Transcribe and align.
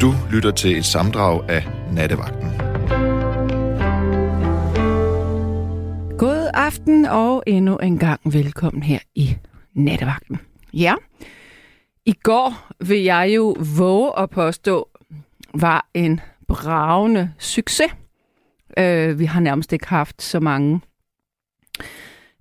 Du 0.00 0.14
lytter 0.32 0.50
til 0.50 0.78
et 0.78 0.84
samdrag 0.84 1.50
af 1.50 1.66
Nattevagten. 1.92 2.50
God 6.18 6.50
aften 6.54 7.04
og 7.04 7.42
endnu 7.46 7.76
en 7.76 7.98
gang 7.98 8.20
velkommen 8.24 8.82
her 8.82 8.98
i 9.14 9.36
Nattevagten. 9.74 10.38
Ja, 10.72 10.94
i 12.06 12.12
går 12.12 12.72
vil 12.84 13.02
jeg 13.02 13.32
jo 13.36 13.56
våge 13.76 14.18
at 14.18 14.30
påstå, 14.30 14.88
var 15.54 15.88
en 15.94 16.20
bravende 16.48 17.32
succes. 17.38 17.90
Øh, 18.78 19.18
vi 19.18 19.24
har 19.24 19.40
nærmest 19.40 19.72
ikke 19.72 19.88
haft 19.88 20.22
så 20.22 20.40
mange 20.40 20.80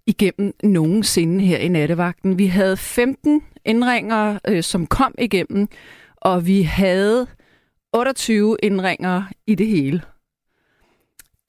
igennem 0.05 0.53
nogensinde 0.63 1.45
her 1.45 1.57
i 1.57 1.67
nattevagten. 1.67 2.37
Vi 2.37 2.47
havde 2.47 2.77
15 2.77 3.41
indringer, 3.65 4.39
øh, 4.47 4.63
som 4.63 4.87
kom 4.87 5.15
igennem, 5.17 5.67
og 6.15 6.47
vi 6.47 6.61
havde 6.61 7.27
28 7.95 8.57
indringer 8.63 9.23
i 9.47 9.55
det 9.55 9.67
hele. 9.67 10.01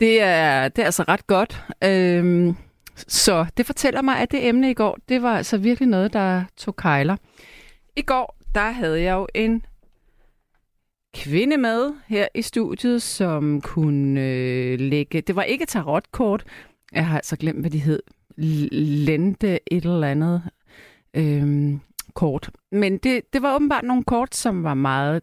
Det 0.00 0.22
er, 0.22 0.68
det 0.68 0.82
er 0.82 0.86
altså 0.86 1.02
ret 1.02 1.26
godt. 1.26 1.64
Øhm, 1.84 2.56
så 2.96 3.46
det 3.56 3.66
fortæller 3.66 4.02
mig, 4.02 4.18
at 4.18 4.30
det 4.30 4.48
emne 4.48 4.70
i 4.70 4.74
går, 4.74 4.98
det 5.08 5.22
var 5.22 5.36
altså 5.36 5.58
virkelig 5.58 5.88
noget, 5.88 6.12
der 6.12 6.44
tog 6.56 6.76
kejler. 6.76 7.16
I 7.96 8.02
går, 8.02 8.38
der 8.54 8.70
havde 8.70 9.02
jeg 9.02 9.14
jo 9.14 9.26
en 9.34 9.62
kvinde 11.14 11.56
med 11.56 11.92
her 12.06 12.28
i 12.34 12.42
studiet, 12.42 13.02
som 13.02 13.60
kunne 13.60 14.20
øh, 14.20 14.80
lægge... 14.80 15.20
Det 15.20 15.36
var 15.36 15.42
ikke 15.42 15.66
tarotkort. 15.66 16.44
Jeg 16.92 17.06
har 17.06 17.16
altså 17.16 17.36
glemt, 17.36 17.60
hvad 17.60 17.70
de 17.70 17.78
hed. 17.78 18.02
Lente 19.06 19.58
et 19.72 19.84
eller 19.84 20.08
andet 20.08 20.42
øhm, 21.14 21.80
kort. 22.14 22.50
Men 22.72 22.98
det, 22.98 23.32
det 23.32 23.42
var 23.42 23.54
åbenbart 23.54 23.84
nogle 23.84 24.04
kort, 24.04 24.34
som 24.34 24.62
var 24.62 24.74
meget 24.74 25.22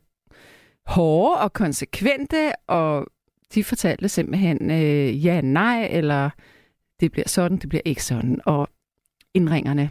hårde 0.85 1.39
og 1.39 1.53
konsekvente, 1.53 2.51
og 2.67 3.07
de 3.53 3.63
fortalte 3.63 4.09
simpelthen 4.09 4.71
øh, 4.71 5.25
ja, 5.25 5.41
nej, 5.41 5.87
eller 5.91 6.29
det 6.99 7.11
bliver 7.11 7.27
sådan, 7.27 7.57
det 7.57 7.69
bliver 7.69 7.81
ikke 7.85 8.03
sådan. 8.03 8.41
Og 8.45 8.69
indringerne 9.33 9.89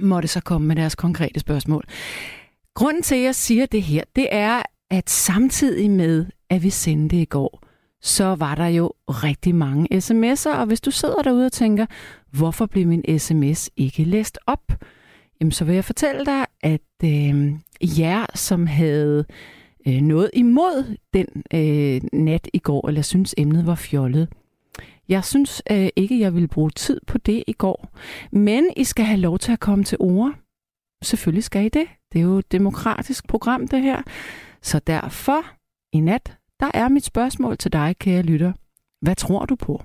måtte 0.00 0.28
så 0.28 0.40
komme 0.40 0.68
med 0.68 0.76
deres 0.76 0.94
konkrete 0.94 1.40
spørgsmål. 1.40 1.84
Grunden 2.74 3.02
til, 3.02 3.14
at 3.14 3.22
jeg 3.22 3.34
siger 3.34 3.66
det 3.66 3.82
her, 3.82 4.02
det 4.16 4.28
er, 4.30 4.62
at 4.90 5.10
samtidig 5.10 5.90
med, 5.90 6.26
at 6.50 6.62
vi 6.62 6.70
sendte 6.70 7.16
i 7.16 7.24
går, 7.24 7.62
så 8.02 8.34
var 8.34 8.54
der 8.54 8.66
jo 8.66 8.92
rigtig 9.08 9.54
mange 9.54 9.88
sms'er, 9.94 10.56
og 10.56 10.66
hvis 10.66 10.80
du 10.80 10.90
sidder 10.90 11.22
derude 11.22 11.46
og 11.46 11.52
tænker, 11.52 11.86
hvorfor 12.30 12.66
blev 12.66 12.86
min 12.86 13.18
sms 13.18 13.70
ikke 13.76 14.04
læst 14.04 14.38
op? 14.46 14.72
Jamen, 15.40 15.52
så 15.52 15.64
vil 15.64 15.74
jeg 15.74 15.84
fortælle 15.84 16.26
dig, 16.26 16.46
at 16.60 16.80
øh, 17.04 17.52
jer, 18.00 18.26
som 18.34 18.66
havde 18.66 19.24
øh, 19.30 19.57
Øh, 19.86 20.00
noget 20.00 20.30
imod 20.34 20.96
den 21.14 21.26
øh, 21.54 22.00
nat 22.12 22.48
i 22.52 22.58
går, 22.58 22.88
eller 22.88 23.02
synes 23.02 23.34
emnet 23.38 23.66
var 23.66 23.74
fjollet, 23.74 24.28
jeg 25.08 25.24
synes 25.24 25.62
øh, 25.70 25.88
ikke, 25.96 26.20
jeg 26.20 26.34
ville 26.34 26.48
bruge 26.48 26.70
tid 26.70 27.00
på 27.06 27.18
det 27.18 27.44
i 27.46 27.52
går. 27.52 27.88
Men 28.32 28.70
I 28.76 28.84
skal 28.84 29.04
have 29.04 29.20
lov 29.20 29.38
til 29.38 29.52
at 29.52 29.60
komme 29.60 29.84
til 29.84 29.98
ord. 30.00 30.34
Selvfølgelig 31.02 31.44
skal 31.44 31.64
I 31.64 31.68
det. 31.68 31.86
Det 32.12 32.18
er 32.18 32.22
jo 32.22 32.38
et 32.38 32.52
demokratisk 32.52 33.28
program, 33.28 33.68
det 33.68 33.82
her. 33.82 34.02
Så 34.62 34.78
derfor, 34.78 35.42
i 35.92 36.00
nat, 36.00 36.36
der 36.60 36.70
er 36.74 36.88
mit 36.88 37.04
spørgsmål 37.04 37.56
til 37.56 37.72
dig, 37.72 37.96
kære 37.98 38.22
lytter. 38.22 38.52
Hvad 39.00 39.16
tror 39.16 39.44
du 39.44 39.56
på? 39.56 39.82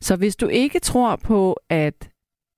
Så 0.00 0.16
hvis 0.16 0.36
du 0.36 0.46
ikke 0.46 0.78
tror 0.78 1.16
på, 1.16 1.60
at 1.68 2.10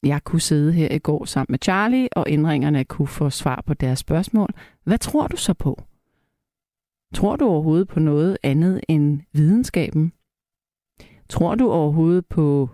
jeg 0.03 0.25
kunne 0.25 0.41
sidde 0.41 0.73
her 0.73 0.91
i 0.91 0.99
går 0.99 1.25
sammen 1.25 1.53
med 1.53 1.59
Charlie, 1.63 2.09
og 2.13 2.29
indringerne 2.29 2.85
kunne 2.85 3.09
få 3.09 3.31
svar 3.31 3.63
på 3.67 3.75
deres 3.75 3.99
spørgsmål, 3.99 4.49
hvad 4.85 4.99
tror 4.99 5.27
du 5.27 5.37
så 5.37 5.55
på? 5.55 5.83
Tror 7.15 7.37
du 7.37 7.45
overhovedet 7.47 7.89
på 7.89 8.01
noget 8.01 8.39
andet 8.43 8.81
end 8.89 9.21
videnskaben? 9.33 10.13
Tror 11.29 11.55
du 11.55 11.71
overhovedet 11.71 12.27
på 12.27 12.69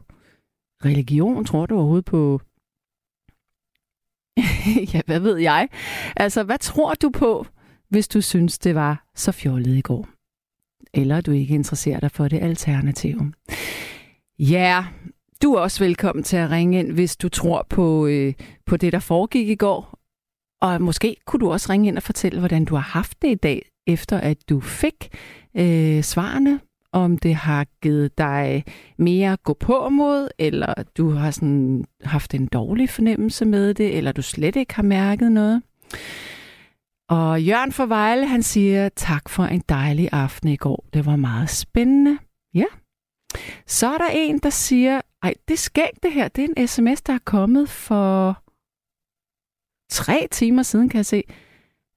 religion? 0.85 1.45
Tror 1.45 1.67
du 1.67 1.75
overhovedet 1.77 2.05
på... 2.05 2.41
ja, 4.95 5.01
hvad 5.07 5.21
ved 5.21 5.37
jeg? 5.37 5.69
Altså, 6.17 6.43
hvad 6.43 6.59
tror 6.59 6.95
du 6.95 7.11
på, 7.11 7.47
hvis 7.89 8.09
du 8.09 8.21
synes, 8.21 8.59
det 8.59 8.75
var 8.75 9.05
så 9.15 9.33
fjollet 9.33 9.77
i 9.77 9.81
går? 9.81 10.09
Eller 10.95 11.21
du 11.21 11.31
ikke 11.31 11.55
interesserer 11.55 12.01
dig 12.01 12.11
for 12.11 12.29
det 12.29 12.43
alternative? 12.43 13.33
Ja, 14.39 14.85
yeah, 14.85 14.85
du 15.43 15.55
er 15.55 15.61
også 15.61 15.85
velkommen 15.85 16.23
til 16.23 16.37
at 16.37 16.51
ringe 16.51 16.79
ind, 16.79 16.93
hvis 16.93 17.17
du 17.17 17.29
tror 17.29 17.67
på, 17.71 18.07
øh, 18.07 18.35
på 18.67 18.77
det, 18.77 18.93
der 18.93 18.99
foregik 18.99 19.49
i 19.49 19.55
går. 19.55 19.99
Og 20.61 20.83
måske 20.83 21.17
kunne 21.27 21.41
du 21.41 21.53
også 21.53 21.73
ringe 21.73 21.89
ind 21.89 21.97
og 21.97 22.03
fortælle, 22.03 22.39
hvordan 22.39 22.65
du 22.65 22.75
har 22.75 22.83
haft 22.83 23.23
det 23.23 23.29
i 23.29 23.35
dag, 23.35 23.69
efter 23.87 24.19
at 24.19 24.49
du 24.49 24.61
fik 24.61 25.09
øh, 25.57 26.03
svarene 26.03 26.61
om 26.93 27.19
det 27.19 27.35
har 27.35 27.67
givet 27.83 28.19
dig 28.19 28.65
mere 28.99 29.37
gå 29.37 29.55
på 29.55 29.89
mod, 29.89 30.29
eller 30.39 30.75
du 30.97 31.11
har 31.11 31.31
sådan 31.31 31.85
haft 32.03 32.35
en 32.35 32.47
dårlig 32.47 32.91
fornemmelse 32.91 33.45
med 33.45 33.75
det, 33.75 33.97
eller 33.97 34.13
du 34.13 34.23
slet 34.23 34.57
ikke 34.57 34.75
har 34.75 34.83
mærket 34.83 35.33
noget. 35.33 35.63
Og 37.09 37.43
Jørgen 37.43 37.73
for 37.73 37.87
Vejle, 37.87 38.27
han 38.27 38.43
siger, 38.43 38.89
tak 38.89 39.29
for 39.29 39.45
en 39.45 39.63
dejlig 39.69 40.09
aften 40.13 40.49
i 40.49 40.57
går. 40.57 40.85
Det 40.93 41.07
var 41.07 41.17
meget 41.17 41.51
spændende. 41.51 42.19
Ja. 42.55 42.65
Så 43.67 43.87
er 43.87 43.99
der 43.99 44.09
en, 44.13 44.39
der 44.39 44.51
siger, 44.51 45.01
ej, 45.23 45.35
det 45.49 45.59
skægt 45.59 46.03
det 46.03 46.13
her. 46.13 46.29
Det 46.29 46.45
er 46.45 46.49
en 46.57 46.69
sms, 46.69 47.03
der 47.03 47.13
er 47.13 47.19
kommet 47.25 47.69
for 47.69 48.43
tre 49.91 50.29
timer 50.31 50.63
siden, 50.63 50.89
kan 50.89 50.97
jeg 50.97 51.07
se. 51.07 51.23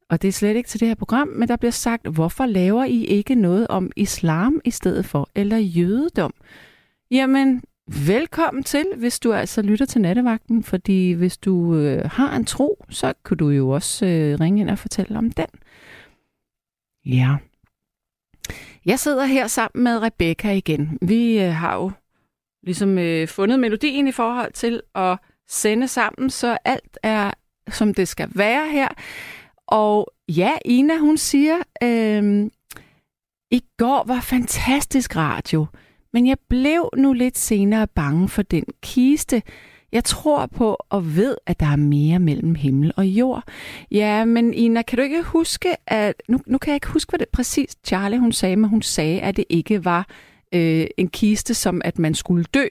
Og 0.09 0.21
det 0.21 0.27
er 0.27 0.31
slet 0.31 0.55
ikke 0.55 0.69
til 0.69 0.79
det 0.79 0.87
her 0.87 0.95
program, 0.95 1.27
men 1.27 1.47
der 1.47 1.55
bliver 1.55 1.71
sagt, 1.71 2.07
hvorfor 2.07 2.45
laver 2.45 2.83
I 2.83 3.03
ikke 3.03 3.35
noget 3.35 3.67
om 3.67 3.91
islam 3.95 4.61
i 4.65 4.71
stedet 4.71 5.05
for, 5.05 5.29
eller 5.35 5.57
jødedom? 5.57 6.33
Jamen, 7.11 7.63
velkommen 8.07 8.63
til, 8.63 8.85
hvis 8.97 9.19
du 9.19 9.33
altså 9.33 9.61
lytter 9.61 9.85
til 9.85 10.01
nattevagten, 10.01 10.63
fordi 10.63 11.11
hvis 11.11 11.37
du 11.37 11.75
øh, 11.75 12.09
har 12.11 12.35
en 12.35 12.45
tro, 12.45 12.85
så 12.89 13.13
kan 13.25 13.37
du 13.37 13.49
jo 13.49 13.69
også 13.69 14.05
øh, 14.05 14.39
ringe 14.39 14.61
ind 14.61 14.69
og 14.69 14.77
fortælle 14.77 15.17
om 15.17 15.31
den. 15.31 15.47
Ja. 17.05 17.35
Jeg 18.85 18.99
sidder 18.99 19.25
her 19.25 19.47
sammen 19.47 19.83
med 19.83 20.01
Rebecca 20.01 20.51
igen. 20.51 20.97
Vi 21.01 21.41
øh, 21.41 21.53
har 21.53 21.75
jo 21.75 21.91
ligesom 22.63 22.97
øh, 22.97 23.27
fundet 23.27 23.59
melodien 23.59 24.07
i 24.07 24.11
forhold 24.11 24.53
til 24.53 24.81
at 24.95 25.17
sende 25.47 25.87
sammen, 25.87 26.29
så 26.29 26.57
alt 26.65 26.97
er, 27.03 27.31
som 27.67 27.93
det 27.93 28.07
skal 28.07 28.29
være 28.35 28.71
her. 28.71 28.87
Og 29.71 30.13
ja, 30.27 30.51
Ina, 30.65 30.97
hun 30.97 31.17
siger, 31.17 31.57
øh, 31.83 32.49
i 33.51 33.63
går 33.77 34.03
var 34.07 34.19
fantastisk 34.21 35.15
radio, 35.15 35.65
men 36.13 36.27
jeg 36.27 36.37
blev 36.49 36.89
nu 36.97 37.13
lidt 37.13 37.37
senere 37.37 37.87
bange 37.87 38.29
for 38.29 38.41
den 38.41 38.63
kiste. 38.81 39.41
Jeg 39.91 40.03
tror 40.03 40.45
på 40.45 40.77
og 40.89 41.15
ved, 41.15 41.35
at 41.45 41.59
der 41.59 41.65
er 41.65 41.75
mere 41.75 42.19
mellem 42.19 42.55
himmel 42.55 42.93
og 42.97 43.05
jord. 43.05 43.43
Ja, 43.91 44.25
men 44.25 44.53
Ina, 44.53 44.81
kan 44.81 44.97
du 44.97 45.03
ikke 45.03 45.23
huske, 45.23 45.75
at... 45.87 46.13
Nu, 46.27 46.39
nu 46.45 46.57
kan 46.57 46.71
jeg 46.71 46.75
ikke 46.75 46.87
huske, 46.87 47.11
hvad 47.11 47.19
det 47.19 47.29
præcis 47.29 47.75
Charlie 47.85 48.19
hun 48.19 48.31
sagde, 48.31 48.55
men 48.55 48.69
hun 48.69 48.81
sagde, 48.81 49.21
at 49.21 49.37
det 49.37 49.45
ikke 49.49 49.85
var 49.85 50.07
øh, 50.53 50.87
en 50.97 51.07
kiste, 51.07 51.53
som 51.53 51.81
at 51.85 51.99
man 51.99 52.15
skulle 52.15 52.43
dø, 52.43 52.65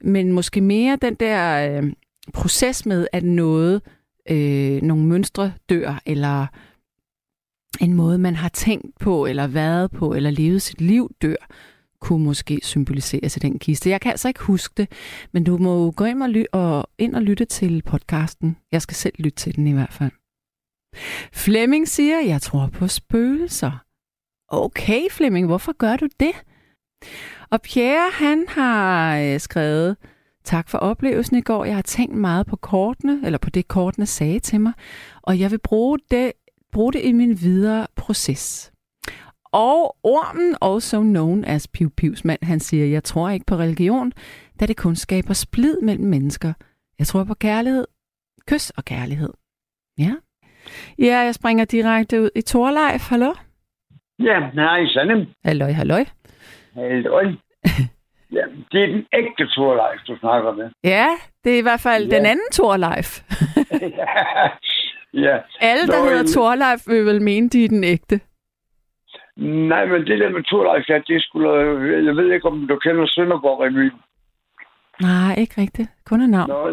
men 0.00 0.32
måske 0.32 0.60
mere 0.60 0.96
den 1.02 1.14
der 1.14 1.70
øh, 1.70 1.92
proces 2.32 2.86
med, 2.86 3.06
at 3.12 3.24
noget 3.24 3.82
øh, 4.30 4.82
nogle 4.82 5.04
mønstre 5.04 5.52
dør, 5.68 6.02
eller 6.06 6.46
en 7.80 7.94
måde, 7.94 8.18
man 8.18 8.36
har 8.36 8.48
tænkt 8.48 8.98
på, 8.98 9.26
eller 9.26 9.46
været 9.46 9.90
på, 9.90 10.14
eller 10.14 10.30
levet 10.30 10.62
sit 10.62 10.80
liv 10.80 11.10
dør, 11.22 11.46
kunne 12.00 12.24
måske 12.24 12.60
symboliseres 12.62 13.36
i 13.36 13.40
den 13.40 13.58
kiste. 13.58 13.90
Jeg 13.90 14.00
kan 14.00 14.10
altså 14.10 14.28
ikke 14.28 14.42
huske 14.42 14.74
det, 14.76 14.92
men 15.32 15.44
du 15.44 15.56
må 15.56 15.90
gå 15.90 16.04
ind 16.04 16.22
og, 16.22 16.30
ly- 16.30 16.52
og, 16.52 16.90
ind 16.98 17.14
og 17.14 17.22
lytte 17.22 17.44
til 17.44 17.82
podcasten. 17.82 18.56
Jeg 18.72 18.82
skal 18.82 18.94
selv 18.94 19.14
lytte 19.18 19.36
til 19.36 19.56
den 19.56 19.66
i 19.66 19.72
hvert 19.72 19.92
fald. 19.92 20.10
Flemming 21.32 21.88
siger, 21.88 22.20
jeg 22.20 22.42
tror 22.42 22.66
på 22.72 22.88
spøgelser. 22.88 23.84
Okay, 24.48 25.10
Flemming, 25.10 25.46
hvorfor 25.46 25.72
gør 25.72 25.96
du 25.96 26.08
det? 26.20 26.32
Og 27.50 27.62
Pierre, 27.62 28.10
han 28.12 28.44
har 28.48 29.18
øh, 29.18 29.40
skrevet, 29.40 29.96
Tak 30.44 30.68
for 30.68 30.78
oplevelsen 30.78 31.36
i 31.36 31.40
går. 31.40 31.64
Jeg 31.64 31.74
har 31.74 31.82
tænkt 31.82 32.14
meget 32.16 32.46
på 32.46 32.56
kortene, 32.56 33.20
eller 33.24 33.38
på 33.38 33.50
det 33.50 33.68
kortene 33.68 34.06
sagde 34.06 34.38
til 34.38 34.60
mig, 34.60 34.72
og 35.22 35.40
jeg 35.40 35.50
vil 35.50 35.58
bruge 35.58 35.98
det, 36.10 36.32
bruge 36.72 36.92
det 36.92 37.04
i 37.04 37.12
min 37.12 37.40
videre 37.40 37.86
proces. 37.96 38.72
Og 39.52 39.96
ormen, 40.02 40.56
also 40.62 41.00
known 41.02 41.44
as 41.44 41.68
Piu 41.68 41.88
Pius 41.96 42.24
mand, 42.24 42.38
han 42.42 42.60
siger, 42.60 42.86
jeg 42.86 43.04
tror 43.04 43.30
ikke 43.30 43.46
på 43.46 43.54
religion, 43.54 44.12
da 44.60 44.66
det 44.66 44.76
kun 44.76 44.96
skaber 44.96 45.34
splid 45.34 45.80
mellem 45.82 46.04
mennesker. 46.04 46.52
Jeg 46.98 47.06
tror 47.06 47.24
på 47.24 47.34
kærlighed, 47.34 47.86
kys 48.46 48.70
og 48.70 48.84
kærlighed. 48.84 49.32
Ja. 49.98 50.12
Ja, 50.98 51.18
jeg 51.18 51.34
springer 51.34 51.64
direkte 51.64 52.22
ud 52.22 52.30
i 52.36 52.40
Torleif. 52.40 53.08
Hallo? 53.08 53.34
Ja, 54.18 54.50
hej, 54.54 54.86
Sanem. 54.86 55.26
Halløj, 55.44 55.72
halløj. 55.72 56.04
Halløj. 56.74 57.24
Ja, 58.32 58.44
det 58.72 58.82
er 58.82 58.86
den 58.86 59.06
ægte 59.12 59.46
Torleif, 59.46 60.00
du 60.06 60.16
snakker 60.18 60.52
med. 60.52 60.70
Ja, 60.84 61.08
det 61.44 61.54
er 61.54 61.58
i 61.58 61.62
hvert 61.62 61.80
fald 61.80 62.04
ja. 62.08 62.16
den 62.16 62.26
anden 62.26 62.50
Torleif. 62.52 63.08
ja. 64.02 64.12
ja. 65.26 65.36
Alle, 65.60 65.86
der 65.86 65.98
Nå, 65.98 66.04
hedder 66.04 66.20
en... 66.20 66.26
Torleif, 66.26 66.80
vil 66.86 67.06
vel 67.06 67.22
mene, 67.22 67.48
de 67.48 67.64
er 67.64 67.68
den 67.68 67.84
ægte. 67.84 68.20
Nej, 69.70 69.84
men 69.86 70.06
det 70.06 70.20
der 70.20 70.30
med 70.30 70.42
Turleif, 70.42 70.88
ja, 70.88 70.98
det 71.06 71.22
skulle... 71.22 71.48
Jeg 72.04 72.16
ved 72.16 72.32
ikke, 72.32 72.46
om 72.46 72.66
du 72.66 72.76
kender 72.76 73.06
Sønderborg 73.06 73.60
Revy. 73.60 73.90
Nej, 75.00 75.34
ikke 75.38 75.60
rigtigt. 75.60 75.90
Kun 76.06 76.20
et 76.20 76.30
navn. 76.30 76.48
Nå, 76.48 76.68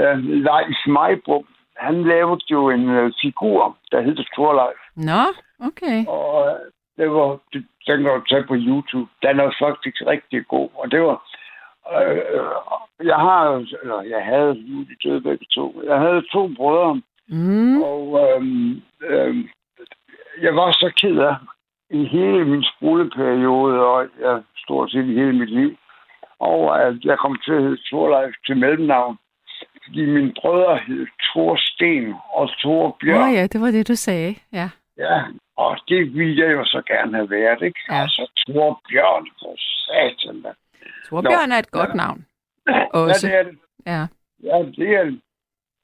øh, 0.00 0.18
Leif 0.48 0.80
Meibrum, 0.86 1.46
han 1.76 2.04
lavede 2.04 2.40
jo 2.50 2.70
en 2.70 2.88
øh, 2.88 3.12
figur, 3.22 3.76
der 3.90 4.00
hedder 4.02 4.24
Turleif. 4.34 4.78
Nå, 4.96 5.22
okay. 5.68 6.06
Og 6.06 6.46
øh, 6.46 6.60
det 6.98 7.10
var, 7.10 7.38
det, 7.52 7.66
den 7.88 8.02
kan 8.02 8.12
du 8.14 8.24
tage 8.28 8.44
på 8.50 8.54
YouTube. 8.54 9.08
Den 9.22 9.40
er 9.40 9.50
faktisk 9.64 9.96
rigtig 10.06 10.46
god. 10.46 10.68
Og 10.74 10.90
det 10.90 11.00
var, 11.02 11.18
øh, 11.94 13.06
jeg 13.06 13.16
har, 13.16 13.64
eller 13.82 14.02
jeg 14.02 14.24
havde, 14.24 14.54
nu 14.68 14.78
de 14.80 14.96
døde 15.04 15.20
begge 15.20 15.46
to, 15.54 15.82
jeg 15.86 15.98
havde 15.98 16.22
to 16.32 16.50
brødre, 16.56 17.00
Mm. 17.30 17.82
og 17.82 18.02
øh, 18.22 18.42
øh, 19.10 19.36
jeg 20.42 20.56
var 20.56 20.70
så 20.72 20.92
ked 21.00 21.18
af 21.18 21.34
i 21.90 22.04
hele 22.04 22.44
min 22.44 22.64
skoleperiode, 22.64 23.80
og 23.86 24.06
jeg 24.20 24.42
stort 24.56 24.90
set 24.90 25.04
i 25.04 25.14
hele 25.14 25.32
mit 25.32 25.50
liv, 25.50 25.76
og 26.40 26.82
at 26.82 26.94
jeg 27.04 27.18
kom 27.18 27.36
til 27.44 27.52
at 27.52 27.62
hedde 27.62 27.82
Thorleif 27.86 28.34
til 28.46 28.56
mellemnavn, 28.56 29.18
fordi 29.84 30.06
mine 30.06 30.32
brødre 30.40 30.78
hed 30.86 31.06
Thor 31.22 31.56
Sten 31.56 32.14
og 32.32 32.50
Thor 32.58 32.96
Bjørn. 33.00 33.28
oh, 33.28 33.34
ja, 33.34 33.42
det 33.46 33.60
var 33.60 33.70
det, 33.70 33.88
du 33.88 33.94
sagde. 33.94 34.34
Ja. 34.52 34.68
Ja, 34.98 35.20
og 35.64 35.72
det 35.88 36.00
ville 36.18 36.36
jeg 36.44 36.50
jo 36.58 36.64
så 36.64 36.80
gerne 36.92 37.12
have 37.16 37.30
været, 37.30 37.62
ikke? 37.68 37.80
Ja. 37.88 37.94
Ja. 37.94 38.00
Altså, 38.02 38.22
Thor 38.40 38.80
Bjørn, 38.88 39.26
for 39.40 39.54
satan 39.86 40.42
da. 40.42 40.50
Torbjørn 41.08 41.48
Nå. 41.48 41.54
er 41.54 41.58
et 41.58 41.70
godt 41.70 41.94
navn. 41.94 42.24
Ja, 42.68 42.84
Også. 42.92 43.26
det 43.26 43.34
er 43.38 43.42
det. 43.42 43.56
Ja. 43.86 44.02
Ja, 44.48 44.56
det 44.76 44.88
er 44.98 45.04
det. 45.04 45.20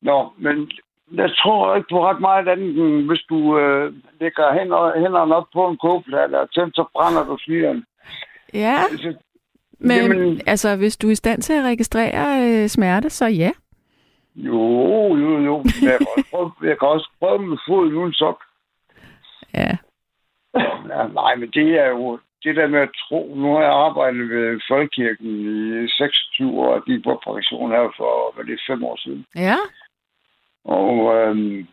Nå, 0.02 0.32
men 0.38 0.70
jeg 1.14 1.30
tror 1.42 1.76
ikke 1.76 1.88
på 1.90 2.06
ret 2.08 2.20
meget 2.20 2.48
andet, 2.48 2.68
end 2.78 3.06
hvis 3.06 3.22
du 3.28 3.58
øh, 3.58 3.92
lægger 4.20 4.52
hænder, 4.58 5.00
hænderne 5.00 5.34
op 5.36 5.46
på 5.52 5.68
en 5.68 5.76
kogeplade 5.76 6.40
og 6.40 6.52
tænder, 6.54 6.70
så 6.74 6.84
brænder 6.94 7.24
du 7.24 7.38
fyren. 7.48 7.84
Ja, 8.54 8.78
Altså, 8.90 9.14
men 9.78 9.96
Jamen- 9.96 10.40
altså, 10.46 10.76
hvis 10.76 10.96
du 10.96 11.06
er 11.06 11.12
i 11.12 11.14
stand 11.14 11.42
til 11.42 11.52
at 11.52 11.64
registrere 11.64 12.22
øh, 12.62 12.68
smerte, 12.68 13.10
så 13.10 13.26
ja. 13.26 13.50
jo, 14.36 15.16
jo, 15.16 15.38
jo. 15.48 15.64
Jeg 15.82 15.98
kan, 15.98 16.06
også 16.16 16.26
prøve, 16.30 16.50
jeg 16.62 16.78
kan 16.78 16.88
også 16.88 17.10
prøve 17.18 17.38
med 17.46 17.58
foden 17.68 17.94
uden 17.94 18.12
sok. 18.12 18.44
Ja. 19.54 19.76
Nej, 21.20 21.34
men 21.34 21.50
det 21.50 21.68
er 21.80 21.88
jo 21.88 22.18
det 22.44 22.56
der 22.56 22.66
med 22.66 22.80
at 22.80 22.96
tro. 23.08 23.34
Nu 23.36 23.54
har 23.54 23.62
jeg 23.62 23.72
arbejdet 23.72 24.28
ved 24.30 24.60
Folkekirken 24.68 25.26
i 25.84 25.88
26 25.88 26.60
år, 26.60 26.74
og 26.74 26.84
gik 26.84 27.04
på 27.04 27.20
pension 27.24 27.70
her 27.70 27.92
for, 27.96 28.34
hvad 28.34 28.44
det 28.44 28.52
er, 28.52 28.64
fem 28.66 28.84
år 28.84 28.96
siden. 28.96 29.26
Ja, 29.36 29.56
Og 30.64 31.14
øhm, 31.16 31.66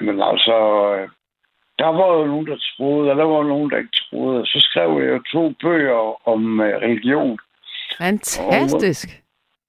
jamen 0.00 0.22
altså, 0.22 0.56
der 1.78 1.86
var 1.86 2.08
jo 2.18 2.26
nogen, 2.26 2.46
der 2.46 2.56
troede, 2.76 3.10
og 3.10 3.16
der 3.16 3.24
var 3.24 3.42
nogen, 3.42 3.70
der 3.70 3.78
ikke 3.78 3.98
troede. 4.10 4.40
Og 4.40 4.46
så 4.46 4.58
skrev 4.60 4.90
jeg 5.02 5.10
jo 5.10 5.22
to 5.32 5.54
bøger 5.62 6.28
om 6.28 6.60
øh, 6.60 6.76
religion. 6.76 7.38
fantastisk. 7.98 9.08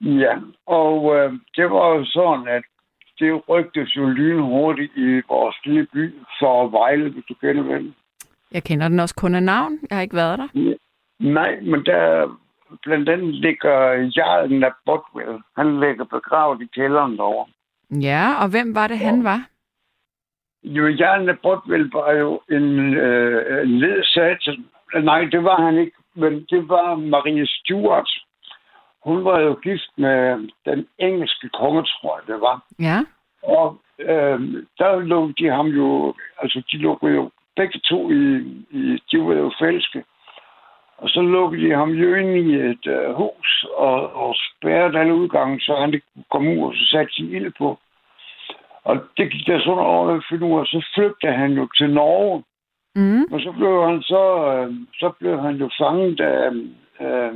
Ja, 0.02 0.36
og 0.66 1.16
øh, 1.16 1.34
det 1.56 1.72
var 1.72 1.88
jo 1.96 2.06
sådan, 2.06 2.48
at 2.48 2.64
det 3.20 3.50
rygtes 3.50 3.98
jo 3.98 4.06
lynhurtigt 4.06 4.94
i 4.96 5.22
vores 5.30 5.56
lille 5.66 5.88
by 5.94 6.14
for 6.40 6.68
Vejle, 6.68 7.10
hvis 7.10 7.26
du 7.30 7.34
kender 7.34 7.64
den. 7.64 7.96
Jeg 8.52 8.64
kender 8.64 8.88
den 8.88 9.00
også 9.00 9.16
kun 9.16 9.36
af 9.36 9.44
navn. 9.44 9.80
Jeg 9.90 9.98
har 9.98 10.02
ikke 10.02 10.16
været 10.16 10.40
der. 10.40 10.76
Nej, 11.20 11.60
men 11.62 11.86
der 11.86 12.28
blandt 12.84 13.10
andet 13.10 13.34
ligger 13.34 13.78
Jarlen 14.18 14.64
af 14.64 14.72
Botwell. 14.86 15.38
Han 15.58 15.80
ligger 15.80 16.06
begravet 16.06 16.62
i 16.62 16.66
kælderen 16.66 17.18
derovre. 17.18 17.52
Ja, 18.02 18.26
og 18.42 18.50
hvem 18.50 18.76
var 18.76 18.88
det, 18.88 18.98
han 18.98 19.24
var? 19.24 19.48
Jo, 20.64 20.88
Jarlen 20.88 21.30
af 21.30 21.40
Botwell 21.40 21.92
var 21.94 22.12
jo 22.12 22.42
en, 22.50 22.94
øh, 22.94 23.64
en 23.64 23.80
ledsagen. 23.80 24.66
Nej, 25.04 25.22
det 25.32 25.44
var 25.44 25.62
han 25.66 25.78
ikke, 25.78 25.98
men 26.16 26.34
det 26.50 26.70
var 26.70 26.96
Marie 26.96 27.48
Stuart. 27.48 28.10
Hun 29.06 29.26
var 29.26 29.40
jo 29.40 29.54
gift 29.64 29.92
med 29.98 30.50
den 30.66 30.88
engelske 31.00 31.50
konge, 31.50 31.84
tror 31.84 32.20
jeg 32.20 32.34
det 32.34 32.42
var. 32.42 32.58
Ja, 32.80 33.00
Og 33.44 33.78
øh, 34.00 34.40
der 34.80 35.00
lå 35.00 35.32
de 35.40 35.50
ham 35.50 35.68
jo, 35.68 36.14
altså 36.42 36.64
de 36.72 36.78
lå 36.78 37.00
jo 37.04 37.32
begge 37.56 37.80
to 37.80 38.12
i, 38.12 38.24
i 38.70 39.04
de 39.12 39.18
var 39.22 39.34
jo 39.34 39.52
fælske. 39.60 40.04
Og 40.98 41.10
så 41.10 41.22
lukkede 41.22 41.66
de 41.66 41.76
ham 41.76 41.90
jo 41.90 42.16
ind 42.16 42.30
i 42.30 42.56
et 42.56 42.88
øh, 42.88 43.14
hus 43.14 43.66
og, 43.78 44.14
og 44.14 44.36
spærrede 44.36 45.00
alle 45.00 45.16
udgange, 45.16 45.60
så 45.60 45.76
han 45.76 45.94
ikke 45.94 46.08
kunne 46.14 46.32
komme 46.32 46.52
ud, 46.52 46.68
og 46.68 46.74
så 46.74 46.86
satte 46.92 47.14
de 47.18 47.32
ild 47.32 47.52
på. 47.58 47.80
Og 48.84 48.96
det 49.18 49.32
gik 49.32 49.48
der 49.48 49.60
sådan 49.60 49.80
over 49.80 50.10
at 50.10 50.26
finde 50.30 50.46
ud 50.46 50.60
af, 50.60 50.66
så 50.66 50.86
flygtede 50.96 51.34
han 51.34 51.52
jo 51.52 51.68
til 51.78 51.90
Norge. 51.94 52.44
mm. 52.96 53.24
Og 53.34 53.40
så 53.40 53.52
blev 53.52 53.84
han 53.90 54.02
så, 54.02 54.24
øh, 54.54 54.74
så 55.00 55.10
blev 55.20 55.40
han 55.42 55.56
jo 55.56 55.70
fanget 55.80 56.20
af, 56.20 56.52
øh, 57.02 57.34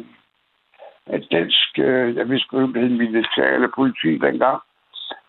af 1.10 1.22
dansk, 1.22 1.80
øh, 1.80 2.16
jeg 2.16 2.30
vidste 2.30 2.58
hvad 2.58 2.82
det 2.82 2.92
militære 2.92 3.72
politi 3.76 4.12
dengang. 4.18 4.62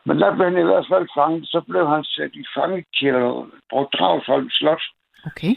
Men 0.06 0.21
der 0.21 0.35
blev 0.35 0.47
han 0.50 0.59
i 0.59 0.71
hvert 0.71 0.87
fald 0.93 1.09
fanget. 1.17 1.49
Så 1.49 1.61
blev 1.71 1.88
han 1.88 2.05
sat 2.05 2.32
i 2.35 2.44
fangekælder 2.55 3.47
på 3.71 3.88
Dragsholm 3.94 4.50
Slot. 4.50 4.82
okay. 5.27 5.55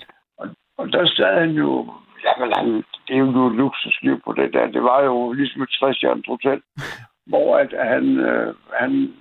Og 0.78 0.94
der 0.94 1.06
sad 1.08 1.40
han 1.40 1.50
jo... 1.50 1.94
Jamen, 2.25 2.54
han, 2.58 2.68
det 3.08 3.14
er 3.16 3.18
jo 3.18 3.50
luksusliv 3.50 4.22
på 4.25 4.34
det 4.34 4.54
der. 4.54 4.68
Det 4.68 4.84
var 4.84 5.04
jo 5.04 5.31
ligesom 5.31 5.62
et 5.62 5.70
60 5.70 6.02
hotel, 6.28 6.62
hvor 7.30 7.58
at 7.58 7.74
han, 7.94 8.06
øh, 8.18 8.56
han, 8.74 9.14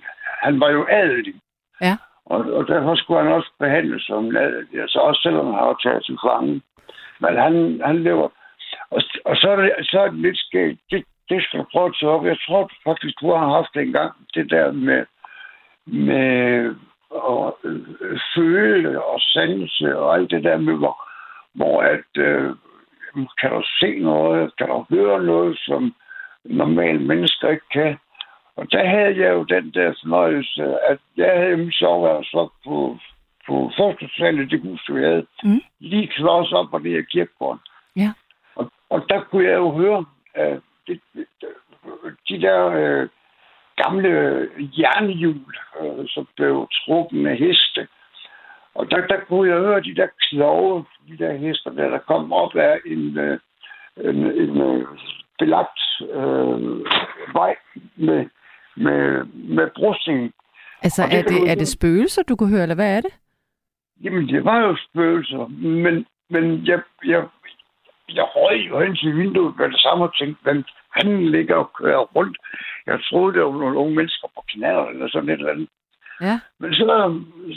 han 0.43 0.59
var 0.59 0.69
jo 0.69 0.87
adelig. 0.89 1.33
Ja. 1.81 1.97
Og, 2.25 2.39
og 2.39 2.67
derfor 2.67 2.95
skulle 2.95 3.23
han 3.23 3.33
også 3.33 3.51
behandles 3.59 4.03
som 4.03 4.25
en 4.25 4.37
adelig. 4.37 4.81
Altså 4.81 4.99
også 4.99 5.21
selvom 5.21 5.45
han 5.45 5.55
har 5.55 5.79
taget 5.83 6.05
til 6.05 6.17
fange. 6.25 6.61
Men 7.19 7.37
han, 7.37 7.81
han 7.85 8.03
lever... 8.03 8.29
Og, 8.95 9.01
og 9.25 9.35
så, 9.35 9.49
er 9.49 9.55
det, 9.55 9.71
så 9.81 9.99
er 9.99 10.09
det 10.09 10.19
lidt 10.19 10.37
skægt. 10.37 10.79
Det, 10.91 11.03
det 11.29 11.43
skal 11.43 11.59
du 11.59 11.65
prøve 11.71 11.85
at 11.85 11.95
tage 11.99 12.11
op. 12.11 12.25
Jeg 12.25 12.37
tror 12.47 12.71
faktisk, 12.87 13.21
du 13.21 13.31
har 13.31 13.47
haft 13.57 13.73
det 13.73 13.81
engang. 13.81 14.13
Det 14.33 14.49
der 14.49 14.71
med, 14.71 15.05
med 15.85 16.75
at 17.15 17.53
øh, 17.63 18.19
føle 18.35 19.03
og 19.03 19.19
sanse 19.21 19.97
og 19.97 20.15
alt 20.15 20.31
det 20.31 20.43
der 20.43 20.57
med, 20.57 20.75
hvor, 20.77 20.97
hvor 21.53 21.81
at, 21.81 22.11
øh, 22.17 22.51
kan 23.39 23.49
du 23.49 23.63
se 23.79 23.99
noget, 23.99 24.55
kan 24.57 24.67
du 24.67 24.85
høre 24.89 25.23
noget, 25.23 25.59
som 25.59 25.95
normale 26.45 26.99
mennesker 26.99 27.49
ikke 27.49 27.69
kan. 27.71 27.97
Og 28.55 28.71
der 28.71 28.85
havde 28.85 29.17
jeg 29.23 29.33
jo 29.33 29.43
den 29.43 29.71
der 29.71 29.93
fornøjelse, 30.01 30.63
at 30.89 30.99
jeg 31.17 31.31
havde 31.37 31.57
min 31.57 31.71
soveværelse 31.71 32.37
på, 32.65 32.97
på 33.47 33.71
første 33.77 34.09
sal 34.17 34.39
i 34.39 34.45
det 34.45 34.61
hus, 34.61 34.89
vi 34.89 35.01
havde. 35.01 35.25
Mm. 35.43 35.61
Lige 35.79 36.07
klods 36.07 36.51
op 36.51 36.67
på 36.71 36.79
det 36.79 36.91
her 36.91 37.01
kirkegården. 37.01 37.59
Og, 38.93 38.99
der 39.09 39.19
kunne 39.23 39.47
jeg 39.49 39.57
jo 39.63 39.71
høre 39.71 40.05
uh, 40.39 40.57
de, 40.87 40.99
de, 41.13 41.25
de 42.29 42.41
der 42.41 42.59
uh, 42.65 43.09
gamle 43.75 44.09
jernhjul, 44.77 45.55
uh, 45.81 46.05
som 46.07 46.27
blev 46.35 46.67
trukket 46.71 47.27
af 47.27 47.37
heste. 47.37 47.87
Og 48.75 48.91
der, 48.91 49.07
der 49.07 49.19
kunne 49.27 49.49
jeg 49.51 49.59
høre 49.59 49.81
de 49.81 49.95
der 49.95 50.07
kloge, 50.19 50.85
de 51.07 51.17
der 51.17 51.33
hester, 51.33 51.71
der, 51.71 51.89
der 51.89 51.97
kom 51.97 52.33
op 52.33 52.55
af 52.55 52.79
en, 52.85 53.17
uh, 53.17 53.37
en, 54.09 54.17
en 54.43 54.61
uh, 54.61 54.87
belagt 55.39 55.81
uh, 56.01 56.79
vej 57.33 57.55
med, 57.95 58.25
med, 58.75 59.25
med 59.33 59.67
brustning. 59.75 60.33
Altså, 60.81 61.03
det 61.11 61.19
er 61.19 61.23
det, 61.23 61.51
er 61.51 61.55
det 61.55 61.67
spøgelser, 61.67 62.23
du 62.23 62.35
kunne 62.35 62.49
høre, 62.49 62.61
eller 62.61 62.75
hvad 62.75 62.97
er 62.97 63.01
det? 63.01 63.13
Jamen, 64.03 64.27
det 64.27 64.45
var 64.45 64.59
jo 64.59 64.77
spøgelser, 64.89 65.47
men, 65.83 66.05
men 66.29 66.65
jeg, 66.67 66.81
jeg, 67.05 67.23
jeg 68.09 68.27
røg 68.35 68.69
jo 68.69 68.79
hen 68.79 68.95
til 68.95 69.17
vinduet 69.17 69.57
med 69.57 69.69
det 69.69 69.81
samme 69.81 70.03
og 70.03 70.15
tænkte, 70.15 70.41
men 70.45 70.65
han 70.91 71.25
ligger 71.31 71.55
og 71.55 71.73
kører 71.73 71.99
rundt. 72.15 72.37
Jeg 72.85 72.99
troede, 73.09 73.33
det 73.33 73.43
var 73.43 73.51
nogle 73.51 73.77
unge 73.77 73.95
mennesker 73.95 74.27
på 74.35 74.43
knæer 74.47 74.85
eller 74.85 75.07
sådan 75.09 75.29
et 75.29 75.33
eller 75.33 75.51
andet. 75.51 75.69
Ja. 76.21 76.39
Men 76.59 76.73
så, 76.73 76.85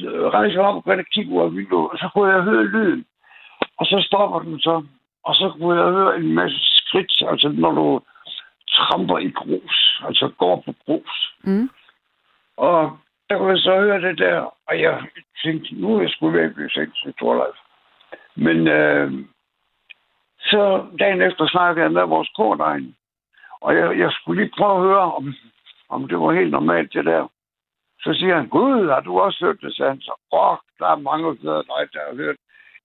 så 0.00 0.30
rejste 0.34 0.58
jeg 0.58 0.66
op 0.68 0.76
og 0.76 0.84
begyndte 0.84 1.00
at 1.00 1.12
kigge 1.12 1.32
ud 1.32 1.42
af 1.42 1.52
vinduet, 1.56 1.90
og 1.92 1.98
så 1.98 2.08
kunne 2.14 2.32
jeg 2.32 2.42
høre 2.42 2.64
lyden. 2.64 3.04
Og 3.78 3.86
så 3.86 4.04
stopper 4.08 4.38
den 4.38 4.60
så. 4.60 4.84
Og 5.24 5.34
så 5.34 5.52
kunne 5.58 5.76
jeg 5.82 5.92
høre 5.92 6.16
en 6.16 6.34
masse 6.34 6.58
skridt, 6.60 7.12
altså 7.30 7.48
når 7.48 7.72
du 7.72 8.00
tramper 8.68 9.18
i 9.18 9.30
grus, 9.30 10.02
altså 10.06 10.32
går 10.38 10.62
på 10.66 10.74
grus. 10.84 11.34
Mm. 11.44 11.70
Og 12.56 12.98
der 13.28 13.38
kunne 13.38 13.50
jeg 13.50 13.58
så 13.58 13.80
høre 13.80 14.00
det 14.00 14.18
der, 14.18 14.38
og 14.68 14.80
jeg 14.80 15.02
tænkte, 15.44 15.74
nu 15.74 15.96
er 15.96 16.00
jeg 16.00 16.32
ved 16.32 16.40
at 16.40 16.54
blive 16.54 16.68
til 16.68 17.12
Torleif. 17.18 17.58
Men 18.36 18.68
øh, 18.68 19.12
så 20.50 20.86
dagen 20.98 21.22
efter 21.22 21.46
snakkede 21.46 21.84
jeg 21.84 21.92
med 21.92 22.02
vores 22.02 22.30
kordegn, 22.36 22.96
og 23.60 23.76
jeg, 23.76 23.98
jeg 23.98 24.10
skulle 24.12 24.42
lige 24.42 24.54
prøve 24.58 24.76
at 24.76 24.82
høre, 24.82 25.12
om, 25.12 25.34
om 25.88 26.08
det 26.08 26.18
var 26.18 26.32
helt 26.32 26.50
normalt, 26.50 26.92
det 26.92 27.04
der. 27.04 27.28
Så 28.00 28.14
siger 28.14 28.36
han, 28.36 28.48
Gud, 28.48 28.88
har 28.88 29.00
du 29.00 29.20
også 29.20 29.44
hørt 29.44 29.60
det? 29.62 29.74
Så 29.76 29.88
han 29.88 30.00
så, 30.00 30.14
der 30.78 30.86
er 30.86 30.96
mange 30.96 31.36
steder, 31.38 31.62
dig, 31.62 31.92
der 31.92 32.00
har 32.08 32.16
hørt. 32.16 32.36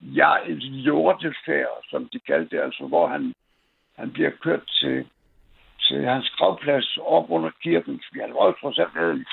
Ja, 0.01 0.31
et 0.47 0.61
jordefærd, 0.61 1.83
som 1.89 2.09
de 2.13 2.19
kaldte 2.19 2.55
det, 2.55 2.63
altså 2.63 2.87
hvor 2.87 3.07
han, 3.07 3.33
han 3.97 4.11
bliver 4.11 4.31
kørt 4.41 4.63
til, 4.67 5.07
til 5.87 6.05
hans 6.05 6.29
gravplads 6.29 6.97
op 7.01 7.25
under 7.29 7.51
kirken. 7.63 8.01
Vi 8.13 8.19
var 8.19 8.45
jo 8.45 8.51
trods 8.61 8.79
alt 8.79 8.97
adelig 8.97 9.25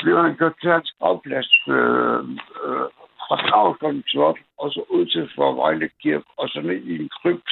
bliver 0.00 0.22
han 0.22 0.36
kørt 0.36 0.56
til 0.60 0.70
hans 0.70 0.94
gravplads 1.00 1.52
øh, 1.68 2.20
øh, 2.64 2.88
fra 3.28 3.36
Travstrøm 3.48 4.02
Slot, 4.06 4.38
og 4.58 4.70
så 4.72 4.82
ud 4.90 5.06
til 5.06 5.30
Forvejle 5.34 5.90
Kirke, 6.02 6.24
og 6.36 6.48
så 6.48 6.60
ned 6.60 6.82
i 6.90 7.02
en 7.02 7.08
krypt. 7.22 7.50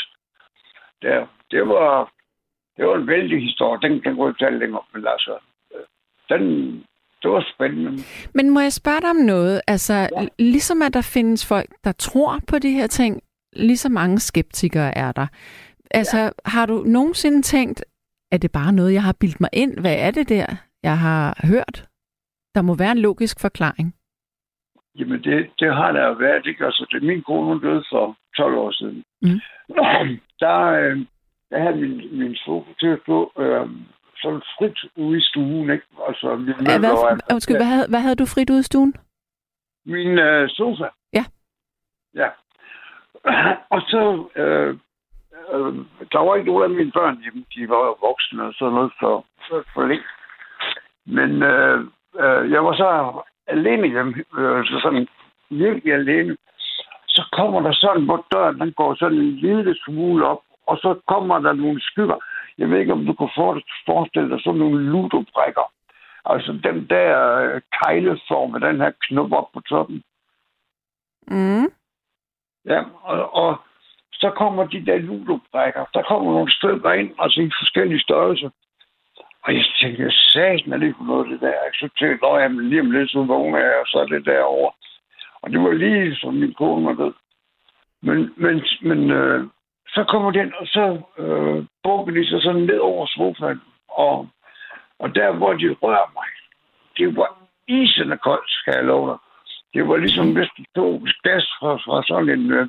Der. 1.02 1.26
Det 1.50 1.68
var, 1.68 2.12
det 2.76 2.86
var 2.86 2.96
en 2.96 3.06
vældig 3.06 3.42
historie. 3.42 3.80
Den 3.82 4.00
kan 4.00 4.10
jeg 4.10 4.16
godt 4.16 4.38
tale 4.38 4.58
længere, 4.58 4.82
men 4.94 5.06
altså, 5.06 5.38
øh, 5.74 5.84
den, 6.28 6.42
det 7.22 7.30
var 7.30 7.46
spændende. 7.54 8.02
Men 8.34 8.50
må 8.50 8.60
jeg 8.60 8.72
spørge 8.72 9.00
dig 9.00 9.10
om 9.10 9.16
noget? 9.16 9.60
Altså, 9.66 9.94
ja. 9.94 10.26
ligesom 10.38 10.82
at 10.82 10.94
der 10.94 11.10
findes 11.14 11.48
folk, 11.48 11.70
der 11.84 11.92
tror 11.92 12.40
på 12.48 12.58
de 12.58 12.70
her 12.70 12.86
ting, 12.86 13.22
lige 13.52 13.76
så 13.76 13.88
mange 13.88 14.18
skeptikere 14.18 14.98
er 14.98 15.12
der. 15.12 15.26
Altså, 15.90 16.18
ja. 16.18 16.30
har 16.44 16.66
du 16.66 16.82
nogensinde 16.86 17.42
tænkt, 17.42 17.84
er 18.32 18.38
det 18.38 18.52
bare 18.52 18.72
noget, 18.72 18.92
jeg 18.92 19.02
har 19.02 19.16
bildt 19.20 19.40
mig 19.40 19.50
ind? 19.52 19.80
Hvad 19.80 19.96
er 19.98 20.10
det 20.10 20.28
der, 20.28 20.46
jeg 20.82 20.98
har 20.98 21.40
hørt? 21.44 21.88
Der 22.54 22.62
må 22.62 22.74
være 22.74 22.92
en 22.92 22.98
logisk 22.98 23.40
forklaring. 23.40 23.95
Jamen, 24.98 25.24
det, 25.24 25.50
det 25.60 25.74
har 25.74 25.92
der 25.92 26.14
været, 26.14 26.46
ikke? 26.46 26.64
Altså, 26.64 26.86
det, 26.90 27.02
min 27.02 27.22
kone 27.22 27.60
døde 27.60 27.84
for 27.92 28.16
12 28.36 28.54
år 28.54 28.70
siden. 28.70 29.04
Mm. 29.22 29.40
Der, 30.40 30.58
øh, 30.80 30.98
der 31.50 31.58
havde 31.58 31.76
min, 31.76 32.18
min 32.18 32.36
sofa 32.36 32.70
til 32.80 32.86
at 32.86 32.98
stå 33.02 33.32
øh, 33.38 33.66
sådan 34.22 34.42
frit 34.58 34.78
ude 34.96 35.18
i 35.18 35.20
stuen, 35.20 35.70
ikke? 35.70 35.86
Altså, 36.08 36.36
min 36.36 36.48
ja, 36.48 36.78
hvad, 36.78 36.90
var, 36.90 37.20
undskyld, 37.32 37.56
hvad, 37.56 37.66
havde, 37.66 37.86
hvad 37.88 38.00
havde 38.00 38.16
du 38.16 38.26
frit 38.26 38.50
ude 38.50 38.60
i 38.60 38.62
stuen? 38.70 38.94
Min 39.86 40.18
øh, 40.18 40.48
sofa. 40.48 40.88
Ja. 41.12 41.24
Ja. 42.14 42.28
Og 43.74 43.80
så, 43.80 44.28
øh, 44.36 44.78
øh, 45.52 45.74
der 46.12 46.18
var 46.18 46.34
ikke 46.34 46.50
nogen 46.50 46.64
af 46.64 46.70
mine 46.70 46.92
børn 46.92 47.22
hjemme. 47.22 47.44
De 47.54 47.68
var 47.68 48.06
voksne 48.06 48.44
og 48.44 48.54
sådan 48.54 48.74
noget 48.74 48.92
for, 49.00 49.24
for, 49.48 49.64
for 49.74 49.86
længe. 49.86 50.04
Men 51.06 51.42
øh, 51.42 51.80
øh, 52.22 52.50
jeg 52.52 52.64
var 52.64 52.74
så 52.76 52.88
alene 53.46 53.88
hjemme, 53.88 54.14
øh, 54.38 54.64
så 54.64 54.80
sådan 54.82 55.08
virkelig 55.50 55.94
alene. 55.94 56.36
Så 57.06 57.22
kommer 57.32 57.60
der 57.60 57.72
sådan 57.72 58.06
på 58.06 58.24
døren, 58.32 58.60
den 58.60 58.72
går 58.72 58.94
sådan 58.94 59.18
en 59.18 59.32
lille 59.36 59.76
smule 59.84 60.26
op, 60.26 60.40
og 60.66 60.78
så 60.78 61.00
kommer 61.06 61.38
der 61.38 61.52
nogle 61.52 61.80
skygger. 61.80 62.18
Jeg 62.58 62.70
ved 62.70 62.78
ikke, 62.78 62.92
om 62.92 63.06
du 63.06 63.12
kan 63.12 63.28
forestille 63.86 64.30
dig 64.30 64.40
sådan 64.40 64.58
nogle 64.58 64.84
ludobrækker. 64.84 65.72
Altså 66.24 66.52
den 66.52 66.86
der 66.90 67.36
øh, 67.36 67.60
kejleform 67.82 68.50
med 68.50 68.60
den 68.60 68.76
her 68.80 68.92
knop 69.00 69.32
op 69.32 69.48
på 69.54 69.60
toppen. 69.60 70.02
Mm. 71.28 71.66
Ja, 72.64 72.82
og, 73.02 73.34
og 73.34 73.56
så 74.12 74.30
kommer 74.30 74.66
de 74.66 74.86
der 74.86 74.98
ludobrækker. 74.98 75.84
Der 75.94 76.02
kommer 76.02 76.32
nogle 76.32 76.52
stykker 76.52 76.92
ind, 76.92 77.10
altså 77.18 77.40
i 77.40 77.50
forskellige 77.60 78.00
størrelser. 78.00 78.50
Og 79.46 79.54
jeg 79.54 79.64
tænkte, 79.80 80.10
satan 80.10 80.72
er 80.72 80.78
det 80.78 80.94
for 80.98 81.04
noget, 81.04 81.30
det 81.30 81.40
der. 81.40 81.52
Så 81.72 81.88
tænkte 81.98 82.26
jeg, 82.26 82.42
jamen 82.42 82.68
lige 82.68 82.80
om 82.80 82.90
lidt, 82.90 83.10
så 83.10 83.22
vågner 83.22 83.58
jeg, 83.58 83.74
og 83.80 83.86
så 83.86 83.98
er 83.98 84.06
det 84.06 84.26
derovre. 84.26 84.72
Og 85.42 85.50
det 85.50 85.60
var 85.60 85.72
lige 85.72 86.16
som 86.16 86.34
min 86.34 86.54
kone 86.54 86.86
var 86.86 86.94
død. 87.04 87.14
Men, 88.02 88.18
men, 88.36 88.62
men 88.82 89.10
øh, 89.10 89.46
så 89.88 90.04
kommer 90.08 90.30
den, 90.30 90.52
og 90.60 90.66
så 90.66 90.84
øh, 91.18 91.64
bukker 91.82 92.12
de 92.14 92.28
sig 92.28 92.42
sådan 92.42 92.62
ned 92.62 92.78
over 92.78 93.06
sofaen. 93.06 93.60
Og, 93.88 94.28
og 94.98 95.14
der, 95.14 95.32
hvor 95.32 95.52
de 95.52 95.76
rører 95.82 96.10
mig, 96.18 96.28
det 96.98 97.16
var 97.16 97.30
isende 97.68 98.16
koldt, 98.16 98.50
skal 98.50 98.74
jeg 98.76 98.84
love 98.84 99.10
dig. 99.10 99.18
Det 99.74 99.88
var 99.88 99.96
ligesom, 99.96 100.32
hvis 100.32 100.50
du 100.56 100.62
tog 100.76 101.08
gas 101.22 101.46
fra, 101.58 101.72
fra 101.76 102.02
sådan 102.06 102.28
en 102.28 102.52
øh, 102.52 102.68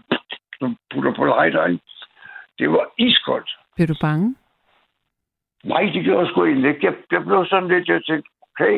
putter 0.91 1.13
på 1.13 1.25
lighter, 1.25 1.77
Det 2.59 2.69
var 2.71 2.85
iskoldt. 2.97 3.49
Blev 3.75 3.87
du 3.87 3.95
bange? 4.01 4.35
Nej, 5.71 5.83
det 5.93 6.03
gjorde 6.03 6.19
jeg 6.19 6.27
sgu 6.27 6.45
egentlig 6.45 6.69
ikke. 6.69 6.85
Jeg, 6.85 6.95
jeg 7.11 7.23
blev 7.25 7.45
sådan 7.45 7.69
lidt, 7.69 7.87
jeg 7.87 8.01
tænkte, 8.03 8.29
okay, 8.49 8.75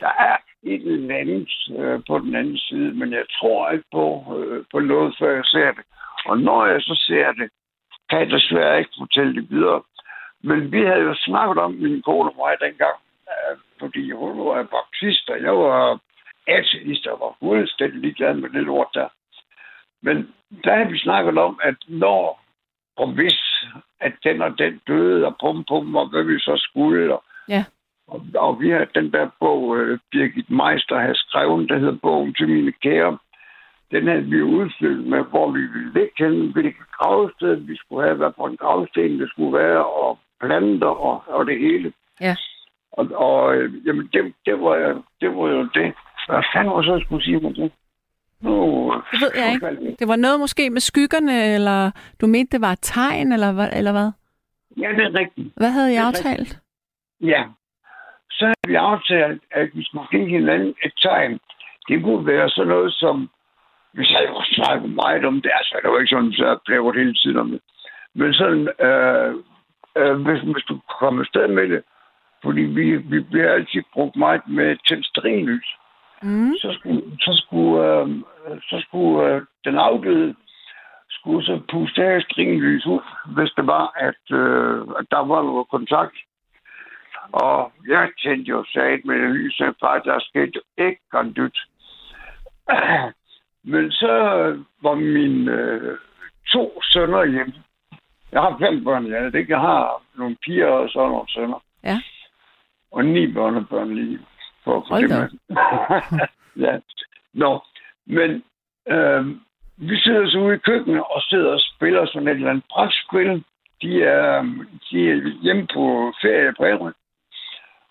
der 0.00 0.12
er 0.28 0.36
et 0.62 0.82
eller 0.86 1.16
andet 1.16 1.50
øh, 1.78 2.00
på 2.08 2.18
den 2.18 2.34
anden 2.34 2.58
side, 2.58 2.92
men 2.94 3.12
jeg 3.12 3.24
tror 3.38 3.70
ikke 3.70 3.88
på, 3.92 4.06
øh, 4.38 4.64
på 4.72 4.78
noget, 4.80 5.16
før 5.18 5.34
jeg 5.34 5.44
ser 5.44 5.72
det. 5.72 5.84
Og 6.26 6.38
når 6.38 6.66
jeg 6.66 6.80
så 6.82 6.94
ser 7.06 7.32
det, 7.32 7.48
kan 8.10 8.18
jeg 8.18 8.30
desværre 8.30 8.78
ikke 8.78 8.90
fortælle 8.98 9.34
det 9.34 9.50
videre. 9.50 9.82
Men 10.42 10.72
vi 10.72 10.80
havde 10.84 11.04
jo 11.10 11.14
snakket 11.14 11.58
om 11.58 11.72
min 11.72 12.02
kone 12.02 12.30
og 12.30 12.36
mig 12.36 12.54
dengang, 12.60 12.98
øh, 13.30 13.56
fordi 13.80 14.10
hun 14.10 14.38
var 14.38 14.62
baptist, 14.62 15.30
og 15.30 15.42
jeg 15.42 15.56
var 15.56 16.00
ateist 16.46 17.06
og 17.06 17.20
var 17.20 17.36
fuldstændig 17.40 18.00
ligeglad 18.00 18.34
med 18.34 18.50
det 18.50 18.62
lort 18.62 18.90
der. 18.94 19.08
Men 20.02 20.34
der 20.64 20.74
havde 20.76 20.90
vi 20.90 20.98
snakket 20.98 21.38
om, 21.38 21.60
at 21.62 21.76
når 21.88 22.40
og 22.98 23.08
hvis 23.08 23.38
at 24.00 24.12
den 24.24 24.42
og 24.42 24.58
den 24.58 24.80
døde, 24.88 25.26
og 25.26 25.36
pum 25.40 25.64
pum, 25.68 25.96
og 25.96 26.08
hvad 26.08 26.22
vi 26.22 26.38
så 26.38 26.54
skulle. 26.56 27.14
Og, 27.14 27.24
ja. 27.48 27.64
og, 28.08 28.20
og 28.34 28.60
vi 28.60 28.70
har 28.70 28.86
den 28.94 29.12
der 29.12 29.28
bog, 29.40 29.62
uh, 29.62 29.98
Birgit 30.10 30.50
Meister 30.50 30.98
har 30.98 31.14
skrevet, 31.14 31.68
der 31.68 31.78
hedder 31.78 31.98
Bogen 32.02 32.34
til 32.34 32.48
mine 32.48 32.72
kære. 32.72 33.18
Den 33.90 34.08
havde 34.08 34.24
vi 34.24 34.42
udfyldt 34.42 35.06
med, 35.06 35.22
hvor 35.24 35.50
vi 35.50 35.60
ville 35.60 35.92
ligge 35.94 36.18
hen, 36.18 36.52
hvilket 36.52 36.90
gravsted 36.92 37.54
vi 37.56 37.76
skulle 37.76 38.04
have, 38.06 38.16
hvad 38.16 38.30
på 38.36 38.44
en 38.46 38.56
gravsten 38.56 39.20
det 39.20 39.28
skulle 39.30 39.58
være, 39.58 39.84
og 39.86 40.18
planter 40.40 40.86
og, 40.86 41.22
og 41.26 41.46
det 41.46 41.58
hele. 41.58 41.92
Ja. 42.20 42.36
Og, 42.92 43.08
og 43.14 43.56
øh, 43.56 43.86
jamen, 43.86 44.08
det, 44.12 44.34
det, 44.46 44.60
var, 44.60 45.02
det 45.20 45.36
var 45.36 45.48
jo 45.48 45.62
det. 45.74 45.92
Hvad 46.28 46.42
fanden 46.54 46.74
var 46.74 46.82
så, 46.82 46.92
jeg 46.92 47.02
skulle 47.04 47.24
sige 47.24 47.40
med 47.40 47.54
det? 47.54 47.72
Nu, 48.40 48.54
det 49.12 49.20
ved 49.20 49.32
jeg 49.36 49.52
ikke. 49.52 49.96
Det 49.98 50.08
var 50.08 50.16
noget 50.16 50.40
måske 50.40 50.70
med 50.70 50.80
skyggerne, 50.80 51.54
eller 51.54 51.90
du 52.20 52.26
mente, 52.26 52.52
det 52.52 52.60
var 52.60 52.72
et 52.72 52.78
tegn, 52.82 53.32
eller, 53.32 53.48
eller 53.78 53.92
hvad? 53.92 54.10
Ja, 54.76 54.88
det 54.96 55.04
er 55.04 55.14
rigtigt. 55.18 55.48
Hvad 55.56 55.70
havde 55.70 55.92
I 55.92 55.96
aftalt? 55.96 56.40
Rigtigt. 56.40 56.60
Ja, 57.20 57.44
så 58.30 58.44
havde 58.44 58.68
vi 58.68 58.74
aftalt, 58.74 59.42
at 59.50 59.68
vi 59.74 59.84
skulle 59.84 60.06
give 60.10 60.28
hinanden 60.28 60.74
et 60.84 60.92
tegn. 61.02 61.38
Det 61.88 62.02
kunne 62.02 62.26
være 62.26 62.50
sådan 62.50 62.68
noget 62.68 62.94
som, 62.94 63.30
hvis 63.94 64.10
jeg 64.10 64.26
jo 64.28 64.42
snakket 64.44 64.90
meget 64.90 65.24
om 65.24 65.42
det, 65.42 65.50
altså 65.54 65.80
det 65.82 65.90
var 65.90 65.98
ikke 65.98 66.10
sådan, 66.10 66.32
at 66.32 66.38
jeg 66.38 66.58
blev 66.64 66.94
hele 66.94 67.14
tiden 67.14 67.36
om 67.36 67.50
det. 67.50 67.60
Men 68.14 68.34
sådan, 68.34 68.68
øh, 68.86 69.34
øh, 69.98 70.14
hvis, 70.24 70.40
hvis 70.40 70.64
du 70.68 70.80
kommer 71.00 71.20
afsted 71.20 71.48
med 71.48 71.68
det, 71.68 71.82
fordi 72.42 72.60
vi, 72.60 72.96
vi 72.96 73.20
bliver 73.20 73.52
altid 73.52 73.82
brugt 73.92 74.16
meget 74.16 74.42
med 74.48 74.76
tændstrinlys. 74.88 75.68
Mm. 75.74 75.87
Så 76.56 76.76
skulle, 76.78 77.02
så 77.20 77.42
skulle, 77.46 77.84
øh, 77.84 78.08
så 78.62 78.84
skulle 78.86 79.34
øh, 79.34 79.42
den 79.64 79.78
afdøde 79.78 80.34
skulle 81.10 81.44
så 81.44 81.60
puste 81.70 82.04
af 82.04 82.22
stringlys 82.22 82.86
ud, 82.86 83.00
hvis 83.34 83.50
det 83.56 83.66
var, 83.66 83.92
at, 83.96 84.36
øh, 84.36 84.80
at 84.98 85.06
der 85.10 85.22
var 85.32 85.42
noget 85.42 85.68
kontakt. 85.68 86.16
Og 87.32 87.72
jeg 87.88 88.10
tænkte 88.24 88.50
jo 88.50 88.64
sat 88.64 89.00
med 89.04 89.16
det 89.22 89.30
lys, 89.30 89.60
at 89.60 89.74
der 89.80 90.18
skete 90.20 90.60
ikke 90.78 91.00
en 91.20 91.36
dyt. 91.36 91.58
Men 93.72 93.90
så 93.90 94.12
var 94.82 94.94
mine 94.94 95.52
øh, 95.52 95.98
to 96.52 96.82
sønner 96.82 97.24
hjemme. 97.24 97.54
Jeg 98.32 98.40
har 98.40 98.56
fem 98.58 98.84
børn, 98.84 99.06
ja. 99.06 99.24
Det 99.24 99.34
ikke. 99.34 99.52
Jeg 99.52 99.60
har 99.60 100.02
nogle 100.14 100.36
piger 100.44 100.66
og 100.66 100.88
så 100.88 100.98
nogle 100.98 101.28
sønner. 101.28 101.62
Ja. 101.84 102.00
Og 102.92 103.04
ni 103.04 103.32
børnebørn 103.32 103.94
lige 103.94 104.18
for, 104.68 104.84
for 104.88 104.94
Hold 104.94 105.08
da. 105.08 105.20
ja. 106.66 106.74
Nå, 107.42 107.50
men 108.06 108.30
øh, 108.94 109.22
vi 109.76 109.96
sidder 110.04 110.30
så 110.30 110.38
ude 110.38 110.54
i 110.54 110.64
køkkenet 110.68 111.02
og 111.14 111.20
sidder 111.30 111.50
og 111.52 111.60
spiller 111.60 112.06
sådan 112.06 112.28
et 112.28 112.34
eller 112.34 112.50
andet 112.50 112.64
brætspil. 112.72 113.44
De 113.82 114.02
er, 114.02 114.42
de 114.90 115.10
er 115.10 115.16
hjemme 115.42 115.66
på 115.74 116.12
ferie 116.22 116.54
på 116.58 116.64
Ærø. 116.64 116.90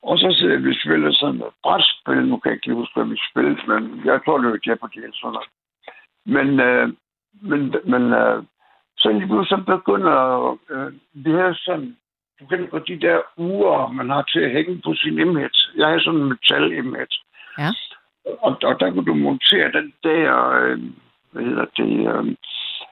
Og 0.01 0.17
så 0.17 0.35
sidder 0.39 0.57
vi 0.57 0.69
og 0.69 0.81
spiller 0.85 1.11
sådan 1.13 1.41
et 1.41 1.53
brætspil. 1.63 2.27
Nu 2.27 2.37
kan 2.37 2.49
jeg 2.49 2.57
ikke 2.57 2.79
huske, 2.81 2.95
hvad 2.95 3.09
vi 3.11 3.17
spiller, 3.29 3.55
men 3.71 4.05
jeg 4.05 4.19
tror, 4.25 4.37
det 4.37 4.51
var 4.51 4.59
Jeopardy 4.67 4.97
eller 4.97 5.17
sådan 5.21 5.33
noget. 5.37 5.49
Men, 6.35 6.59
øh, 6.67 6.87
men, 7.49 7.61
men 7.91 8.03
øh, 8.21 8.43
så 8.97 9.09
lige 9.09 9.45
så 9.51 9.57
begynder 9.73 10.17
øh, 10.69 10.93
vi 11.13 11.31
har 11.31 11.53
sådan 11.65 11.97
du 12.39 12.45
kender 12.45 12.67
på 12.67 12.79
de 12.79 12.99
der 12.99 13.19
uger, 13.37 13.91
man 13.91 14.09
har 14.09 14.21
til 14.21 14.39
at 14.39 14.51
hænge 14.51 14.81
på 14.85 14.93
sin 14.93 15.19
imhet. 15.19 15.57
Jeg 15.77 15.87
har 15.87 15.99
sådan 15.99 16.19
en 16.19 16.29
metal 16.29 16.71
imhet. 16.71 17.13
Ja. 17.59 17.69
Og, 18.45 18.57
og 18.63 18.79
der 18.79 18.91
kunne 18.91 19.05
du 19.05 19.13
montere 19.13 19.71
den 19.71 19.93
der, 20.03 20.49
øh, 20.49 20.79
hvad 21.31 21.43
hedder 21.43 21.65
det, 21.77 21.93
øh, 22.13 22.25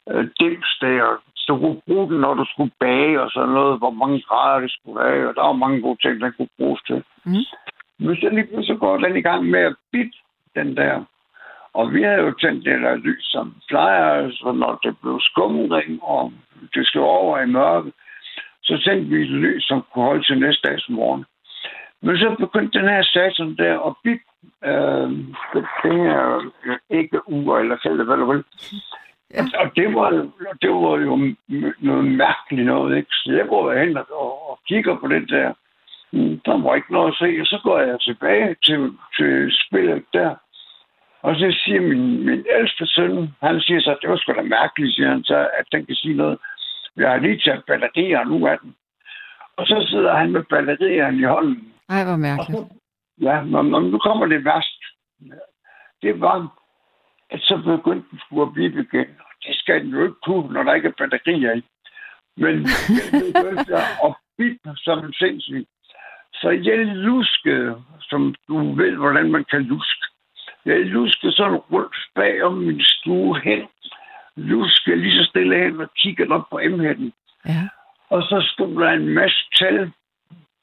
øh, 0.09 0.27
dims 0.39 0.77
der. 0.81 1.21
Så 1.35 1.45
du 1.47 1.59
kunne 1.59 1.81
bruge 1.87 2.09
den, 2.09 2.19
når 2.21 2.33
du 2.33 2.45
skulle 2.45 2.71
bage 2.79 3.21
og 3.21 3.31
sådan 3.31 3.49
noget, 3.49 3.77
hvor 3.77 3.89
mange 3.89 4.21
grader 4.21 4.59
det 4.59 4.71
skulle 4.71 4.99
være. 4.99 5.27
Og 5.29 5.35
der 5.35 5.41
var 5.41 5.63
mange 5.63 5.81
gode 5.81 6.01
ting, 6.01 6.21
der 6.21 6.31
kunne 6.31 6.55
bruges 6.57 6.81
til. 6.87 7.03
Mm. 7.25 7.45
Men 7.99 8.15
så 8.15 8.29
lige 8.29 8.65
så 8.65 8.75
går 8.75 8.97
den 8.97 9.17
i 9.17 9.21
gang 9.21 9.45
med 9.45 9.59
at 9.59 9.75
bit 9.91 10.13
den 10.55 10.77
der. 10.77 11.03
Og 11.73 11.93
vi 11.93 12.01
havde 12.03 12.21
jo 12.21 12.31
tændt 12.31 12.65
det 12.65 12.81
der 12.81 12.95
lys, 12.95 13.23
som 13.23 13.55
plejer, 13.69 14.31
så 14.31 14.51
når 14.51 14.79
det 14.83 14.97
blev 15.01 15.19
skumring, 15.21 16.03
og 16.03 16.33
det 16.73 16.87
skal 16.87 17.01
over 17.01 17.39
i 17.39 17.45
mørket, 17.45 17.93
så 18.65 18.81
tænkte 18.85 19.09
vi 19.09 19.21
et 19.21 19.29
lys, 19.29 19.63
som 19.63 19.83
kunne 19.93 20.05
holde 20.05 20.23
til 20.23 20.39
næste 20.39 20.69
dags 20.69 20.89
morgen. 20.89 21.25
Men 22.01 22.17
så 22.17 22.35
begyndte 22.39 22.79
den 22.79 22.89
her 22.89 23.03
station 23.03 23.55
der 23.57 23.79
at 23.87 23.93
bip 24.03 24.21
øh, 24.63 25.09
det 25.83 25.95
her 26.05 26.51
ikke 26.89 27.29
uger, 27.29 27.57
eller 27.57 27.75
kald 27.75 27.97
det 27.97 28.05
hvad 28.05 28.17
du 28.17 28.31
vil. 28.31 28.43
Ja. 29.33 29.43
Og 29.61 29.75
det 29.75 29.95
var, 29.95 30.09
det 30.61 30.69
var 30.69 30.97
jo 31.07 31.33
noget 31.79 32.05
mærkeligt 32.05 32.65
noget, 32.65 32.97
ikke? 32.97 33.09
Så 33.11 33.31
jeg 33.31 33.47
går 33.47 33.73
hen 33.73 33.97
og, 33.97 34.49
og 34.49 34.59
kigger 34.67 34.95
på 34.95 35.07
det 35.07 35.29
der. 35.29 35.53
Der 36.45 36.61
var 36.63 36.75
ikke 36.75 36.93
noget 36.93 37.11
at 37.11 37.17
se, 37.17 37.37
og 37.41 37.45
så 37.45 37.59
går 37.63 37.79
jeg 37.79 37.99
tilbage 38.01 38.55
til, 38.63 38.91
til 39.17 39.51
spillet 39.51 40.03
der. 40.13 40.35
Og 41.21 41.35
så 41.35 41.57
siger 41.63 41.81
min, 41.81 42.25
min 42.25 42.45
ældste 42.59 42.85
søn, 42.87 43.33
han 43.41 43.61
siger 43.61 43.81
så, 43.81 43.97
det 44.01 44.09
var 44.09 44.17
sgu 44.17 44.33
da 44.33 44.41
mærkeligt, 44.41 44.95
siger 44.95 45.09
han 45.09 45.23
så, 45.23 45.37
at 45.59 45.65
den 45.71 45.85
kan 45.85 45.95
sige 45.95 46.17
noget. 46.17 46.37
Jeg 46.97 47.09
har 47.11 47.17
lige 47.17 47.39
taget 47.39 47.63
batterier 47.67 48.23
nu 48.23 48.47
af 48.47 48.59
den. 48.59 48.75
Og 49.57 49.65
så 49.67 49.85
sidder 49.89 50.15
han 50.15 50.31
med 50.31 50.43
batterierne 50.43 51.17
i 51.17 51.23
hånden. 51.23 51.73
Ej, 51.89 52.03
hvor 52.03 52.15
mærkeligt. 52.15 52.59
Så, 52.59 52.75
ja, 53.21 53.41
men, 53.43 53.71
men 53.71 53.83
nu 53.91 53.97
kommer 53.97 54.25
det 54.25 54.45
værst. 54.45 54.81
Det 56.01 56.21
var, 56.21 56.57
at 57.29 57.41
så 57.41 57.57
begyndte 57.57 58.09
den 58.11 58.19
skulle 58.19 58.41
at 58.41 58.53
blive 58.53 58.71
igen. 58.71 59.07
Det 59.45 59.55
skal 59.55 59.81
den 59.81 59.89
jo 59.89 60.03
ikke 60.03 60.21
kunne, 60.25 60.53
når 60.53 60.63
der 60.63 60.73
ikke 60.73 60.87
er 60.87 60.97
batterier 60.97 61.53
i. 61.53 61.63
Men 62.37 62.55
jeg 62.97 63.05
begyndte 63.11 63.75
at 63.77 64.15
bippe 64.37 64.69
som 64.75 65.05
en 65.05 65.13
sindssyg. 65.13 65.67
Så 66.33 66.49
jeg 66.49 66.85
luskede, 66.85 67.83
som 68.01 68.35
du 68.47 68.73
ved, 68.75 68.95
hvordan 68.95 69.31
man 69.31 69.45
kan 69.51 69.61
luske. 69.61 70.05
Jeg 70.65 70.85
luskede 70.85 71.31
sådan 71.31 71.57
rundt 71.57 71.95
bag 72.15 72.43
om 72.43 72.53
min 72.53 72.81
stue 72.81 73.39
hen. 73.39 73.67
Luskede 74.35 74.95
lige 74.95 75.23
så 75.23 75.29
stille 75.29 75.63
hen 75.63 75.81
og 75.81 75.89
kiggede 75.93 76.31
op 76.31 76.49
på 76.49 76.59
m 76.69 76.81
Ja. 77.45 77.69
Og 78.09 78.23
så 78.23 78.47
stod 78.53 78.81
der 78.81 78.89
en 78.89 79.09
masse 79.09 79.49
tal. 79.59 79.91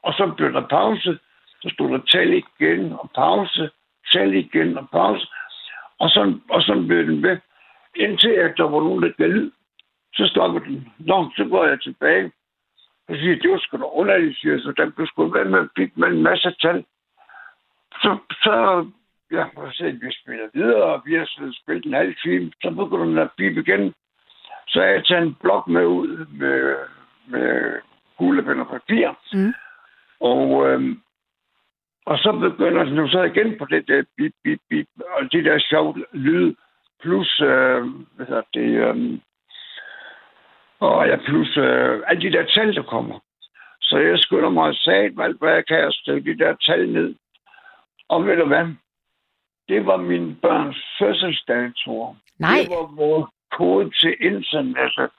Og 0.03 0.13
så 0.15 0.33
blev 0.37 0.53
der 0.53 0.67
pause. 0.67 1.19
Så 1.63 1.71
stod 1.75 1.91
der 1.91 1.99
tal 1.99 2.33
igen 2.33 2.93
og 2.93 3.11
pause. 3.15 3.71
Tal 4.13 4.35
igen 4.35 4.79
og 4.79 4.91
pause. 4.91 5.27
Og 5.99 6.11
så, 6.11 6.39
og 6.49 6.63
så 6.63 6.85
blev 6.89 7.07
den 7.07 7.23
ved. 7.23 7.39
Indtil 7.97 8.29
at 8.29 8.55
der 8.57 8.65
var 8.65 8.81
nogen, 8.81 9.03
der 9.03 9.13
gav 9.19 9.29
lyd. 9.29 9.51
Så 10.15 10.27
stoppede 10.27 10.65
den. 10.65 10.93
Nå, 10.99 11.33
så 11.37 11.45
går 11.45 11.67
jeg 11.67 11.81
tilbage. 11.81 12.33
Og 13.09 13.17
siger, 13.17 13.37
det 13.37 13.51
var 13.51 13.59
sgu 13.59 13.77
da 13.77 13.85
underligt, 13.85 14.39
siger 14.39 14.53
jeg. 14.53 14.63
Så 14.63 14.73
den 14.77 14.93
blev 14.93 15.07
sgu 15.07 15.29
ved 15.29 15.45
med 15.45 15.61
at 15.61 15.69
bygge 15.77 15.93
med 15.97 16.09
en 16.09 16.23
masse 16.23 16.55
tal. 16.61 16.85
Så, 18.03 18.19
så 18.31 18.87
ja, 19.33 19.45
så 19.73 19.99
vi 20.03 20.13
spiller 20.13 20.49
videre, 20.55 20.83
og 20.83 21.03
vi 21.05 21.15
har 21.15 21.53
spillet 21.63 21.87
en 21.87 21.95
halv 21.95 22.15
time. 22.23 22.53
Så 22.63 22.71
begynder 22.71 23.05
den 23.05 23.19
at 23.19 23.31
bippe 23.37 23.61
igen. 23.61 23.95
Så 24.69 24.83
jeg 24.83 25.05
taget 25.05 25.23
en 25.23 25.37
blok 25.41 25.69
med 25.69 25.85
ud 25.87 26.27
med, 26.27 26.77
med 27.27 27.81
kuglepen 28.19 28.61
og 28.61 28.69
papir. 28.69 29.09
Mm. 29.33 29.55
Og, 30.21 30.69
øhm, 30.69 31.01
og 32.07 32.19
så 32.19 32.33
begynder 32.33 32.85
den 32.85 33.09
så 33.09 33.23
igen 33.23 33.59
på 33.59 33.65
det 33.65 33.89
der 33.89 34.03
bip, 34.17 34.33
bip, 34.45 34.61
bip, 34.71 34.87
og 35.17 35.33
de 35.33 35.45
der 35.45 35.59
sjove 35.59 36.05
lyde, 36.13 36.57
plus, 37.03 37.41
øh, 37.41 37.83
hvad 38.15 38.27
hedder 38.27 38.43
det, 38.55 38.71
øh, 38.87 39.19
og 40.81 41.09
ja, 41.09 41.17
plus 41.17 41.57
øh, 41.57 42.03
alle 42.07 42.23
de 42.23 42.33
der 42.37 42.45
tal, 42.45 42.75
der 42.75 42.83
kommer. 42.83 43.19
Så 43.81 43.99
jeg 43.99 44.19
skynder 44.19 44.51
mig 44.51 44.65
og 44.65 44.75
sagde, 44.75 45.11
hvad, 45.11 45.35
hvad 45.41 45.53
jeg 45.55 45.67
kan, 45.67 45.85
og 45.85 45.93
skrive 45.93 46.21
de 46.21 46.39
der 46.39 46.57
tal 46.67 46.93
ned. 46.93 47.15
Og 48.09 48.27
ved 48.27 48.37
du 48.37 48.47
hvad? 48.47 48.67
Det 49.69 49.87
var 49.87 49.97
min 49.97 50.37
børns 50.43 50.77
fødselsdator. 50.99 52.17
Nej. 52.39 52.59
Det 52.61 52.71
var 52.71 52.95
vores 52.97 53.31
kode 53.59 53.91
til 54.01 54.17
internet. 54.21 55.11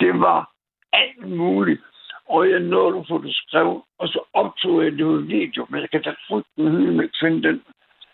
Det 0.00 0.20
var 0.20 0.50
alt 0.92 1.28
muligt. 1.28 1.82
Og 2.28 2.50
jeg 2.50 2.60
nåede 2.60 2.98
at 2.98 3.06
få 3.08 3.22
det 3.22 3.34
skrevet, 3.34 3.82
og 3.98 4.08
så 4.08 4.20
optog 4.32 4.84
jeg 4.84 4.92
det 4.92 5.02
ud 5.02 5.22
video, 5.22 5.66
men 5.70 5.80
jeg 5.80 5.90
kan 5.90 6.02
da 6.02 6.14
frygten 6.28 6.70
hyde 6.70 7.02
ikke 7.02 7.16
finde 7.20 7.48
den. 7.48 7.62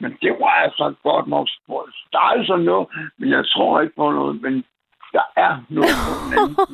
Men 0.01 0.19
det 0.23 0.33
var 0.41 0.55
altså 0.65 0.95
godt 1.03 1.27
nok 1.27 1.49
spurgt. 1.49 1.97
Der 2.13 2.19
er 2.19 2.31
altså 2.39 2.57
noget, 2.57 2.89
men 3.19 3.31
jeg 3.31 3.45
tror 3.47 3.81
ikke 3.81 3.95
på 3.97 4.11
noget, 4.11 4.43
men 4.43 4.65
der 5.13 5.27
er 5.37 5.65
noget. 5.69 5.91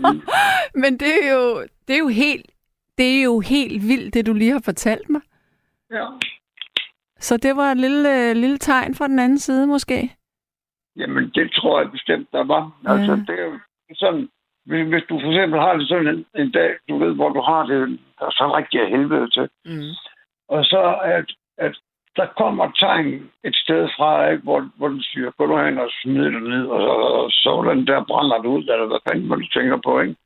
Men 0.83 0.93
det 0.99 1.13
er 1.23 1.33
jo, 1.33 1.63
det 1.89 1.95
er 1.95 1.99
jo 1.99 2.09
helt, 2.09 2.47
det 2.99 3.19
er 3.19 3.23
jo 3.23 3.41
helt 3.41 3.89
vildt, 3.89 4.15
det 4.15 4.27
du 4.27 4.33
lige 4.33 4.53
har 4.53 4.63
fortalt 4.65 5.09
mig. 5.09 5.21
Ja. 5.91 6.07
Så 7.28 7.37
det 7.37 7.57
var 7.57 7.69
et 7.73 7.76
lille, 7.87 8.09
øh, 8.21 8.37
lille 8.37 8.59
tegn 8.59 8.95
fra 8.95 9.09
den 9.09 9.19
anden 9.19 9.38
side, 9.38 9.66
måske? 9.66 9.99
Jamen, 10.97 11.25
det 11.35 11.52
tror 11.52 11.81
jeg 11.81 11.90
bestemt, 11.90 12.28
der 12.33 12.45
var. 12.45 12.62
Altså, 12.87 13.12
Ja. 13.12 13.19
det 13.33 13.40
er 13.40 13.45
jo 13.45 13.59
sådan, 13.95 14.28
hvis, 14.67 14.89
hvis 14.89 15.02
du 15.08 15.21
for 15.21 15.28
eksempel 15.32 15.60
har 15.60 15.73
det 15.76 15.89
sådan 15.89 16.06
en, 16.15 16.26
en 16.43 16.50
dag, 16.50 16.71
du 16.89 16.99
ved, 16.99 17.15
hvor 17.15 17.28
du 17.28 17.41
har 17.41 17.67
det 17.67 17.99
der 18.19 18.26
er 18.26 18.30
så 18.30 18.56
rigtig 18.56 18.80
af 18.80 18.89
helvede 18.91 19.30
til, 19.30 19.49
Mm. 19.65 19.91
og 20.49 20.65
så 20.65 20.82
at, 21.04 21.28
at 21.58 21.75
der 22.17 22.26
kommer 22.41 22.71
tegn 22.78 23.30
et 23.45 23.56
sted 23.56 23.89
fra, 23.97 24.28
ikke, 24.30 24.43
hvor, 24.43 24.71
hvor 24.76 24.89
den 24.89 25.02
siger, 25.02 25.30
gå 25.39 25.47
du 25.47 25.56
hen 25.65 25.78
og 25.78 25.91
smid 26.02 26.25
det 26.25 26.43
ned, 26.43 26.67
og, 26.67 26.82
og, 26.97 27.13
og 27.25 27.30
så 27.30 27.50
den 27.71 27.87
der 27.87 28.04
brænder 28.04 28.39
det 28.39 28.49
ud, 28.49 28.63
eller 28.63 28.87
hvad 28.87 28.99
fanden 29.08 29.28
man 29.28 29.47
tænker 29.56 29.78
på, 29.84 30.00
ikke? 30.00 30.17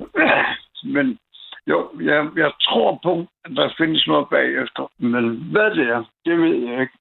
Men 0.94 1.18
jo, 1.66 1.90
jeg, 2.00 2.28
jeg 2.36 2.52
tror 2.62 3.00
på, 3.02 3.26
at 3.44 3.50
der 3.56 3.74
findes 3.78 4.06
noget 4.06 4.26
bagefter, 4.28 4.90
men 4.98 5.24
hvad 5.52 5.70
det 5.70 5.88
er, 5.88 6.04
det 6.24 6.38
ved 6.38 6.56
jeg 6.56 6.80
ikke. 6.80 6.98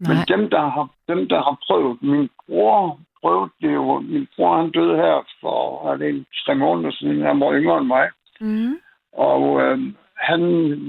Men 0.00 0.16
Nej. 0.16 0.24
dem, 0.28 0.50
der 0.50 0.60
har, 0.60 0.88
dem, 1.08 1.28
der 1.28 1.36
har 1.36 1.56
prøvet, 1.66 2.02
min 2.02 2.28
bror 2.46 2.98
prøvede 3.22 3.50
det 3.62 3.74
jo. 3.74 4.00
Min 4.00 4.28
bror, 4.36 4.56
han 4.56 4.70
døde 4.70 4.96
her 4.96 5.26
for 5.40 5.92
er 5.92 5.96
det 5.96 6.08
en, 6.08 6.26
tre 6.46 6.54
måneder 6.54 6.90
siden. 6.90 7.22
Han 7.22 7.40
var 7.40 7.52
yngre 7.52 7.78
end 7.78 7.86
mig. 7.86 8.08
Mm. 8.40 8.76
Og 9.12 9.60
øh, 9.62 9.78
han 10.16 10.42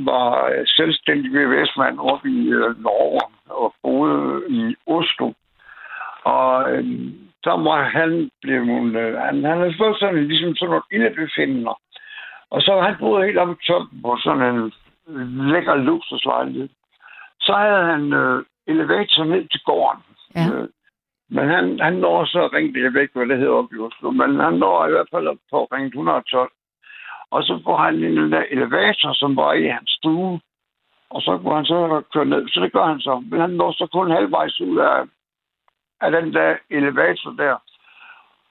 var 0.05 0.45
øh, 0.49 0.63
selvstændig 0.67 1.31
VVS-mand 1.31 1.99
oppe 1.99 2.29
i 2.29 2.49
øh, 2.49 2.83
Norge 2.83 3.21
og 3.49 3.73
boede 3.83 4.43
i 4.49 4.75
Oslo. 4.87 5.31
Og 6.23 6.71
øh, 6.71 6.85
så 7.43 7.49
var 7.49 7.83
han 7.83 8.29
blevet, 8.41 8.95
øh, 8.95 9.13
han, 9.17 9.43
han 9.43 9.57
havde 9.57 9.75
fået 9.77 9.99
sådan 9.99 10.27
ligesom 10.27 10.55
sådan 10.55 10.69
nogle 10.69 10.91
ildebefindende. 10.91 11.73
Og 12.51 12.61
så 12.61 12.81
han 12.81 12.95
boede 12.99 13.25
helt 13.25 13.37
oppe 13.37 13.53
i 13.53 13.65
toppen 13.65 14.01
på 14.01 14.17
sådan 14.23 14.55
en 14.55 14.73
lækker 15.51 15.75
luksuslejlighed. 15.75 16.69
Så 17.39 17.53
havde 17.53 17.85
han 17.85 18.13
øh, 18.13 18.45
elevator 18.67 19.23
ned 19.23 19.47
til 19.47 19.61
gården. 19.65 20.03
Ja. 20.35 20.45
Øh, 20.53 20.67
men 21.29 21.49
han, 21.49 21.79
han 21.79 21.93
når 21.93 22.25
så 22.25 22.43
at 22.43 22.53
ringe, 22.53 22.83
jeg 22.83 22.93
ved 22.93 23.01
ikke, 23.01 23.17
hvad 23.17 23.27
det 23.27 23.37
hedder 23.37 23.53
oppe 23.53 23.75
i 23.75 23.79
Oslo, 23.79 24.11
men 24.11 24.39
han 24.39 24.53
når 24.53 24.87
i 24.87 24.91
hvert 24.91 25.09
fald 25.13 25.27
at 25.27 25.37
få 25.49 25.65
ringe 25.65 25.87
112. 25.87 26.51
Og 27.31 27.43
så 27.43 27.61
får 27.63 27.77
han 27.77 27.95
en 27.95 28.33
elevator, 28.51 29.13
som 29.13 29.35
var 29.35 29.53
i 29.53 29.67
hans 29.67 29.91
stue. 29.91 30.39
Og 31.09 31.21
så 31.21 31.37
kunne 31.37 31.55
han 31.55 31.65
så 31.65 32.01
køre 32.13 32.25
ned. 32.25 32.47
Så 32.47 32.59
det 32.59 32.71
gør 32.73 32.85
han 32.85 32.99
så. 32.99 33.23
Men 33.29 33.41
han 33.41 33.49
når 33.49 33.71
så 33.71 33.87
kun 33.93 34.11
halvvejs 34.11 34.61
ud 34.61 34.77
af, 34.77 35.03
af 36.01 36.11
den 36.11 36.33
der 36.33 36.55
elevator 36.69 37.31
der. 37.31 37.55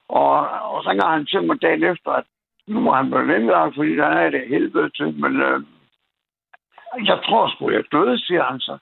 Og, 0.09 0.49
og 0.49 0.83
så 0.83 0.89
ringer 0.89 1.07
han 1.07 1.25
til 1.25 1.43
mig 1.43 1.61
dagen 1.61 1.83
efter, 1.83 2.11
at 2.11 2.25
nu 2.69 2.89
er 2.89 2.95
han 2.95 3.09
blevet 3.09 3.35
indlagt, 3.35 3.75
fordi 3.75 3.99
han 3.99 4.17
er 4.17 4.29
det 4.29 4.47
helvede 4.47 4.89
til. 4.89 5.09
Men 5.23 5.41
øh, 5.41 5.59
jeg 7.05 7.19
tror 7.25 7.47
sgu, 7.47 7.69
jeg 7.69 7.83
døde, 7.91 8.19
siger 8.19 8.43
han 8.43 8.59
så. 8.59 8.77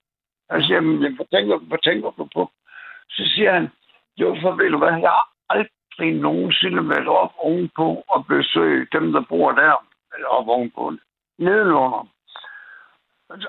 Jeg 0.51 0.63
siger, 0.63 0.81
men 0.81 0.97
hvad 1.15 1.25
tænker, 1.33 1.57
hvad 1.57 1.77
tænker 1.83 2.11
du 2.17 2.27
på? 2.35 2.51
Så 3.09 3.23
siger 3.35 3.51
han, 3.53 3.69
jo, 4.17 4.37
for 4.41 4.51
ved 4.55 4.69
du 4.69 4.77
hvad, 4.77 4.93
jeg 5.07 5.13
har 5.19 5.27
aldrig 5.49 6.11
nogensinde 6.21 6.89
været 6.89 7.07
op 7.07 7.33
ovenpå 7.37 8.03
og 8.07 8.25
besøge 8.27 8.87
dem, 8.91 9.11
der 9.11 9.21
bor 9.29 9.51
der, 9.51 9.85
eller 10.15 10.27
op 10.27 10.47
ovenpå, 10.47 10.93
nedenunder. 11.37 12.07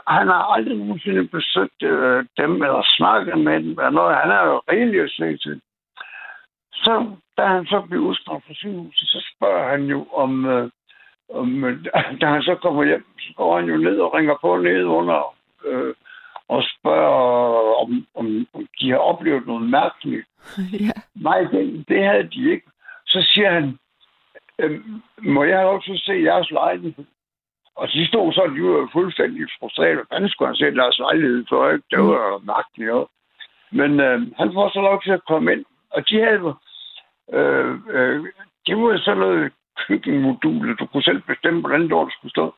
Han 0.07 0.27
har 0.27 0.43
aldrig 0.55 0.77
nogensinde 0.79 1.29
besøgt 1.29 1.83
øh, 1.83 2.25
dem, 2.37 2.53
eller 2.63 2.83
snakket 2.97 3.39
med 3.39 3.55
dem, 3.63 3.71
eller 3.71 3.91
noget. 3.91 4.17
Han 4.17 4.31
er 4.31 4.45
jo 4.45 4.63
rigelig 4.73 5.01
at 5.01 5.11
se 5.11 5.37
til. 5.37 5.61
Så 6.73 7.17
da 7.39 7.47
han 7.47 7.67
så 7.67 7.81
bliver 7.81 8.05
udskrevet 8.05 8.43
fra 8.47 8.55
sygehuset, 8.55 9.09
så 9.09 9.33
spørger 9.35 9.69
han 9.71 9.85
jo 9.85 10.07
om, 10.13 10.47
øh, 10.47 10.71
om 11.35 11.65
øh, 11.65 11.85
da 12.21 12.27
han 12.27 12.43
så 12.43 12.55
kommer 12.55 12.85
hjem, 12.85 13.07
så 13.19 13.33
går 13.37 13.57
han 13.61 13.69
jo 13.69 13.77
ned 13.77 13.99
og 13.99 14.15
ringer 14.15 14.35
på 14.41 14.57
ned 14.57 14.85
under 14.85 15.35
øh, 15.65 15.95
og 16.49 16.63
spørger, 16.63 17.75
om, 17.83 18.07
om, 18.15 18.47
om 18.55 18.67
de 18.81 18.91
har 18.91 18.99
oplevet 18.99 19.47
noget 19.47 19.63
mærkeligt. 19.63 20.27
ja. 20.87 20.93
Nej, 21.15 21.41
det, 21.41 21.85
det 21.89 22.05
havde 22.05 22.29
de 22.29 22.51
ikke. 22.51 22.67
Så 23.07 23.29
siger 23.33 23.51
han, 23.51 23.79
øhm, 24.59 25.03
må 25.19 25.45
jeg 25.45 25.57
have 25.59 25.71
lov 25.71 25.83
til 25.83 25.93
at 25.93 26.01
se 26.01 26.13
jeres 26.13 26.51
lejlighed? 26.51 27.05
Og 27.77 27.89
de 27.89 28.07
stod 28.07 28.33
så, 28.33 28.43
de 28.57 28.63
var 28.63 28.89
fuldstændig 28.93 29.47
frustrerede. 29.61 30.05
Hvordan 30.09 30.29
skulle 30.29 30.49
han 30.49 30.57
se 30.57 30.75
deres 30.81 30.99
lejlighed 30.99 31.45
for? 31.49 31.71
Ikke? 31.71 31.85
Det 31.91 31.99
var 31.99 32.39
mærkeligt 32.39 32.91
noget. 32.91 33.09
Men 33.71 34.01
øh, 34.01 34.21
han 34.37 34.53
får 34.53 34.69
så 34.69 34.81
lov 34.81 35.03
til 35.03 35.11
at 35.11 35.27
komme 35.29 35.53
ind. 35.53 35.65
Og 35.99 36.09
de 36.09 36.21
havde 36.21 36.55
øh, 37.33 37.75
øh, 37.91 38.25
det 38.67 38.77
var 38.77 38.99
sådan 38.99 39.19
noget 39.19 39.53
køkkenmodul. 39.87 40.77
Du 40.77 40.87
kunne 40.87 41.03
selv 41.03 41.23
bestemme, 41.23 41.61
hvordan 41.61 41.83
det 41.83 42.13
skulle 42.13 42.31
stå. 42.31 42.55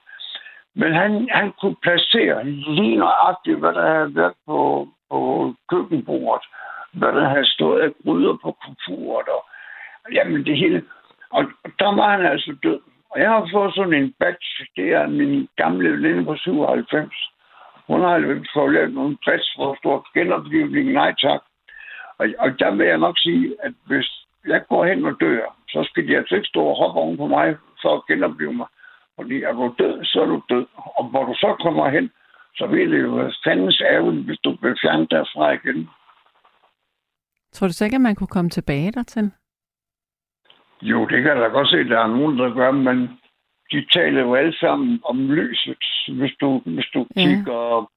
Men 0.74 0.92
han, 0.92 1.29
han 1.31 1.53
kunne 1.61 1.76
placere 1.83 2.44
lige 2.44 2.96
nøjagtigt, 2.96 3.59
hvad 3.59 3.72
der 3.72 3.87
havde 3.94 4.14
været 4.14 4.35
på, 4.46 4.88
på 5.11 5.55
køkkenbordet. 5.70 6.46
Hvad 6.92 7.12
der 7.12 7.29
havde 7.29 7.46
stået 7.46 7.81
af 7.81 7.90
gryder 8.05 8.38
på 8.42 8.57
komfuret. 8.64 9.29
Og, 9.29 9.42
jamen 10.12 10.44
det 10.46 10.57
hele. 10.57 10.83
Og, 11.31 11.44
og 11.64 11.70
der 11.79 11.94
var 11.94 12.11
han 12.11 12.26
altså 12.26 12.57
død. 12.62 12.81
Og 13.11 13.20
jeg 13.20 13.31
har 13.31 13.48
fået 13.53 13.74
sådan 13.74 13.94
en 13.94 14.14
batch, 14.20 14.61
Det 14.76 14.88
er 14.92 15.07
min 15.07 15.48
gamle 15.57 15.92
veninde 15.92 16.24
på 16.24 16.37
97. 16.37 17.14
Hun 17.87 18.00
har 18.00 18.18
lavet 18.66 18.94
nogle 18.94 19.16
batch, 19.26 19.57
for 19.57 19.76
stort 19.79 20.03
stå. 20.14 20.92
Nej 20.92 21.14
tak. 21.14 21.40
Og, 22.20 22.26
og 22.38 22.59
der 22.59 22.70
vil 22.76 22.87
jeg 22.87 22.98
nok 22.98 23.18
sige, 23.18 23.56
at 23.62 23.72
hvis 23.87 24.09
jeg 24.46 24.61
går 24.68 24.85
hen 24.87 25.04
og 25.04 25.14
dør, 25.20 25.56
så 25.68 25.87
skal 25.88 26.09
de 26.09 26.16
altså 26.16 26.35
ikke 26.35 26.52
stå 26.52 26.62
og 26.64 26.76
hoppe 26.76 27.00
oven 27.00 27.16
på 27.16 27.26
mig 27.26 27.56
for 27.83 27.96
at 27.96 28.06
genopleve 28.09 28.52
mig. 28.52 28.66
Fordi 29.16 29.42
er 29.42 29.52
du 29.52 29.74
død, 29.78 30.04
så 30.04 30.20
er 30.22 30.26
du 30.26 30.42
død. 30.48 30.66
Og 30.98 31.04
hvor 31.11 31.24
du 31.24 31.35
så 31.35 31.56
kommer 31.62 31.88
hen, 31.88 32.11
så 32.54 32.66
vil 32.66 32.92
det 32.92 33.02
jo 33.02 33.11
være 33.11 33.33
fandens 33.44 33.80
ærgerligt, 33.80 34.24
hvis 34.26 34.38
du 34.44 34.56
bliver 34.56 34.76
fjernet 34.83 35.11
derfra 35.11 35.52
igen. 35.52 35.88
Tror 37.52 37.66
du 37.66 37.72
så 37.72 37.85
ikke, 37.85 37.94
at 37.94 38.00
man 38.00 38.14
kunne 38.14 38.35
komme 38.37 38.50
tilbage 38.50 38.92
dertil? 38.92 39.30
Jo, 40.83 41.00
det 41.06 41.22
kan 41.22 41.33
jeg 41.33 41.37
da 41.37 41.48
godt 41.48 41.68
se, 41.68 41.88
der 41.88 42.00
er 42.00 42.06
nogen, 42.06 42.38
der 42.38 42.54
gør, 42.54 42.70
men 42.70 42.98
de 43.72 43.87
taler 43.92 44.20
jo 44.20 44.35
alle 44.35 44.56
sammen 44.59 45.00
om 45.04 45.30
lyset. 45.30 45.85
Hvis 46.09 46.35
du, 46.40 46.62
hvis 46.64 46.88
du 46.94 47.06
ja. 47.16 47.20
kigger 47.22 47.90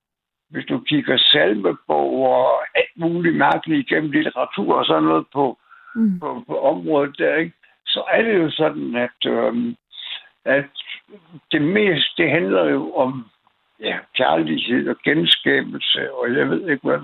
hvis 0.53 0.65
du 0.65 0.79
kigger 0.79 1.17
salmebog 1.17 2.09
og 2.35 2.47
alt 2.75 2.95
muligt 2.95 3.35
mærkeligt 3.37 3.91
igennem 3.91 4.11
litteratur 4.11 4.73
og 4.75 4.85
sådan 4.85 5.03
noget 5.03 5.25
på, 5.33 5.57
Mm. 5.95 6.19
på, 6.19 6.43
på 6.47 6.59
området 6.59 7.17
der, 7.17 7.35
ikke? 7.35 7.53
så 7.85 8.03
er 8.11 8.21
det 8.21 8.33
jo 8.37 8.51
sådan, 8.51 8.95
at, 8.95 9.31
øhm, 9.31 9.75
at 10.45 10.69
det 11.51 11.61
meste, 11.61 12.23
det 12.23 12.29
handler 12.31 12.69
jo 12.69 12.93
om 12.95 13.25
ja, 13.79 13.97
kærlighed 14.17 14.87
og 14.89 14.95
genskabelse, 15.03 16.13
og 16.13 16.35
jeg 16.35 16.49
ved 16.49 16.69
ikke 16.69 16.87
hvad. 16.87 16.99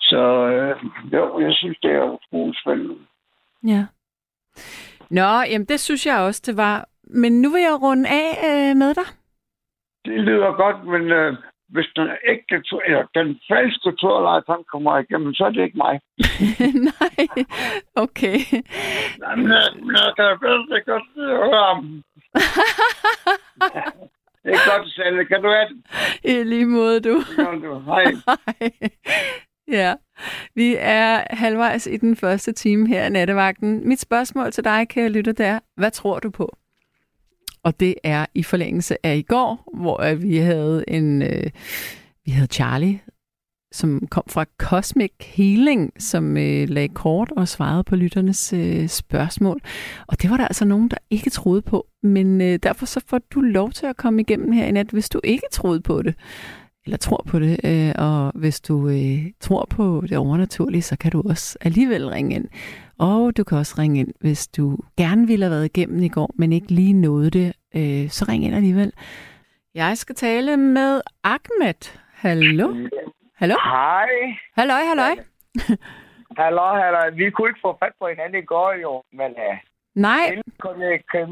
Så 0.00 0.20
øh, 0.48 0.84
jo, 1.12 1.40
jeg 1.40 1.52
synes, 1.54 1.78
det 1.82 1.90
er 1.90 2.02
utroligt 2.02 2.60
spændende. 2.60 2.94
Ja. 3.66 3.86
Nå, 5.10 5.28
jamen 5.50 5.66
det 5.66 5.80
synes 5.80 6.06
jeg 6.06 6.18
også, 6.20 6.42
det 6.46 6.56
var. 6.56 6.88
Men 7.04 7.40
nu 7.42 7.50
vil 7.50 7.62
jeg 7.62 7.82
runde 7.82 8.08
af 8.08 8.30
øh, 8.50 8.76
med 8.76 8.94
dig. 8.94 9.08
Det 10.04 10.20
lyder 10.20 10.52
godt, 10.52 10.84
men 10.84 11.02
øh, 11.12 11.36
hvis 11.68 11.88
den 11.96 12.08
ægte 12.32 12.56
eller 12.86 13.04
den 13.14 13.40
falske 13.48 13.90
turlejt, 14.00 14.44
han 14.48 14.64
kommer 14.72 14.98
igennem, 14.98 15.34
så 15.34 15.44
er 15.44 15.50
det 15.50 15.62
ikke 15.64 15.82
mig. 15.86 16.00
Nej, 16.90 17.26
okay. 18.04 18.38
Jamen, 19.22 19.48
jeg, 19.56 19.68
jeg 19.96 20.12
kan 20.16 20.38
bedst 20.44 20.86
godt 20.86 21.06
høre 21.16 21.64
ham. 21.64 22.02
Det 24.48 24.54
er 24.54 24.78
godt, 24.78 24.90
Sally. 24.92 25.24
Kan 25.24 25.42
du 25.42 25.48
have 25.48 25.68
det? 25.68 25.82
I 26.24 26.42
lige 26.42 26.66
måde, 26.66 27.00
du. 27.00 27.22
Kan 27.36 27.60
du. 27.60 27.78
Hej. 27.78 28.04
Hej. 28.46 28.70
ja, 29.68 29.94
vi 30.54 30.76
er 30.78 31.22
halvvejs 31.30 31.86
i 31.86 31.96
den 31.96 32.16
første 32.16 32.52
time 32.52 32.88
her 32.88 33.06
i 33.06 33.10
nattevagten. 33.10 33.88
Mit 33.88 34.00
spørgsmål 34.00 34.52
til 34.52 34.64
dig, 34.64 34.88
kære 34.88 35.08
lytter, 35.08 35.32
det 35.32 35.46
er, 35.46 35.58
hvad 35.76 35.90
tror 35.90 36.18
du 36.18 36.30
på? 36.30 36.56
Og 37.62 37.80
det 37.80 37.94
er 38.04 38.26
i 38.34 38.42
forlængelse 38.42 39.06
af 39.06 39.16
i 39.16 39.22
går, 39.22 39.70
hvor 39.74 40.14
vi 40.14 40.36
havde 40.36 40.84
en, 40.88 41.22
øh, 41.22 41.50
vi 42.24 42.30
havde 42.30 42.48
Charlie, 42.52 43.00
som 43.72 44.06
kom 44.10 44.24
fra 44.28 44.44
Cosmic 44.58 45.12
Healing, 45.20 45.92
som 45.98 46.36
øh, 46.36 46.68
lagde 46.68 46.88
kort 46.88 47.32
og 47.36 47.48
svarede 47.48 47.84
på 47.84 47.96
lytternes 47.96 48.52
øh, 48.52 48.88
spørgsmål. 48.88 49.60
Og 50.06 50.22
det 50.22 50.30
var 50.30 50.36
der 50.36 50.44
altså 50.44 50.64
nogen, 50.64 50.88
der 50.88 50.96
ikke 51.10 51.30
troede 51.30 51.62
på. 51.62 51.86
Men 52.02 52.40
øh, 52.40 52.58
derfor 52.62 52.86
så 52.86 53.00
får 53.06 53.18
du 53.18 53.40
lov 53.40 53.70
til 53.70 53.86
at 53.86 53.96
komme 53.96 54.20
igennem 54.20 54.52
her 54.52 54.66
i 54.66 54.70
nat, 54.70 54.90
hvis 54.90 55.08
du 55.08 55.20
ikke 55.24 55.46
troede 55.52 55.80
på 55.80 56.02
det 56.02 56.14
eller 56.88 56.96
tror 56.96 57.24
på 57.26 57.38
det. 57.38 57.60
Øh, 57.64 57.92
og 57.98 58.32
hvis 58.34 58.60
du 58.60 58.88
øh, 58.88 59.26
tror 59.40 59.66
på 59.70 60.04
det 60.08 60.18
overnaturlige, 60.18 60.82
så 60.82 60.96
kan 60.96 61.12
du 61.12 61.22
også 61.28 61.58
alligevel 61.60 62.08
ringe 62.08 62.34
ind. 62.34 62.44
Og 62.98 63.36
du 63.36 63.44
kan 63.44 63.58
også 63.58 63.74
ringe 63.78 64.00
ind, 64.00 64.14
hvis 64.20 64.48
du 64.48 64.76
gerne 64.96 65.26
ville 65.26 65.44
have 65.44 65.50
været 65.50 65.64
igennem 65.64 66.02
i 66.02 66.08
går, 66.08 66.30
men 66.34 66.52
ikke 66.52 66.66
lige 66.70 66.92
nåede 66.92 67.30
det. 67.30 67.48
Øh, 67.76 68.08
så 68.08 68.24
ring 68.28 68.44
ind 68.44 68.54
alligevel. 68.54 68.92
Jeg 69.74 69.98
skal 69.98 70.14
tale 70.14 70.56
med 70.56 71.00
Ahmed. 71.24 71.98
Hallo? 72.14 72.74
Hallo? 73.36 73.54
Hej. 73.64 74.08
Halløj, 74.58 74.82
halløj. 74.90 75.14
Hallo, 76.40 76.66
hallo. 76.80 76.98
Vi 77.16 77.30
kunne 77.30 77.48
ikke 77.50 77.60
få 77.66 77.76
fat 77.82 77.92
på 78.00 78.06
hinanden 78.08 78.42
i 78.42 78.46
går 78.46 78.72
jo, 78.72 79.02
men 79.12 79.30
uh, 79.30 79.56
Nej, 79.94 80.42
kom 80.60 80.80
jeg 80.82 80.92
ikke... 80.92 81.26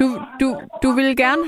du, 0.00 0.06
du, 0.40 0.48
du 0.82 0.88
ville 0.98 1.16
gerne... 1.16 1.44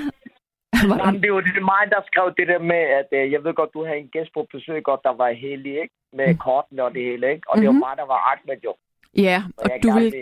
Jamen, 1.04 1.20
det 1.22 1.28
er 1.28 1.34
jo 1.36 1.40
det 1.40 1.62
mig, 1.72 1.82
der 1.94 2.00
skrev 2.10 2.34
det 2.38 2.48
der 2.48 2.58
med, 2.72 2.82
at 3.00 3.08
uh, 3.18 3.32
jeg 3.32 3.44
ved 3.44 3.54
godt, 3.54 3.74
du 3.74 3.84
havde 3.84 3.98
en 3.98 4.08
gæst 4.08 4.30
på 4.34 4.46
besøg, 4.52 4.82
godt, 4.82 5.00
der 5.04 5.14
var 5.22 5.30
heldig, 5.30 5.72
ikke? 5.82 5.94
Med 6.12 6.28
Mm. 6.28 6.38
kortene 6.38 6.82
og 6.84 6.94
det 6.94 7.02
hele, 7.02 7.30
ikke? 7.34 7.50
Og 7.50 7.58
det 7.58 7.66
var 7.66 7.72
mig, 7.86 7.94
der 7.96 8.06
var 8.12 8.20
Ahmed 8.32 8.58
jo. 8.64 8.74
Ja, 9.14 9.42
Og 9.58 9.64
og 9.64 9.70
du 9.82 9.90
vil, 9.98 10.12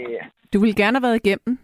du 0.53 0.61
vil 0.61 0.77
gerne 0.77 0.97
have 0.97 1.03
været 1.03 1.21
igennem. 1.25 1.59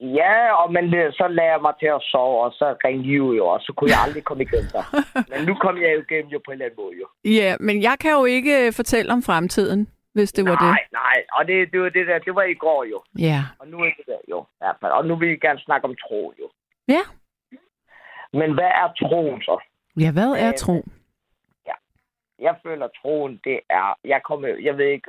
Ja, 0.00 0.52
og 0.54 0.72
men 0.72 0.94
øh, 0.94 1.12
så 1.12 1.28
lagde 1.28 1.52
jeg 1.52 1.62
mig 1.62 1.74
til 1.80 1.86
at 1.86 2.02
sove, 2.02 2.44
og 2.44 2.52
så 2.52 2.76
ringede 2.84 3.08
I 3.08 3.36
jo, 3.36 3.46
og 3.46 3.60
så 3.60 3.72
kunne 3.76 3.90
jeg 3.90 3.98
aldrig 4.06 4.24
komme 4.24 4.42
igennem 4.42 4.70
der. 4.72 4.84
Men 5.30 5.46
nu 5.48 5.54
kom 5.54 5.76
jeg 5.82 5.94
jo 5.94 6.00
igennem 6.08 6.30
jo 6.32 6.40
på 6.44 6.50
en 6.50 6.52
eller 6.52 6.64
anden 6.64 6.80
måde, 6.84 6.94
jo. 7.00 7.06
Ja, 7.24 7.56
men 7.60 7.82
jeg 7.82 7.96
kan 8.00 8.12
jo 8.12 8.24
ikke 8.24 8.66
øh, 8.66 8.72
fortælle 8.72 9.12
om 9.12 9.22
fremtiden, 9.22 9.88
hvis 10.12 10.32
det 10.32 10.44
var 10.44 10.56
nej, 10.60 10.70
det. 10.70 10.92
nej, 10.92 11.18
og 11.32 11.46
det, 11.48 11.72
det 11.72 11.80
var 11.80 11.88
det 11.88 12.06
der, 12.06 12.18
det 12.18 12.34
var 12.34 12.42
i 12.42 12.54
går 12.54 12.84
jo. 12.84 13.02
Ja. 13.18 13.40
Og 13.58 13.68
nu 13.68 13.78
er 13.78 13.90
det 13.98 14.06
der 14.06 14.18
jo, 14.28 14.40
i 14.40 14.58
hvert 14.60 14.76
fald. 14.80 14.92
Og 14.92 15.06
nu 15.06 15.16
vil 15.16 15.28
jeg 15.28 15.40
gerne 15.40 15.60
snakke 15.60 15.84
om 15.88 15.96
tro 16.08 16.32
jo. 16.40 16.50
Ja. 16.88 17.02
Men 18.32 18.54
hvad 18.54 18.70
er 18.82 18.88
troen 19.00 19.42
så? 19.42 19.56
Ja, 20.00 20.12
hvad 20.12 20.30
er 20.32 20.48
Øh, 20.48 20.54
tro? 20.54 20.84
Jeg 22.38 22.56
føler, 22.62 22.88
troen, 23.02 23.40
det 23.44 23.60
er... 23.70 23.98
Jeg, 24.04 24.20
kommer, 24.28 24.48
jeg 24.48 24.78
ved 24.78 24.86
ikke... 24.86 25.08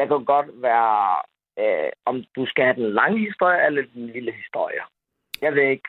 Jeg 0.00 0.08
kan 0.08 0.24
godt 0.24 0.48
være... 0.66 1.22
Øh, 1.62 1.90
om 2.10 2.24
du 2.36 2.42
skal 2.46 2.64
have 2.64 2.78
den 2.82 2.90
lange 3.00 3.18
historie 3.28 3.66
eller 3.66 3.82
den 3.94 4.06
lille 4.06 4.32
historie. 4.32 4.82
Jeg 5.42 5.54
ved 5.54 5.62
ikke. 5.62 5.88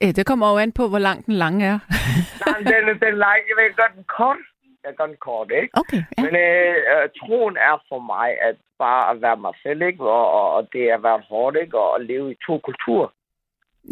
Ja, 0.00 0.10
det 0.16 0.26
kommer 0.26 0.46
jo 0.52 0.56
an 0.58 0.72
på, 0.72 0.88
hvor 0.88 0.98
lang 0.98 1.26
den 1.26 1.34
lange 1.34 1.60
er. 1.72 1.78
Nej, 2.46 2.58
den, 2.70 3.00
den 3.06 3.14
lange, 3.24 3.42
jeg 3.48 3.56
vil 3.56 3.76
godt 3.76 3.94
den 3.96 4.04
kort. 4.18 4.36
Jeg 4.84 4.94
gør 4.98 5.06
den 5.06 5.16
kort, 5.16 5.50
ikke? 5.62 5.68
Okay, 5.80 6.02
ja. 6.18 6.22
Men 6.24 6.32
øh, 6.46 6.76
øh, 6.92 7.08
troen 7.18 7.56
er 7.56 7.76
for 7.88 8.00
mig 8.12 8.28
at 8.48 8.56
bare 8.78 9.10
at 9.10 9.22
være 9.22 9.36
mig 9.36 9.54
selv, 9.62 9.82
ikke? 9.82 10.04
Og, 10.04 10.26
og, 10.38 10.46
og 10.56 10.68
det 10.72 10.82
er 10.90 10.94
at 10.94 11.02
være 11.02 11.22
hårdt, 11.28 11.56
ikke? 11.62 11.78
Og 11.78 11.94
at 11.96 12.06
leve 12.06 12.32
i 12.32 12.36
to 12.46 12.58
kulturer. 12.58 13.08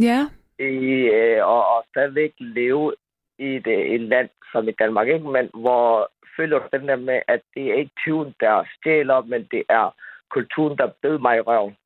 Ja, 0.08 0.20
I, 0.58 0.84
øh, 1.18 1.46
og, 1.46 1.68
og 1.74 1.84
stadigvæk 1.90 2.32
leve 2.38 2.94
i 3.38 3.44
et, 3.56 3.66
øh, 3.66 3.84
et 3.94 4.00
land 4.00 4.28
som 4.52 4.68
i 4.68 4.72
Danmark, 4.72 5.08
ikke? 5.08 5.28
Men 5.36 5.50
hvor 5.54 6.10
føler 6.36 6.58
den 6.72 6.88
der 6.88 6.96
med, 6.96 7.20
at 7.28 7.40
det 7.54 7.64
er 7.70 7.74
ikke 7.74 7.90
tyven, 8.04 8.34
der 8.40 8.64
stjæler, 8.76 9.20
men 9.22 9.48
det 9.50 9.62
er 9.68 9.94
kulturen, 10.30 10.78
der 10.78 10.90
bed 11.02 11.18
mig 11.18 11.36
i 11.36 11.40
røven. 11.40 11.76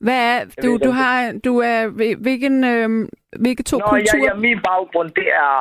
hvad 0.00 0.20
er, 0.34 0.44
ved 0.44 0.62
du, 0.64 0.72
ikke, 0.74 0.84
du 0.86 0.90
har, 0.90 1.40
du 1.44 1.58
er, 1.58 1.86
hvil- 1.88 2.18
hvilken, 2.22 2.64
øh, 2.64 3.08
hvilke 3.40 3.62
to 3.62 3.76
Nå, 3.78 3.84
ja, 3.86 3.90
kulturer? 3.90 4.24
ja, 4.30 4.34
min 4.34 4.60
baggrund, 4.68 5.10
det 5.10 5.28
er 5.32 5.52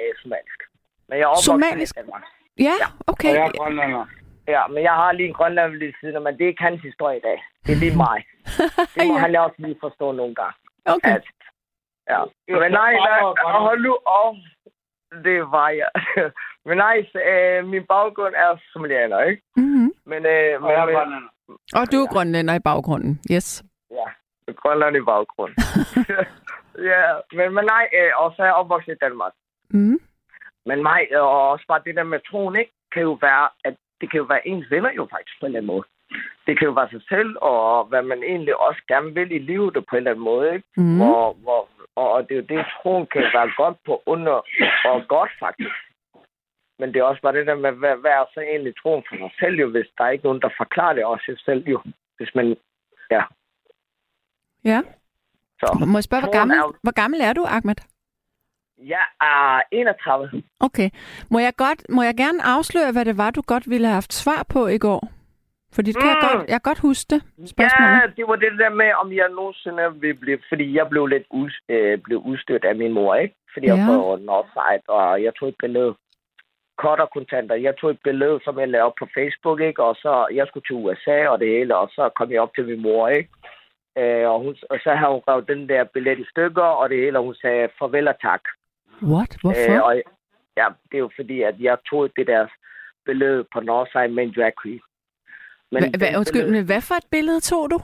øh, 0.00 0.14
somalisk. 0.22 0.60
Men 1.08 1.18
jeg 1.18 1.24
er 1.24 1.34
Somalisk? 1.42 1.96
i 1.96 2.00
Danmark. 2.00 2.22
Ja, 2.58 2.76
okay. 3.06 3.28
Og 3.28 3.34
jeg 3.34 3.46
er 3.46 3.50
grønlander. 3.58 4.06
Ja, 4.48 4.66
men 4.66 4.82
jeg 4.82 4.92
har 4.92 5.12
lige 5.12 5.28
en 5.28 5.34
grønland 5.34 5.70
ved 5.70 5.78
lige 5.78 5.94
siden, 6.00 6.22
men 6.22 6.32
det 6.38 6.44
er 6.44 6.48
ikke 6.48 6.62
hans 6.62 6.82
historie 6.82 7.16
i 7.18 7.20
dag. 7.20 7.38
Det 7.66 7.72
er 7.72 7.76
lige 7.84 7.96
mig. 7.96 8.18
Det 8.94 9.06
må 9.08 9.14
Ja. 9.14 9.20
han 9.20 9.36
også 9.36 9.54
lige 9.58 9.76
forstå 9.80 10.12
nogle 10.12 10.34
gange. 10.34 10.54
Okay. 10.84 11.14
At, 11.14 11.24
ja. 12.10 12.20
Men 12.48 12.70
nej, 12.72 12.92
nej, 12.92 13.20
hold 13.66 13.80
nu 13.82 13.98
op. 14.06 14.34
Det 15.24 15.40
var 15.56 15.68
jeg. 15.68 15.90
men 16.66 16.76
nej, 16.76 16.96
øh, 17.30 17.66
min 17.66 17.84
baggrund 17.84 18.34
er 18.34 18.50
somalianer, 18.72 19.20
ikke? 19.20 19.42
Mm-hmm. 19.56 19.92
Men, 20.06 20.26
øh, 20.26 20.62
Og 20.62 20.72
jeg 20.72 20.80
er 20.82 20.86
men, 20.86 20.94
grønlander. 20.94 21.30
Og 21.78 21.92
du 21.92 21.96
er 22.02 22.12
grønlænder 22.12 22.54
i 22.54 22.64
baggrunden. 22.68 23.20
Yes. 23.32 23.64
ja, 23.90 24.06
Grønland 24.52 24.96
i 24.96 25.00
baggrund. 25.00 25.52
ja, 26.90 27.02
men, 27.36 27.54
men 27.54 27.64
nej, 27.64 27.84
øh, 27.98 28.10
og 28.16 28.32
så 28.36 28.42
er 28.42 28.46
jeg 28.46 28.54
opvokset 28.54 28.92
i 28.92 29.04
Danmark. 29.04 29.32
Mm. 29.70 29.98
Men 30.66 30.78
nej, 30.78 31.06
øh, 31.12 31.22
og 31.22 31.50
også 31.50 31.64
bare 31.68 31.82
det 31.84 31.96
der 31.96 32.02
med 32.02 32.20
troen, 32.30 32.56
ikke? 32.56 32.72
Kan 32.92 33.02
jo 33.02 33.18
være, 33.20 33.48
at 33.64 33.74
det 34.00 34.10
kan 34.10 34.18
jo 34.18 34.24
være 34.24 34.48
ens 34.48 34.70
venner 34.70 34.92
jo 34.92 35.08
faktisk 35.10 35.40
på 35.40 35.46
en 35.46 35.50
eller 35.50 35.58
anden 35.58 35.72
måde. 35.74 35.86
Det 36.46 36.58
kan 36.58 36.66
jo 36.66 36.72
være 36.72 36.90
sig 36.90 37.02
selv, 37.08 37.36
og 37.40 37.84
hvad 37.84 38.02
man 38.02 38.22
egentlig 38.22 38.56
også 38.60 38.82
gerne 38.88 39.14
vil 39.14 39.32
i 39.32 39.38
livet 39.38 39.72
på 39.74 39.92
en 39.92 39.96
eller 39.96 40.10
anden 40.10 40.24
måde, 40.24 40.54
ikke? 40.54 40.66
Mm. 40.76 40.96
Hvor, 40.96 41.36
hvor, 41.42 41.68
og 41.96 42.22
det 42.28 42.32
er 42.32 42.40
jo 42.42 42.46
det, 42.52 42.66
troen 42.74 43.06
kan 43.06 43.22
være 43.22 43.50
godt 43.56 43.76
på 43.86 44.02
under, 44.06 44.36
og 44.84 44.96
godt 45.08 45.30
faktisk. 45.40 45.78
Men 46.78 46.88
det 46.94 46.98
er 47.00 47.02
også 47.04 47.22
bare 47.22 47.32
det 47.38 47.46
der 47.46 47.54
med, 47.54 47.72
hvad, 47.72 47.96
hvad 47.96 48.10
er 48.10 48.24
så 48.34 48.40
egentlig 48.40 48.74
troen 48.82 49.04
for 49.08 49.16
sig 49.16 49.30
selv 49.40 49.54
jo, 49.60 49.70
hvis 49.70 49.86
der 49.98 50.04
er 50.04 50.10
ikke 50.10 50.24
nogen, 50.24 50.40
der 50.42 50.48
forklarer 50.56 50.92
det 50.94 51.04
også 51.04 51.42
selv 51.44 51.64
jo. 51.68 51.82
Hvis 52.16 52.34
man, 52.34 52.56
ja. 53.10 53.22
Ja. 54.64 54.80
Så. 55.60 55.84
Må 55.86 55.98
jeg 55.98 56.04
spørge, 56.04 56.22
hvor 56.22 56.32
gammel, 56.32 56.56
er- 56.58 56.78
hvor 56.82 56.92
gammel 57.02 57.20
er 57.20 57.32
du, 57.32 57.44
Ahmed? 57.48 57.74
Jeg 58.78 59.04
er 59.20 59.62
31. 59.72 60.42
Okay. 60.60 60.90
Må 61.30 61.38
jeg, 61.38 61.52
godt, 61.56 61.80
må 61.90 62.02
jeg 62.02 62.14
gerne 62.16 62.38
afsløre, 62.44 62.92
hvad 62.92 63.04
det 63.04 63.18
var, 63.18 63.30
du 63.30 63.42
godt 63.46 63.70
ville 63.70 63.86
have 63.86 63.94
haft 63.94 64.12
svar 64.12 64.46
på 64.48 64.66
i 64.66 64.78
går? 64.78 65.08
Fordi 65.72 65.92
det 65.92 66.00
kan 66.02 66.08
jeg, 66.10 66.18
Mm. 66.22 66.28
godt, 66.38 66.48
jeg 66.48 66.54
kan 66.62 66.70
godt 66.70 66.78
huske 66.78 67.06
det, 67.14 67.20
spørgsmålet. 67.54 67.92
Ja, 67.92 68.06
det 68.16 68.24
var 68.28 68.36
det 68.36 68.58
der 68.58 68.70
med, 68.70 68.90
om 69.02 69.12
jeg 69.12 69.28
nogensinde 69.28 70.00
vil 70.00 70.14
blive... 70.14 70.38
Fordi 70.48 70.76
jeg 70.78 70.88
blev 70.88 71.06
lidt 71.06 71.26
ud, 71.30 71.50
øh, 71.68 71.98
blev 71.98 72.18
udstødt 72.18 72.64
af 72.64 72.74
min 72.76 72.92
mor, 72.92 73.14
ikke? 73.14 73.34
Fordi 73.52 73.66
jeg 73.66 73.76
Ja. 73.76 73.86
var 73.86 73.96
på 73.98 74.16
Northside, 74.16 74.82
og 74.88 75.22
jeg 75.22 75.32
tog 75.34 75.48
et 75.48 75.54
billede. 75.58 75.94
Kort 76.76 77.00
og 77.00 77.10
kontanter. 77.10 77.54
Jeg 77.54 77.76
tog 77.76 77.90
et 77.90 77.98
billede, 78.04 78.40
som 78.44 78.58
jeg 78.58 78.68
lavede 78.68 78.94
på 78.98 79.06
Facebook, 79.14 79.60
ikke? 79.60 79.82
Og 79.82 79.94
så, 79.94 80.28
jeg 80.34 80.46
skulle 80.46 80.66
til 80.66 80.76
USA 80.76 81.28
og 81.28 81.38
det 81.40 81.48
hele, 81.48 81.76
og 81.76 81.88
så 81.88 82.10
kom 82.16 82.30
jeg 82.30 82.40
op 82.40 82.54
til 82.54 82.64
min 82.66 82.82
mor, 82.82 83.08
ikke? 83.08 83.30
Øh, 83.98 84.28
og, 84.30 84.40
hun, 84.40 84.56
og 84.70 84.78
så 84.84 84.90
havde 84.94 85.12
hun 85.12 85.22
revet 85.28 85.48
den 85.48 85.68
der 85.68 85.84
billet 85.84 86.18
i 86.18 86.24
stykker, 86.30 86.62
og 86.62 86.90
det 86.90 86.98
hele, 86.98 87.18
og 87.18 87.24
hun 87.24 87.34
sagde 87.34 87.68
farvel 87.78 88.08
og 88.08 88.20
tak. 88.20 88.42
What? 89.02 89.36
Hvorfor? 89.42 89.74
Øh, 89.76 89.82
og, 89.82 90.02
ja, 90.56 90.66
det 90.88 90.94
er 90.94 91.04
jo 91.06 91.10
fordi, 91.16 91.42
at 91.42 91.54
jeg 91.60 91.76
tog 91.90 92.16
det 92.16 92.26
der 92.26 92.46
billede 93.04 93.44
på 93.52 93.60
Northside 93.60 94.08
med 94.08 94.24
en 94.24 94.34
drag 94.36 94.52
queen. 94.62 94.80
Men 95.72 95.82
Hva, 95.82 95.98
hva, 95.98 96.18
undskyld, 96.18 96.50
men 96.50 96.64
hvad 96.64 96.80
for 96.88 96.94
et 96.94 97.08
billede 97.10 97.40
tog 97.40 97.70
du? 97.70 97.78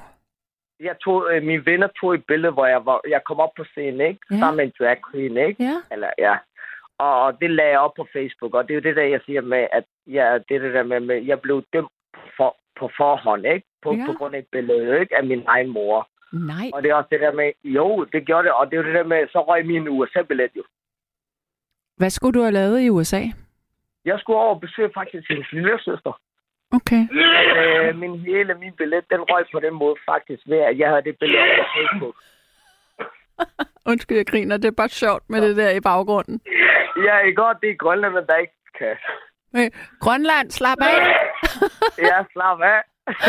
jeg 0.80 0.96
tog, 1.04 1.18
øh, 1.32 1.42
mine 1.42 1.66
venner 1.66 1.88
tog 2.00 2.14
et 2.14 2.24
billede, 2.26 2.52
hvor 2.52 2.66
jeg, 2.66 2.86
var, 2.86 3.00
jeg 3.08 3.20
kom 3.24 3.40
op 3.40 3.54
på 3.56 3.64
scenen, 3.64 4.00
ikke? 4.00 4.20
Ja. 4.30 4.38
Sammen 4.38 4.56
med 4.56 4.64
en 4.64 4.72
drag 4.78 4.96
queen, 5.10 5.36
ikke? 5.36 5.64
Ja. 5.64 5.76
Eller, 5.92 6.10
ja. 6.18 6.34
Og 7.06 7.40
det 7.40 7.50
lagde 7.50 7.70
jeg 7.70 7.78
op 7.86 7.94
på 7.96 8.06
Facebook, 8.12 8.54
og 8.54 8.62
det 8.64 8.70
er 8.70 8.74
jo 8.74 8.80
det 8.88 8.96
der, 8.96 9.02
jeg 9.02 9.20
siger 9.26 9.40
med, 9.40 9.66
at 9.72 9.84
ja, 10.06 10.38
det 10.48 10.56
er 10.56 10.60
det 10.60 10.74
der 10.74 10.82
med, 10.82 11.00
med 11.00 11.22
jeg 11.22 11.40
blev 11.40 11.62
dømt 11.72 11.88
på 12.14 12.20
for, 12.36 12.56
på 12.78 12.90
forhånd, 12.96 13.46
ikke? 13.46 13.66
På, 13.82 13.92
Ja. 13.92 13.98
ja. 13.98 14.06
på 14.06 14.12
grund 14.12 14.34
af 14.34 14.38
et 14.38 14.46
billede, 14.52 15.00
ikke? 15.00 15.16
Af 15.16 15.24
min 15.24 15.42
egen 15.46 15.68
mor. 15.70 16.08
Nej. 16.32 16.70
Og 16.74 16.82
det 16.82 16.90
er 16.90 16.94
også 16.94 17.08
det 17.10 17.20
der 17.20 17.32
med, 17.32 17.52
jo, 17.64 18.04
det 18.12 18.26
gjorde 18.26 18.44
det, 18.48 18.52
og 18.52 18.66
det 18.70 18.72
er 18.76 18.80
jo 18.82 18.86
det 18.86 18.94
der 18.94 19.04
med, 19.04 19.28
så 19.32 19.38
røg 19.48 19.66
min 19.66 19.88
USA-billet 19.88 20.50
jo. 20.56 20.62
Hvad 21.96 22.10
skulle 22.10 22.38
du 22.38 22.42
have 22.42 22.52
lavet 22.60 22.80
i 22.80 22.90
USA? 22.90 23.22
Jeg 24.04 24.18
skulle 24.20 24.38
over 24.38 24.54
og 24.54 24.60
besøge 24.60 24.90
faktisk 24.94 25.26
sin 25.26 25.44
lille 25.52 25.78
søster. 25.84 26.20
Okay. 26.72 27.02
Øh, 27.12 27.96
min 27.98 28.18
hele 28.20 28.54
min 28.54 28.72
billet, 28.72 29.04
den 29.10 29.20
røg 29.30 29.44
på 29.52 29.60
den 29.60 29.74
måde 29.74 29.96
faktisk 30.10 30.42
ved, 30.46 30.58
at 30.58 30.78
jeg 30.78 30.88
havde 30.88 31.02
det 31.02 31.16
billede 31.20 31.42
på 31.58 31.64
Facebook. 31.76 32.16
Undskyld, 33.90 34.16
jeg 34.16 34.26
griner. 34.26 34.56
Det 34.56 34.68
er 34.68 34.80
bare 34.82 34.88
sjovt 34.88 35.24
med 35.30 35.48
det 35.48 35.56
der 35.56 35.70
i 35.70 35.80
baggrunden. 35.80 36.40
Ja, 37.06 37.18
ikke 37.18 37.42
godt, 37.42 37.58
det 37.62 37.70
er 37.70 37.74
Grønland, 37.84 38.14
men 38.14 38.26
der 38.26 38.36
ikke 38.36 38.58
kan. 38.78 38.96
Øh, 39.56 39.70
Grønland, 40.00 40.50
slap 40.50 40.78
af. 40.80 40.96
Ja, 42.08 42.16
slap 42.32 42.60
af. 42.60 42.80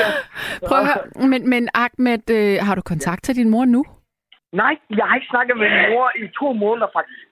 Prøv 0.67 0.77
at 0.77 0.87
høre. 0.89 1.27
Men, 1.31 1.49
men 1.49 1.63
Ahmed, 1.73 2.29
øh, 2.37 2.57
har 2.67 2.75
du 2.75 2.81
kontakt 2.81 3.23
til 3.23 3.35
din 3.35 3.49
mor 3.49 3.65
nu? 3.65 3.85
Nej, 4.61 4.73
jeg 4.97 5.05
har 5.07 5.15
ikke 5.15 5.31
snakket 5.33 5.57
med 5.57 5.69
min 5.75 5.89
mor 5.93 6.11
i 6.15 6.27
to 6.39 6.53
måneder 6.53 6.87
faktisk. 6.97 7.27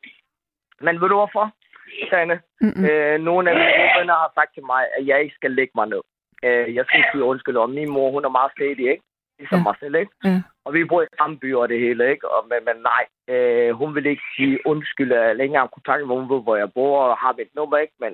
Men 0.82 1.02
ved 1.02 1.10
du 1.10 1.16
hvorfor, 1.16 1.46
Sanne? 2.10 2.40
Mm-mm. 2.62 2.86
Øh, 2.90 3.20
nogle 3.30 3.50
af 3.50 3.56
mine 3.56 4.00
venner 4.00 4.18
har 4.24 4.32
sagt 4.36 4.54
til 4.54 4.66
mig, 4.66 4.82
at 4.98 5.08
jeg 5.08 5.22
ikke 5.24 5.36
skal 5.36 5.52
lægge 5.52 5.72
mig 5.76 5.88
ned. 5.94 6.02
Øh, 6.46 6.76
jeg 6.76 6.86
skal 6.86 7.04
sige 7.12 7.24
undskyld, 7.24 7.58
og 7.58 7.70
min 7.70 7.90
mor, 7.96 8.12
hun 8.12 8.26
er 8.26 8.38
meget 8.40 8.52
stedig, 8.58 8.86
ikke? 8.94 9.04
Ligesom 9.40 9.60
Ja. 9.60 9.64
mig 9.64 9.76
selv, 9.80 9.96
ikke? 9.96 10.12
Ja. 10.24 10.42
Og 10.66 10.74
vi 10.74 10.86
bor 10.86 11.02
i 11.02 11.06
samme 11.20 11.38
by 11.38 11.54
og 11.56 11.70
det 11.70 11.80
hele, 11.80 12.12
ikke? 12.12 12.32
Og, 12.32 12.42
men, 12.50 12.60
men 12.68 12.78
nej, 12.92 13.04
øh, 13.34 13.72
hun 13.80 13.96
vil 13.96 14.06
ikke 14.06 14.24
sige 14.36 14.60
undskyld, 14.66 15.12
eller 15.12 15.32
ikke 15.32 15.44
engang 15.44 15.72
kontakt 15.72 16.08
med 16.08 16.16
hun 16.16 16.30
ved, 16.34 16.42
hvor 16.44 16.56
jeg 16.56 16.74
bor 16.74 17.04
og 17.04 17.18
har 17.18 17.34
mit 17.38 17.56
nummer, 17.56 17.78
ikke? 17.78 17.94
Men 18.00 18.14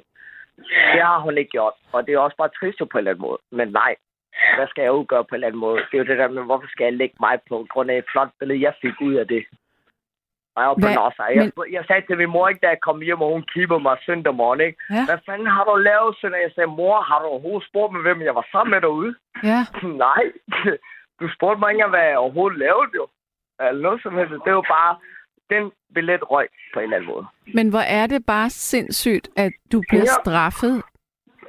det 0.94 1.02
har 1.10 1.20
hun 1.20 1.38
ikke 1.38 1.52
gjort. 1.52 1.74
Og 1.94 2.06
det 2.08 2.14
er 2.14 2.20
også 2.20 2.38
bare 2.38 2.56
trist 2.60 2.80
på 2.80 2.98
en 2.98 2.98
eller 2.98 3.12
anden 3.12 3.28
måde. 3.28 3.40
Men 3.52 3.68
nej, 3.82 3.96
hvad 4.58 4.68
skal 4.68 4.82
jeg 4.82 4.90
jo 4.98 5.06
gøre 5.08 5.24
på 5.26 5.36
en 5.36 5.38
eller 5.38 5.48
anden 5.48 5.60
måde? 5.66 5.78
Det 5.78 5.94
er 5.94 6.04
jo 6.04 6.10
det 6.12 6.18
der 6.18 6.28
med, 6.28 6.44
hvorfor 6.44 6.68
skal 6.68 6.84
jeg 6.84 6.94
lægge 6.94 7.16
mig 7.20 7.40
på 7.50 7.66
grund 7.70 7.92
af 7.92 7.98
et 7.98 8.10
flot 8.12 8.32
billede, 8.40 8.62
jeg 8.62 8.74
fik 8.82 9.02
ud 9.02 9.14
af 9.14 9.28
det. 9.28 9.46
Og 10.56 10.62
jeg 10.64 10.70
på. 11.56 11.64
Jeg, 11.66 11.74
jeg 11.76 11.84
sagde 11.88 12.06
til 12.06 12.18
min 12.18 12.30
mor, 12.30 12.48
ikke, 12.48 12.64
da 12.64 12.68
jeg 12.68 12.82
kom 12.82 13.02
hjem, 13.02 13.22
og 13.22 13.32
hun 13.34 13.46
kiggede 13.54 13.80
mig 13.80 13.98
søndag 14.06 14.34
morgen, 14.36 14.62
ikke? 14.62 14.78
Ja. 14.90 15.06
Hvad 15.10 15.20
fanden 15.26 15.48
har 15.48 15.64
du 15.64 15.76
lavet, 15.76 16.18
søndag? 16.22 16.42
Jeg 16.42 16.52
sagde, 16.56 16.68
mor, 16.80 17.02
har 17.02 17.20
du 17.22 17.26
overhovedet 17.26 17.68
spurgt 17.70 17.94
mig, 17.94 18.02
hvem 18.02 18.22
jeg 18.22 18.36
var 18.36 18.48
sammen 18.52 18.72
med 18.72 18.82
derude? 18.82 19.16
Ja. 19.44 19.60
Nej, 20.06 20.24
du 21.19 21.25
spurgte 21.36 21.60
mig 21.60 21.69
ikke 21.69 21.78
engang, 21.78 21.89
hvad 21.95 22.04
jeg 22.10 22.17
overhovedet 22.17 22.60
lavede, 22.60 22.89
jo. 22.95 23.08
Eller 23.60 23.82
noget 23.82 24.01
som 24.04 24.15
helst. 24.17 24.34
Det 24.45 24.54
var 24.56 24.65
bare 24.78 24.93
den 25.49 25.71
billet 25.95 26.32
røg 26.32 26.47
på 26.73 26.80
en 26.80 26.84
eller 26.84 26.97
anden 26.97 27.10
måde. 27.13 27.25
Men 27.54 27.69
hvor 27.69 27.86
er 27.99 28.08
det 28.08 28.25
bare 28.25 28.49
sindssygt, 28.49 29.30
at 29.38 29.51
du 29.71 29.82
bliver 29.89 30.01
Ja. 30.12 30.15
straffet 30.21 30.84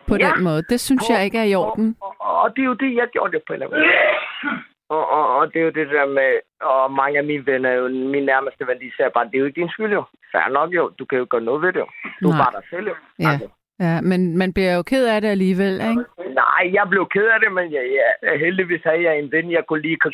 på 0.09 0.15
Ja. 0.17 0.19
den 0.27 0.45
måde. 0.45 0.63
Det 0.63 0.81
synes 0.81 1.11
jeg 1.11 1.25
ikke 1.25 1.39
er 1.39 1.45
i 1.53 1.55
orden. 1.55 1.97
Og, 2.01 2.15
og, 2.21 2.41
og 2.43 2.57
det 2.57 2.63
er 2.63 2.67
jo 2.67 2.75
det, 2.75 2.95
jeg 2.97 3.09
gjorde 3.13 3.33
det 3.33 3.43
på 3.47 3.53
en 3.53 3.63
eller 3.63 3.67
anden 3.77 3.81
måde. 3.81 4.63
Og, 4.89 5.11
og, 5.11 5.37
og 5.37 5.53
det 5.53 5.59
er 5.61 5.65
jo 5.65 5.71
det 5.71 5.89
der 5.91 6.07
med, 6.07 6.31
og 6.61 6.93
mange 6.93 7.19
af 7.19 7.25
mine 7.25 7.47
venner, 7.47 7.71
jo, 7.73 7.89
mine 7.89 8.27
nærmeste 8.27 8.67
venner, 8.67 8.81
de 8.81 8.93
siger 8.97 9.09
bare, 9.09 9.25
det 9.25 9.35
er 9.35 9.39
jo 9.39 9.45
ikke 9.45 9.61
din 9.61 9.69
skyld 9.69 9.93
jo. 9.93 10.05
Fair 10.33 10.49
nok 10.49 10.71
jo, 10.75 10.89
du 10.99 11.05
kan 11.05 11.19
jo 11.19 11.27
gøre 11.31 11.41
noget 11.41 11.63
ved 11.63 11.73
det 11.73 11.81
jo. 11.81 11.89
Du 12.23 12.29
er 12.29 12.35
Nej. 12.37 12.43
bare 12.45 12.61
dig 12.61 12.69
selv 12.71 12.87
jo. 12.89 12.95
Ja. 13.19 13.31
Altså. 13.31 13.49
Ja, 13.81 14.01
men 14.01 14.39
man 14.39 14.53
bliver 14.53 14.75
jo 14.75 14.83
ked 14.83 15.07
af 15.07 15.21
det 15.21 15.29
alligevel, 15.29 15.73
ikke? 15.75 16.05
Nej, 16.43 16.63
jeg 16.73 16.85
blev 16.91 17.09
ked 17.09 17.27
af 17.27 17.41
det, 17.41 17.53
men 17.53 17.73
jeg, 17.73 17.85
jeg, 18.23 18.39
heldigvis 18.39 18.83
havde 18.85 19.03
jeg 19.03 19.19
en 19.19 19.33
ven, 19.33 19.51
jeg 19.53 19.65
kunne 19.69 19.83
lige 19.83 19.97
kunne 19.97 20.13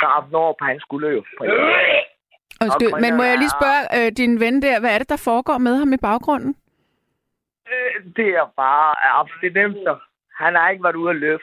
grave 0.00 0.36
over 0.36 0.54
på 0.58 0.64
hans 0.64 0.82
skulder. 0.82 1.22
Undskyld, 2.62 3.00
men 3.00 3.16
må 3.16 3.22
jeg 3.22 3.38
lige 3.38 3.50
spørge 3.60 3.82
øh, 4.06 4.12
din 4.16 4.40
ven 4.40 4.62
der, 4.62 4.80
hvad 4.80 4.90
er 4.94 4.98
det, 4.98 5.08
der 5.08 5.16
foregår 5.16 5.58
med 5.58 5.76
ham 5.76 5.92
i 5.92 5.96
baggrunden? 5.96 6.56
Øh, 7.72 8.04
Det 8.16 8.28
er 8.28 8.52
bare 8.56 8.94
abstinenser. 9.20 9.96
Han 10.42 10.54
har 10.54 10.70
ikke 10.70 10.84
været 10.84 10.96
ude 10.96 11.10
at 11.10 11.16
løbe. 11.16 11.42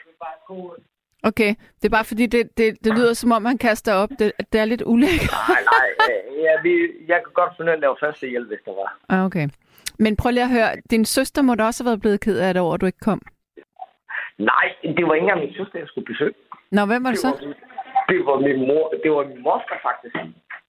Okay, 1.23 1.55
det 1.81 1.85
er 1.85 1.89
bare 1.97 2.05
fordi, 2.05 2.25
det, 2.25 2.57
det, 2.57 2.77
det 2.83 2.93
lyder 2.97 3.13
som 3.13 3.31
om, 3.31 3.45
han 3.45 3.57
kaster 3.57 3.93
op. 3.93 4.09
Det, 4.19 4.31
det 4.53 4.61
er 4.61 4.65
lidt 4.65 4.83
ulækkert. 4.85 5.31
Nej, 5.49 5.61
nej. 5.73 5.87
øh, 6.09 6.43
Ja, 6.43 6.61
vi, 6.63 6.73
jeg 7.07 7.17
kan 7.23 7.33
godt 7.33 7.53
finde 7.57 7.71
at 7.71 7.79
lave 7.79 7.95
førstehjælp, 7.99 8.47
hvis 8.47 8.59
det 8.65 8.73
var. 8.81 8.97
Ah, 9.09 9.25
okay. 9.25 9.47
Men 9.99 10.15
prøv 10.15 10.31
lige 10.31 10.43
at 10.43 10.49
høre, 10.57 10.71
din 10.91 11.05
søster 11.05 11.41
må 11.41 11.55
da 11.55 11.63
også 11.65 11.83
have 11.83 11.89
været 11.89 12.01
blevet 12.01 12.21
ked 12.21 12.39
af 12.39 12.53
det 12.53 12.61
over, 12.63 12.73
at 12.73 12.81
du 12.81 12.85
ikke 12.85 13.05
kom. 13.09 13.21
Nej, 14.37 14.65
det 14.97 15.03
var 15.07 15.13
ikke 15.13 15.23
engang 15.25 15.39
min 15.39 15.53
søster, 15.59 15.79
jeg 15.79 15.87
skulle 15.87 16.05
besøge. 16.05 16.33
Nå, 16.71 16.85
hvem 16.85 17.03
var 17.03 17.11
det 17.11 17.19
Det 17.21 17.29
var, 17.29 17.37
så? 17.37 17.45
min- 17.45 17.55
det 18.09 18.25
var 18.25 18.37
min 18.47 18.59
mor. 18.67 18.85
Det 19.03 19.11
var 19.11 19.23
min 19.31 19.41
moster, 19.43 19.75
faktisk. 19.87 20.15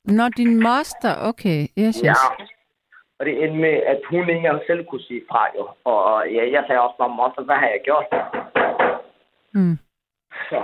Nå, 0.05 0.25
din 0.41 0.63
moster. 0.63 1.13
Okay, 1.31 1.61
yes, 1.83 1.97
yes. 1.97 2.03
Ja. 2.05 2.15
Og 3.19 3.27
det 3.27 3.35
endte 3.45 3.59
med, 3.67 3.75
at 3.93 4.01
hun 4.11 4.21
ikke 4.21 4.33
engang 4.33 4.61
selv 4.67 4.87
kunne 4.87 5.01
sige 5.09 5.23
fra, 5.31 5.43
jo. 5.59 5.65
Og 5.85 6.31
ja, 6.37 6.43
jeg 6.55 6.63
sagde 6.67 6.81
også 6.81 6.97
bare, 6.99 7.17
moster, 7.21 7.43
hvad 7.43 7.57
har 7.63 7.69
jeg 7.75 7.81
gjort? 7.89 8.07
Hmm. 9.55 9.77
Så. 10.51 10.59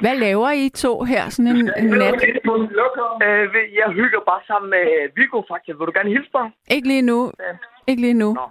Hvad 0.00 0.16
laver 0.16 0.50
I 0.50 0.68
to 0.68 1.04
her 1.04 1.28
sådan 1.28 1.56
en, 1.56 1.70
en 1.78 1.84
nat? 1.84 2.14
Øh, 3.26 3.54
jeg 3.80 3.88
hygger 3.92 4.20
bare 4.30 4.40
sammen 4.46 4.70
med 4.70 4.84
Viggo, 5.16 5.42
faktisk. 5.52 5.78
Vil 5.78 5.86
du 5.86 5.92
gerne 5.94 6.10
hilse 6.10 6.30
mig? 6.34 6.50
Ikke 6.70 6.88
lige 6.88 7.02
nu. 7.02 7.32
Ikke 7.86 8.02
lige 8.02 8.14
nu. 8.14 8.32
Nå. 8.32 8.50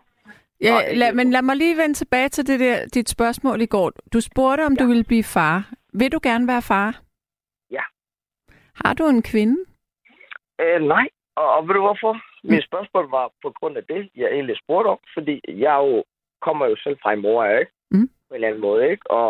Ja, 0.61 0.93
lad, 0.93 1.13
men 1.13 1.31
lad 1.31 1.41
mig 1.41 1.55
lige 1.55 1.77
vende 1.77 1.93
tilbage 1.93 2.29
til 2.29 2.47
det 2.47 2.59
der, 2.59 2.85
dit 2.93 3.09
spørgsmål 3.09 3.61
i 3.61 3.65
går. 3.65 3.91
Du 4.13 4.21
spurgte, 4.21 4.65
om 4.65 4.73
ja. 4.73 4.83
du 4.83 4.87
ville 4.87 5.03
blive 5.03 5.23
far. 5.23 5.69
Vil 5.93 6.11
du 6.11 6.19
gerne 6.23 6.47
være 6.47 6.61
far? 6.61 6.99
Ja. 7.71 7.83
Har 8.85 8.93
du 8.93 9.07
en 9.07 9.21
kvinde? 9.21 9.57
Øh, 10.61 10.81
nej. 10.81 11.07
Og, 11.35 11.47
og 11.55 11.67
ved 11.67 11.73
du 11.73 11.81
hvorfor? 11.81 12.17
Mit 12.43 12.63
spørgsmål 12.63 13.09
var 13.09 13.31
på 13.41 13.53
grund 13.59 13.77
af 13.77 13.83
det, 13.83 14.09
jeg 14.15 14.29
egentlig 14.31 14.57
spurgte 14.63 14.87
om. 14.87 14.99
Fordi 15.13 15.41
jeg 15.47 15.75
jo 15.83 16.03
kommer 16.41 16.65
jo 16.65 16.75
selv 16.83 16.97
fra 17.01 17.13
en 17.13 17.21
mor, 17.21 17.45
ikke? 17.45 17.71
En 18.33 18.35
eller 18.35 18.47
anden 18.47 18.61
måde, 18.61 18.89
ikke? 18.89 19.11
Og, 19.11 19.29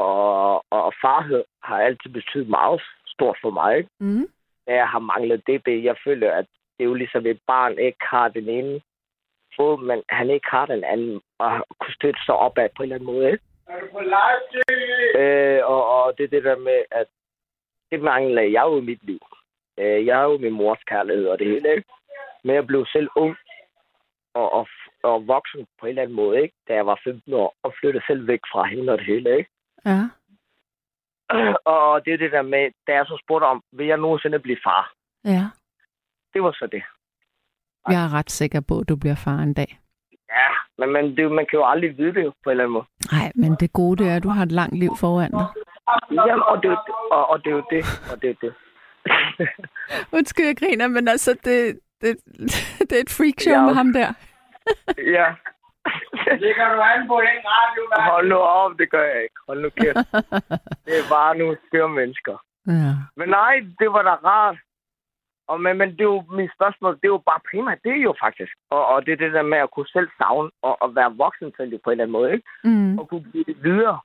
og, 0.56 0.84
og 0.88 0.94
farhed 1.02 1.44
har 1.64 1.82
altid 1.82 2.10
betydet 2.10 2.50
meget 2.50 2.82
stort 3.08 3.38
for 3.42 3.50
mig, 3.50 3.78
ikke? 3.78 3.90
Mm. 4.00 4.28
Da 4.68 4.74
jeg 4.74 4.88
har 4.88 5.00
manglet 5.00 5.48
DB, 5.48 5.68
jeg 5.68 5.96
føler, 6.04 6.32
at 6.32 6.46
det 6.78 6.84
er 6.84 6.90
jo 6.92 6.94
ligesom 6.94 7.26
et 7.26 7.40
barn 7.48 7.78
ikke 7.78 7.98
har 8.02 8.28
den 8.28 8.50
ene 8.50 8.82
fod, 9.56 9.84
men 9.84 10.04
han 10.10 10.30
ikke 10.30 10.48
har 10.50 10.66
den 10.66 10.84
anden, 10.84 11.22
og 11.40 11.66
kunne 11.80 11.94
støtte 11.94 12.20
sig 12.26 12.36
opad 12.36 12.70
på 12.76 12.84
en 12.84 12.86
eller 12.86 12.96
anden 12.96 13.14
måde, 13.14 13.32
ikke? 13.32 13.44
Øh, 15.22 15.62
og, 15.66 15.82
og 15.96 16.18
det 16.18 16.24
er 16.24 16.28
det 16.28 16.44
der 16.44 16.58
med, 16.58 16.80
at 16.92 17.08
det 17.92 18.02
mangler 18.02 18.42
jeg 18.42 18.64
jo 18.66 18.78
i 18.78 18.82
mit 18.82 19.04
liv. 19.04 19.20
Øh, 19.80 20.06
jeg 20.06 20.16
har 20.18 20.24
jo 20.24 20.38
min 20.38 20.54
mors 20.54 20.84
kærlighed 20.88 21.28
og 21.28 21.40
det 21.40 21.48
hele, 21.48 21.76
ikke? 21.76 21.90
Men 22.44 22.56
jeg 22.56 22.68
blev 22.68 22.86
selv 22.86 23.10
ung 23.16 23.36
og, 24.34 24.54
og, 24.54 24.68
og 25.04 25.28
voksen 25.28 25.66
på 25.80 25.86
en 25.86 25.90
eller 25.90 26.02
anden 26.02 26.16
måde, 26.16 26.42
ikke? 26.42 26.56
Da 26.68 26.74
jeg 26.74 26.86
var 26.86 27.00
15 27.04 27.34
år, 27.34 27.56
og 27.64 27.74
flyttede 27.80 28.04
selv 28.08 28.28
væk 28.28 28.40
fra 28.52 28.64
hende 28.64 28.92
og 28.94 28.98
det 28.98 29.06
hele, 29.08 29.38
ikke? 29.38 29.50
Ja. 29.86 30.02
Og 31.66 32.06
det 32.06 32.14
er 32.14 32.18
det 32.18 32.32
der 32.32 32.42
med, 32.42 32.72
da 32.88 32.92
jeg 32.94 33.06
så 33.06 33.22
spurgte 33.24 33.46
om, 33.46 33.64
vil 33.72 33.88
jeg 33.88 33.98
nogensinde 33.98 34.40
blive 34.40 34.58
far? 34.64 34.94
Ja. 35.26 35.44
Det 36.34 36.44
var 36.44 36.52
så 36.52 36.68
det. 36.72 36.84
Jeg 37.90 38.04
er 38.06 38.14
ret 38.14 38.32
sikker 38.32 38.62
på, 38.62 38.80
at 38.80 38.90
du 38.90 38.96
bliver 38.96 39.16
far 39.16 39.38
en 39.38 39.54
dag. 39.54 39.80
Ja, 40.30 40.50
men 40.78 40.90
man, 40.94 41.16
det, 41.18 41.32
man 41.32 41.46
kan 41.50 41.60
jo 41.60 41.66
aldrig 41.66 41.98
vide 41.98 42.14
det 42.14 42.34
på 42.44 42.50
en 42.50 42.52
eller 42.52 42.64
anden 42.64 42.74
måde. 42.74 42.86
Nej, 43.12 43.32
men 43.36 43.56
det 43.60 43.74
gode 43.74 44.04
det 44.04 44.12
er, 44.12 44.16
at 44.16 44.24
du 44.24 44.30
har 44.30 44.44
et 44.44 44.52
langt 44.52 44.80
liv 44.80 44.92
foran 45.00 45.32
dig. 45.32 45.48
Jamen, 46.12 46.44
og 46.44 46.64
det, 46.64 46.72
er 46.72 46.78
og, 47.12 47.28
og 47.30 47.44
det 47.44 47.48
er 47.52 47.56
jo 47.56 47.64
det, 47.72 47.84
og 48.12 48.22
det 48.22 48.30
er 48.30 48.36
det. 48.42 48.54
Undskyld, 50.18 50.46
jeg 50.46 50.58
griner, 50.58 50.88
men 50.88 51.08
altså, 51.08 51.32
det, 51.44 51.80
det, 52.02 52.18
det 52.90 52.92
er 52.98 53.02
et 53.02 53.16
freakshow 53.18 53.54
Ja. 53.54 53.66
med 53.66 53.74
ham 53.74 53.94
der. 53.94 54.14
Ja. 55.18 55.28
Det 56.44 56.52
kan 56.58 56.68
du 56.74 56.80
an 56.92 57.08
på 57.08 57.18
den 57.28 57.40
radio, 57.54 57.82
hvad? 57.90 58.12
Hold 58.12 58.28
nu 58.30 58.36
op, 58.36 58.72
det 58.80 58.90
gør 58.90 59.04
jeg 59.04 59.24
ikke. 59.24 59.36
Hold 59.48 59.62
nu 59.62 59.70
kæft. 59.70 59.96
Det 60.86 60.94
er 61.02 61.08
bare 61.10 61.38
nogle 61.38 61.58
skøre 61.68 61.90
mennesker. 61.90 62.36
Ja. 62.68 62.92
Men 63.16 63.30
nej, 63.30 63.54
det 63.80 63.90
var 63.94 64.04
da 64.10 64.14
rart. 64.30 64.58
Og, 65.48 65.62
men, 65.62 65.78
men 65.78 65.90
det 65.92 66.02
er 66.02 66.12
jo, 66.16 66.24
mit 66.40 66.52
spørgsmål, 66.58 66.96
det 66.96 67.08
er 67.08 67.16
jo 67.18 67.24
bare 67.32 67.42
primært 67.52 67.84
det 67.84 67.92
er 67.92 68.04
jo 68.10 68.14
faktisk. 68.26 68.54
Og, 68.70 68.86
og 68.86 69.06
det 69.06 69.12
er 69.12 69.22
det 69.24 69.34
der 69.34 69.42
med 69.42 69.58
at 69.58 69.72
kunne 69.72 69.88
selv 69.88 70.10
savne 70.18 70.50
og, 70.62 70.82
og 70.82 70.96
være 70.96 71.16
voksen 71.24 71.52
på 71.58 71.64
en 71.64 71.72
eller 71.74 72.04
anden 72.04 72.12
måde, 72.12 72.34
ikke? 72.34 72.48
Mm. 72.64 73.00
Og 73.00 73.10
kunne 73.10 73.26
give 73.32 73.44
det 73.44 73.64
videre. 73.64 74.00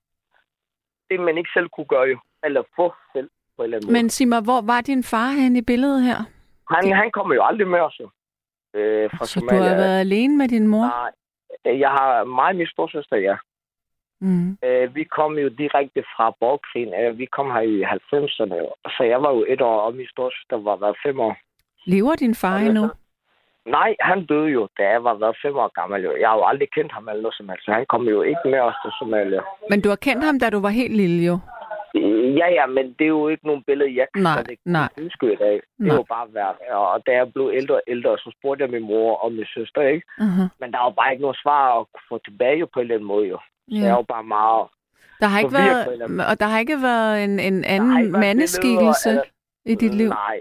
Det 1.11 1.21
man 1.21 1.38
ikke 1.38 1.51
selv 1.55 1.68
kunne 1.68 1.90
gøre 1.94 2.09
jo. 2.14 2.18
Eller 2.44 2.62
få 2.77 2.94
selv 3.12 3.31
på 3.57 3.62
en 3.62 3.64
eller 3.64 3.77
anden 3.77 3.87
måde. 3.87 3.92
Men 3.92 4.11
sig 4.11 4.29
mig, 4.29 4.40
hvor 4.42 4.61
var 4.73 4.81
din 4.81 5.03
far 5.03 5.31
hen 5.40 5.57
i 5.57 5.62
billedet 5.62 6.03
her? 6.03 6.21
Han, 6.75 6.92
han 6.92 7.11
kommer 7.11 7.35
jo 7.35 7.42
aldrig 7.44 7.68
med 7.68 7.81
os 7.81 8.01
jo. 8.01 8.11
Øh, 8.74 9.11
fra 9.11 9.24
Så 9.26 9.40
du 9.40 9.46
Somalia. 9.46 9.68
har 9.68 9.76
været 9.76 10.00
alene 10.00 10.37
med 10.37 10.48
din 10.48 10.66
mor? 10.66 10.87
Nej, 10.87 11.11
Øh, 11.66 11.81
jeg 11.81 11.90
har 11.90 12.11
og 12.24 12.57
min 12.57 12.66
storsøster, 12.66 13.16
ja. 13.16 13.37
Mm. 14.20 14.59
Øh, 14.64 14.94
vi 14.94 15.04
kom 15.04 15.33
jo 15.38 15.48
direkte 15.48 16.00
fra 16.16 16.31
borgerkrigen. 16.40 16.92
Øh, 17.00 17.18
vi 17.18 17.26
kom 17.26 17.46
her 17.50 17.61
i 17.61 17.83
90'erne, 17.83 18.57
så 18.96 19.02
jeg 19.12 19.22
var 19.22 19.31
jo 19.37 19.44
et 19.48 19.61
år, 19.61 19.81
og 19.81 19.94
min 19.94 20.07
storsøster 20.11 20.57
var 20.57 20.76
været 20.76 20.96
fem 21.07 21.20
år. 21.20 21.37
Lever 21.87 22.14
din 22.14 22.35
far 22.35 22.57
endnu? 22.59 22.85
Nej, 23.66 23.94
han 24.00 24.26
døde 24.26 24.48
jo, 24.48 24.68
da 24.78 24.83
jeg 24.88 25.04
var 25.04 25.14
været 25.14 25.37
fem 25.42 25.57
år 25.57 25.70
gammel. 25.81 26.02
Jo. 26.02 26.16
Jeg 26.20 26.28
har 26.28 26.37
jo 26.37 26.44
aldrig 26.44 26.68
kendt 26.76 26.92
ham 26.92 27.09
eller 27.09 27.22
noget 27.22 27.35
som 27.37 27.48
helst, 27.48 27.64
så 27.64 27.72
han 27.72 27.87
kom 27.88 28.02
jo 28.09 28.22
ikke 28.22 28.44
med 28.44 28.59
os 28.61 28.74
til 28.85 28.92
Somalia. 28.98 29.40
Men 29.70 29.81
du 29.81 29.88
har 29.88 29.96
kendt 29.96 30.24
ham, 30.24 30.38
da 30.40 30.50
du 30.50 30.61
var 30.61 30.68
helt 30.68 30.96
lille 30.96 31.26
jo? 31.26 31.38
Ja, 32.40 32.48
ja, 32.59 32.66
men 32.66 32.85
det 32.98 33.05
er 33.05 33.14
jo 33.18 33.29
ikke 33.29 33.46
nogen 33.46 33.62
billede, 33.66 33.96
jeg 33.96 34.07
kan 34.14 34.22
Nej, 34.22 34.44
ikke 34.51 34.62
nej. 34.66 34.88
huske 35.03 35.33
i 35.33 35.37
dag. 35.37 35.53
Det 35.55 35.62
Nej. 35.79 35.94
er 35.94 35.94
jo 35.94 36.03
bare 36.03 36.27
værd. 36.35 36.57
Og 36.70 37.07
da 37.07 37.12
jeg 37.12 37.33
blev 37.33 37.51
ældre 37.55 37.74
og 37.74 37.83
ældre, 37.87 38.18
så 38.18 38.33
spurgte 38.38 38.62
jeg 38.64 38.70
min 38.70 38.83
mor 38.83 39.16
og 39.16 39.33
min 39.33 39.46
søster, 39.55 39.83
ikke? 39.83 40.07
Uh-huh. 40.20 40.46
Men 40.61 40.72
der 40.72 40.79
var 40.79 40.90
bare 40.90 41.12
ikke 41.12 41.22
noget 41.22 41.38
svar 41.42 41.81
at 41.81 41.87
få 42.09 42.18
tilbage 42.24 42.66
på 42.66 42.81
en 42.81 42.83
eller 42.85 42.94
anden 42.94 43.07
måde, 43.09 43.27
jo. 43.29 43.38
Så 43.70 43.74
jeg 43.77 43.83
Ja. 43.85 43.94
var 43.94 44.03
bare 44.03 44.24
meget 44.24 44.66
Der 45.20 45.27
har 45.27 45.38
ikke 45.38 45.53
været, 45.53 45.92
eller 45.92 46.24
og 46.31 46.40
der 46.40 46.46
har 46.46 46.59
ikke 46.59 46.79
været 46.83 47.24
en, 47.24 47.40
en 47.40 47.64
anden 47.64 47.98
været 47.98 48.11
mandeskikkelse 48.27 49.09
billeder, 49.11 49.24
i 49.64 49.74
dit 49.74 49.94
liv? 49.94 50.09
Nej, 50.09 50.40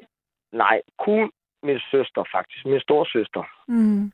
nej. 0.53 0.81
Kun 1.05 1.31
min 1.63 1.79
søster, 1.91 2.23
faktisk. 2.35 2.65
Min 2.65 2.79
storsøster. 2.79 3.43
Mm. 3.67 4.11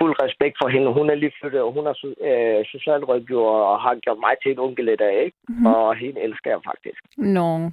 Fuld 0.00 0.14
respekt 0.24 0.56
for 0.62 0.68
hende. 0.68 0.92
Hun 0.98 1.10
er 1.10 1.14
lige 1.14 1.32
flyttet, 1.40 1.60
og 1.62 1.72
hun 1.72 1.86
er 1.86 1.94
øh, 2.28 2.64
socialrådgiver 2.74 3.50
og 3.70 3.80
har 3.82 3.94
gjort 4.04 4.18
mig 4.26 4.34
til 4.42 4.50
en 4.52 4.58
onkel 4.58 4.88
i 4.88 4.96
dag, 4.96 5.24
ikke? 5.24 5.36
Mm. 5.48 5.66
Og 5.66 5.96
hende 5.96 6.20
elsker 6.20 6.50
jeg 6.50 6.60
faktisk. 6.70 7.00
Nå, 7.16 7.70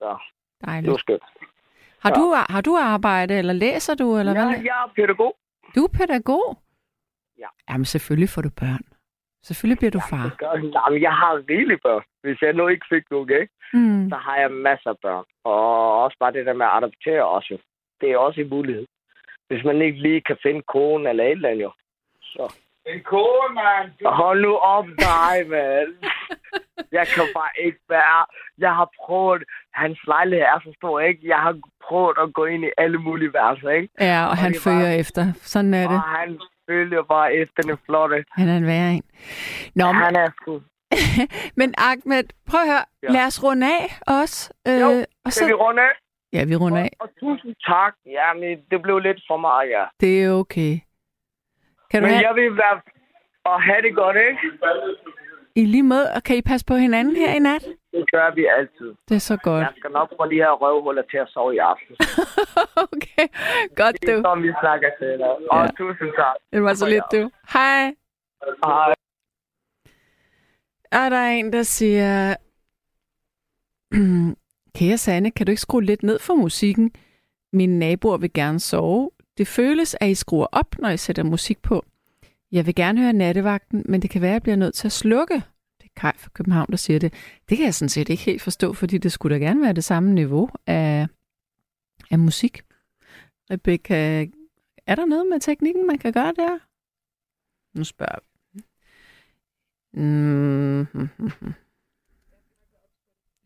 Så 0.00 0.08
det 0.60 0.66
dejligt. 0.66 0.90
var 0.90 0.96
skønt. 0.96 1.22
Har 2.04 2.10
Ja. 2.10 2.14
du, 2.20 2.24
har 2.54 2.60
du 2.60 2.72
arbejde, 2.76 3.34
eller 3.40 3.52
læser 3.52 3.94
du, 3.94 4.18
eller 4.18 4.32
Ja, 4.32 4.44
hvad? 4.44 4.62
jeg 4.70 4.76
er 4.84 4.90
pædagog. 4.96 5.36
Du 5.74 5.80
er 5.84 5.92
pædagog? 5.98 6.46
Ja. 7.38 7.46
Jamen, 7.70 7.84
selvfølgelig 7.84 8.28
får 8.28 8.42
du 8.42 8.50
børn. 8.60 8.84
Selvfølgelig 9.48 9.78
bliver 9.78 9.90
du 9.90 10.00
far. 10.10 10.24
Det 10.28 10.38
gør 10.38 10.52
jeg. 10.52 10.62
Jamen, 10.76 11.02
jeg 11.02 11.12
har 11.22 11.32
rigeligt 11.50 11.82
børn. 11.82 12.02
Hvis 12.22 12.42
jeg 12.42 12.52
nu 12.52 12.68
ikke 12.68 12.86
fik 12.92 13.04
nogen, 13.10 13.30
ikke? 13.42 13.52
Mm. 13.74 14.08
så 14.10 14.16
har 14.16 14.36
jeg 14.36 14.50
masser 14.50 14.90
af 14.90 14.98
børn. 15.02 15.24
Og 15.44 16.02
også 16.04 16.16
bare 16.20 16.32
det 16.32 16.46
der 16.46 16.52
med 16.60 16.66
at 16.66 16.76
adoptere 16.76 17.24
også. 17.36 17.58
Det 18.00 18.10
er 18.10 18.18
også 18.18 18.40
en 18.40 18.48
mulighed. 18.48 18.86
Hvis 19.48 19.64
man 19.64 19.82
ikke 19.82 20.02
lige 20.02 20.20
kan 20.20 20.36
finde 20.42 20.62
konen 20.62 21.06
eller 21.06 21.24
et 21.24 21.30
eller 21.30 21.48
andet, 21.48 21.62
jo. 21.62 21.72
Så. 22.22 22.54
En 22.86 23.00
kone, 23.04 23.54
mand. 23.54 23.90
Hold 24.06 24.40
nu 24.42 24.56
op 24.56 24.86
dig, 24.98 25.48
mand. 25.48 25.90
Jeg 26.92 27.06
kan 27.06 27.24
bare 27.34 27.50
ikke 27.64 27.78
være... 27.88 28.26
Jeg 28.58 28.74
har 28.74 28.88
prøvet... 29.04 29.42
Hans 29.72 29.98
lejlighed 30.06 30.46
er 30.46 30.60
så 30.64 30.72
stor, 30.76 31.00
ikke? 31.00 31.20
Jeg 31.28 31.36
har 31.38 31.54
prøvet 31.88 32.16
at 32.22 32.32
gå 32.34 32.44
ind 32.44 32.64
i 32.64 32.70
alle 32.78 32.98
mulige 32.98 33.32
værelser, 33.32 33.70
ikke? 33.70 33.88
Ja, 34.00 34.26
og 34.30 34.36
han 34.36 34.52
det 34.52 34.58
er 34.58 34.70
bare- 34.70 34.74
følger 34.80 34.92
efter. 35.00 35.24
Sådan 35.52 35.74
er 35.74 35.86
det. 35.88 35.96
Og 35.96 36.02
han 36.02 36.40
følger 36.68 37.02
bare 37.02 37.34
efter 37.34 37.62
den 37.62 37.78
flotte. 37.86 38.24
Han 38.32 38.48
er 38.48 38.56
en 38.56 38.66
værre 38.66 38.92
en. 38.92 39.02
Nå, 39.74 39.86
men, 39.92 39.94
Han 40.02 40.16
er 40.16 40.30
sgu... 40.40 40.60
men 41.60 41.74
Ahmed, 41.78 42.24
prøv 42.50 42.60
at 42.60 42.66
høre. 42.72 42.84
Ja. 43.02 43.08
Lad 43.08 43.26
os 43.26 43.44
runde 43.44 43.66
af 43.66 43.98
også. 44.20 44.52
Øh, 44.68 44.80
Jo, 44.80 44.88
og 45.24 45.32
Skal 45.32 45.46
vi 45.46 45.50
så, 45.52 45.56
runde 45.66 45.82
af? 45.82 45.92
Ja, 46.32 46.44
vi 46.44 46.56
runder 46.56 46.78
af. 46.82 46.90
Og, 47.00 47.08
og 47.08 47.20
tusind 47.20 47.54
tak. 47.66 47.94
Jamen, 48.06 48.58
det 48.70 48.82
blev 48.82 48.98
lidt 48.98 49.20
for 49.28 49.36
meget, 49.36 49.70
ja. 49.70 49.84
Det 50.00 50.24
er 50.24 50.30
okay. 50.32 50.72
Kan 51.90 52.02
du 52.02 52.06
Men 52.06 52.14
have, 52.14 52.26
jeg 52.28 52.34
vil 52.34 52.56
være... 52.56 52.80
Og 53.44 53.62
have 53.62 53.82
det 53.82 53.94
godt, 53.94 54.16
ikke? 54.16 54.38
i 55.56 55.64
lige 55.64 55.82
måde, 55.82 56.06
og 56.16 56.22
kan 56.22 56.36
I 56.36 56.42
passe 56.42 56.66
på 56.66 56.74
hinanden 56.74 57.16
her 57.16 57.34
i 57.34 57.38
nat? 57.38 57.64
Det 57.92 58.10
gør 58.12 58.34
vi 58.34 58.46
altid. 58.58 58.94
Det 59.08 59.14
er 59.14 59.18
så 59.32 59.36
godt. 59.36 59.60
Jeg 59.60 59.72
skal 59.76 59.90
nok 59.90 60.08
få 60.20 60.26
de 60.30 60.34
her 60.34 60.50
røvhuller 60.50 61.02
til 61.10 61.16
at 61.18 61.28
sove 61.28 61.54
i 61.54 61.58
aften. 61.58 61.96
okay, 62.92 63.26
godt 63.76 63.96
Det 64.02 64.08
er 64.10 64.16
du. 64.16 64.22
som 64.22 64.42
vi 64.42 64.52
snakker 64.60 64.90
til 64.98 65.08
dig. 65.18 65.30
Og 65.30 65.38
Ja. 65.52 65.60
ja. 65.62 65.68
tusind 65.78 66.10
tak. 66.16 66.36
Det 66.52 66.62
var 66.62 66.74
så 66.74 66.88
lidt 66.88 67.04
du. 67.12 67.30
Hej. 67.52 67.94
Hej. 68.64 68.94
Og 70.92 71.10
der 71.10 71.16
er 71.16 71.30
en, 71.30 71.52
der 71.52 71.62
siger, 71.62 72.36
Kære 74.74 74.98
Sanne, 74.98 75.30
kan 75.30 75.46
du 75.46 75.50
ikke 75.52 75.62
skrue 75.62 75.84
lidt 75.84 76.02
ned 76.02 76.18
for 76.18 76.34
musikken? 76.34 76.90
Mine 77.52 77.78
naboer 77.78 78.16
vil 78.16 78.32
gerne 78.32 78.60
sove. 78.60 79.10
Det 79.38 79.48
føles, 79.48 79.96
at 80.00 80.10
I 80.10 80.14
skruer 80.14 80.46
op, 80.52 80.78
når 80.78 80.88
I 80.88 80.96
sætter 80.96 81.22
musik 81.22 81.62
på. 81.62 81.84
Jeg 82.52 82.66
vil 82.66 82.74
gerne 82.74 83.00
høre 83.00 83.12
nattevagten, 83.12 83.82
men 83.88 84.02
det 84.02 84.10
kan 84.10 84.22
være, 84.22 84.30
at 84.30 84.34
jeg 84.34 84.42
bliver 84.42 84.56
nødt 84.56 84.74
til 84.74 84.88
at 84.88 84.92
slukke. 84.92 85.34
Det 85.80 85.86
er 85.96 86.00
Kai 86.00 86.12
fra 86.16 86.30
København, 86.34 86.70
der 86.70 86.76
siger 86.76 86.98
det. 86.98 87.12
Det 87.48 87.56
kan 87.56 87.64
jeg 87.64 87.74
sådan 87.74 87.88
set 87.88 88.08
ikke 88.08 88.22
helt 88.22 88.42
forstå, 88.42 88.72
fordi 88.72 88.98
det 88.98 89.12
skulle 89.12 89.34
da 89.34 89.44
gerne 89.44 89.62
være 89.62 89.72
det 89.72 89.84
samme 89.84 90.12
niveau 90.12 90.50
af, 90.66 91.06
af 92.10 92.18
musik. 92.18 92.62
Rebecca, 93.50 94.26
er 94.86 94.94
der 94.94 95.06
noget 95.06 95.26
med 95.26 95.40
teknikken, 95.40 95.86
man 95.86 95.98
kan 95.98 96.12
gøre 96.12 96.32
der? 96.36 96.58
Nu 97.78 97.84
spørger 97.84 98.18
vi. 98.22 98.62
Mm. 99.92 100.86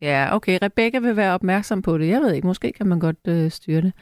Ja, 0.01 0.35
okay. 0.35 0.57
Rebecca 0.61 0.99
vil 0.99 1.15
være 1.15 1.33
opmærksom 1.33 1.81
på 1.81 1.97
det. 1.97 2.07
Jeg 2.07 2.21
ved 2.21 2.33
ikke, 2.33 2.47
måske 2.47 2.71
kan 2.71 2.87
man 2.87 2.99
godt 2.99 3.27
øh, 3.27 3.49
styre 3.49 3.81
det. 3.81 3.93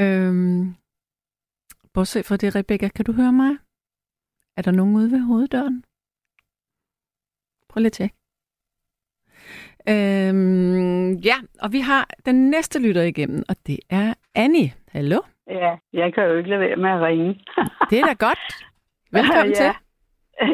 Øhm, 0.00 0.74
bortset 1.94 2.26
fra 2.26 2.36
det, 2.36 2.54
Rebecca, 2.56 2.88
kan 2.88 3.04
du 3.04 3.12
høre 3.12 3.32
mig? 3.32 3.52
Er 4.56 4.62
der 4.62 4.70
nogen 4.70 4.96
ude 4.96 5.10
ved 5.10 5.20
hoveddøren? 5.20 5.84
Prøv 7.68 7.80
lige 7.80 7.86
at 7.86 7.92
tjekke. 7.92 8.14
Øhm, 9.88 11.12
ja, 11.12 11.36
og 11.62 11.72
vi 11.72 11.80
har 11.80 12.08
den 12.26 12.50
næste 12.50 12.82
lytter 12.82 13.02
igennem, 13.02 13.42
og 13.48 13.56
det 13.66 13.78
er 13.90 14.14
Annie. 14.34 14.70
Hallo? 14.88 15.20
Ja, 15.46 15.76
jeg 15.92 16.14
kan 16.14 16.24
jo 16.24 16.36
ikke 16.36 16.50
lade 16.50 16.60
være 16.60 16.76
med 16.76 16.90
at 16.90 17.02
ringe. 17.02 17.40
Det 17.90 17.98
er 18.00 18.06
da 18.06 18.12
godt. 18.26 18.42
Velkommen 19.12 19.54
ja. 19.54 19.60
til. 19.60 19.72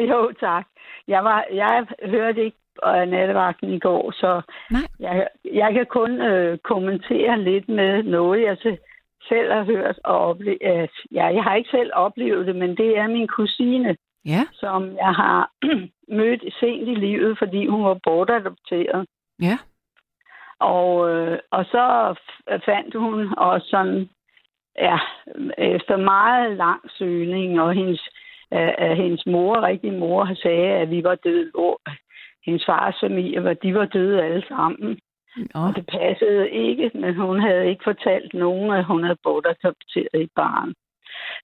Jo, 0.09 0.33
tak. 0.39 0.65
Jeg, 1.07 1.23
var, 1.23 1.45
jeg 1.51 1.85
hørte 2.05 2.43
ikke 2.45 2.57
øh, 2.87 3.05
nattevagten 3.07 3.73
i 3.73 3.79
går, 3.79 4.11
så 4.11 4.41
Nej. 4.71 4.81
jeg, 4.99 5.27
jeg 5.53 5.73
kan 5.73 5.85
kun 5.85 6.21
øh, 6.21 6.57
kommentere 6.57 7.39
lidt 7.41 7.69
med 7.69 8.03
noget, 8.03 8.41
jeg 8.41 8.57
se- 8.57 8.77
selv 9.29 9.51
har 9.51 9.63
hørt 9.63 9.99
og 10.03 10.17
oplevet. 10.17 10.57
Øh, 10.61 10.87
ja, 11.11 11.25
jeg 11.25 11.43
har 11.43 11.55
ikke 11.55 11.69
selv 11.69 11.91
oplevet 11.93 12.47
det, 12.47 12.55
men 12.55 12.77
det 12.77 12.97
er 12.97 13.07
min 13.07 13.27
kusine, 13.27 13.97
Ja, 14.25 14.43
som 14.53 14.95
jeg 14.95 15.13
har 15.15 15.51
mødt 16.19 16.53
sent 16.59 16.87
i 16.89 16.95
livet, 16.95 17.37
fordi 17.37 17.67
hun 17.67 17.83
var 17.83 17.99
bortadopteret. 18.03 19.05
ja. 19.41 19.57
Og, 20.59 21.09
øh, 21.09 21.39
og 21.51 21.65
så 21.65 22.15
fandt 22.65 22.95
hun 22.95 23.33
også 23.37 23.67
sådan, 23.69 24.09
ja, 24.77 24.99
efter 25.57 25.97
meget 25.97 26.57
lang 26.57 26.81
søgning, 26.97 27.61
og 27.61 27.73
hendes, 27.73 28.09
øh, 28.53 28.91
hendes 28.97 29.25
mor, 29.25 29.61
rigtig 29.61 29.93
mor, 29.93 30.29
sagde, 30.35 30.67
at 30.73 30.89
vi 30.89 31.03
var 31.03 31.15
døde. 31.15 31.51
Hendes 32.45 32.65
fars 32.65 32.95
familie, 32.99 33.43
var, 33.43 33.53
de 33.53 33.75
var 33.75 33.85
døde 33.85 34.23
alle 34.23 34.43
sammen. 34.47 34.99
Nå, 35.35 35.59
Og 35.61 35.75
det 35.75 35.85
passede 35.85 36.49
ikke, 36.49 36.91
men 36.93 37.15
hun 37.15 37.39
havde 37.39 37.69
ikke 37.69 37.83
fortalt 37.83 38.33
nogen, 38.33 38.71
at 38.73 38.85
hun 38.85 39.03
havde 39.03 39.17
bortadopteret 39.23 40.07
et 40.13 40.29
barn. 40.35 40.73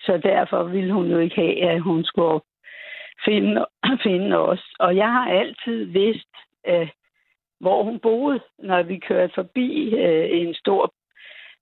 Så 0.01 0.17
derfor 0.23 0.63
ville 0.63 0.93
hun 0.93 1.07
jo 1.11 1.17
ikke 1.19 1.35
have, 1.35 1.69
at 1.69 1.81
hun 1.81 2.03
skulle 2.03 2.39
finde, 3.25 3.65
finde 4.07 4.37
os. 4.37 4.63
Og 4.79 4.95
jeg 4.95 5.11
har 5.11 5.29
altid 5.31 5.85
vidst, 5.85 6.33
øh, 6.67 6.89
hvor 7.59 7.83
hun 7.83 7.99
boede, 7.99 8.39
når 8.59 8.83
vi 8.83 8.97
kørte 8.97 9.33
forbi 9.35 9.95
øh, 9.95 10.29
en 10.31 10.53
stor 10.53 10.93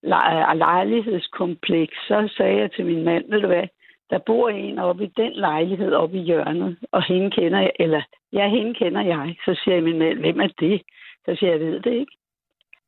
lej- 0.04 0.54
lejlighedskompleks. 0.56 1.98
Så 2.08 2.34
sagde 2.38 2.58
jeg 2.58 2.72
til 2.72 2.86
min 2.86 3.04
mand, 3.04 3.32
ved 3.32 3.42
du 3.42 3.48
hvad, 3.48 3.68
der 4.10 4.18
bor 4.18 4.50
en 4.50 4.80
oppe 4.80 5.04
i 5.04 5.14
den 5.18 5.34
lejlighed 5.34 5.94
oppe 5.94 6.18
i 6.18 6.22
hjørnet, 6.22 6.78
og 6.92 7.04
hende 7.04 7.32
kender 7.32 7.60
jeg, 7.60 7.72
eller 7.80 8.02
ja, 8.34 8.50
hende 8.50 8.74
kender 8.74 9.02
jeg. 9.02 9.36
Så 9.46 9.62
siger 9.64 9.76
jeg 9.76 9.84
min 9.84 10.00
mand, 10.00 10.20
hvem 10.20 10.40
er 10.40 10.48
det? 10.60 10.82
Så 11.26 11.36
siger 11.36 11.52
jeg, 11.52 11.62
jeg 11.62 11.72
ved 11.72 11.80
det 11.80 11.94
ikke. 11.94 12.18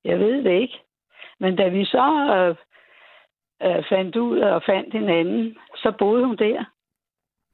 Jeg 0.03 0.19
ved 0.19 0.43
det 0.43 0.61
ikke. 0.61 0.79
Men 1.39 1.55
da 1.55 1.67
vi 1.67 1.85
så 1.85 2.07
øh, 2.35 2.55
øh, 3.67 3.83
fandt 3.89 4.15
ud 4.15 4.39
og 4.39 4.63
fandt 4.65 4.93
hinanden, 4.93 5.57
så 5.75 5.93
boede 5.99 6.25
hun 6.25 6.35
der. 6.35 6.65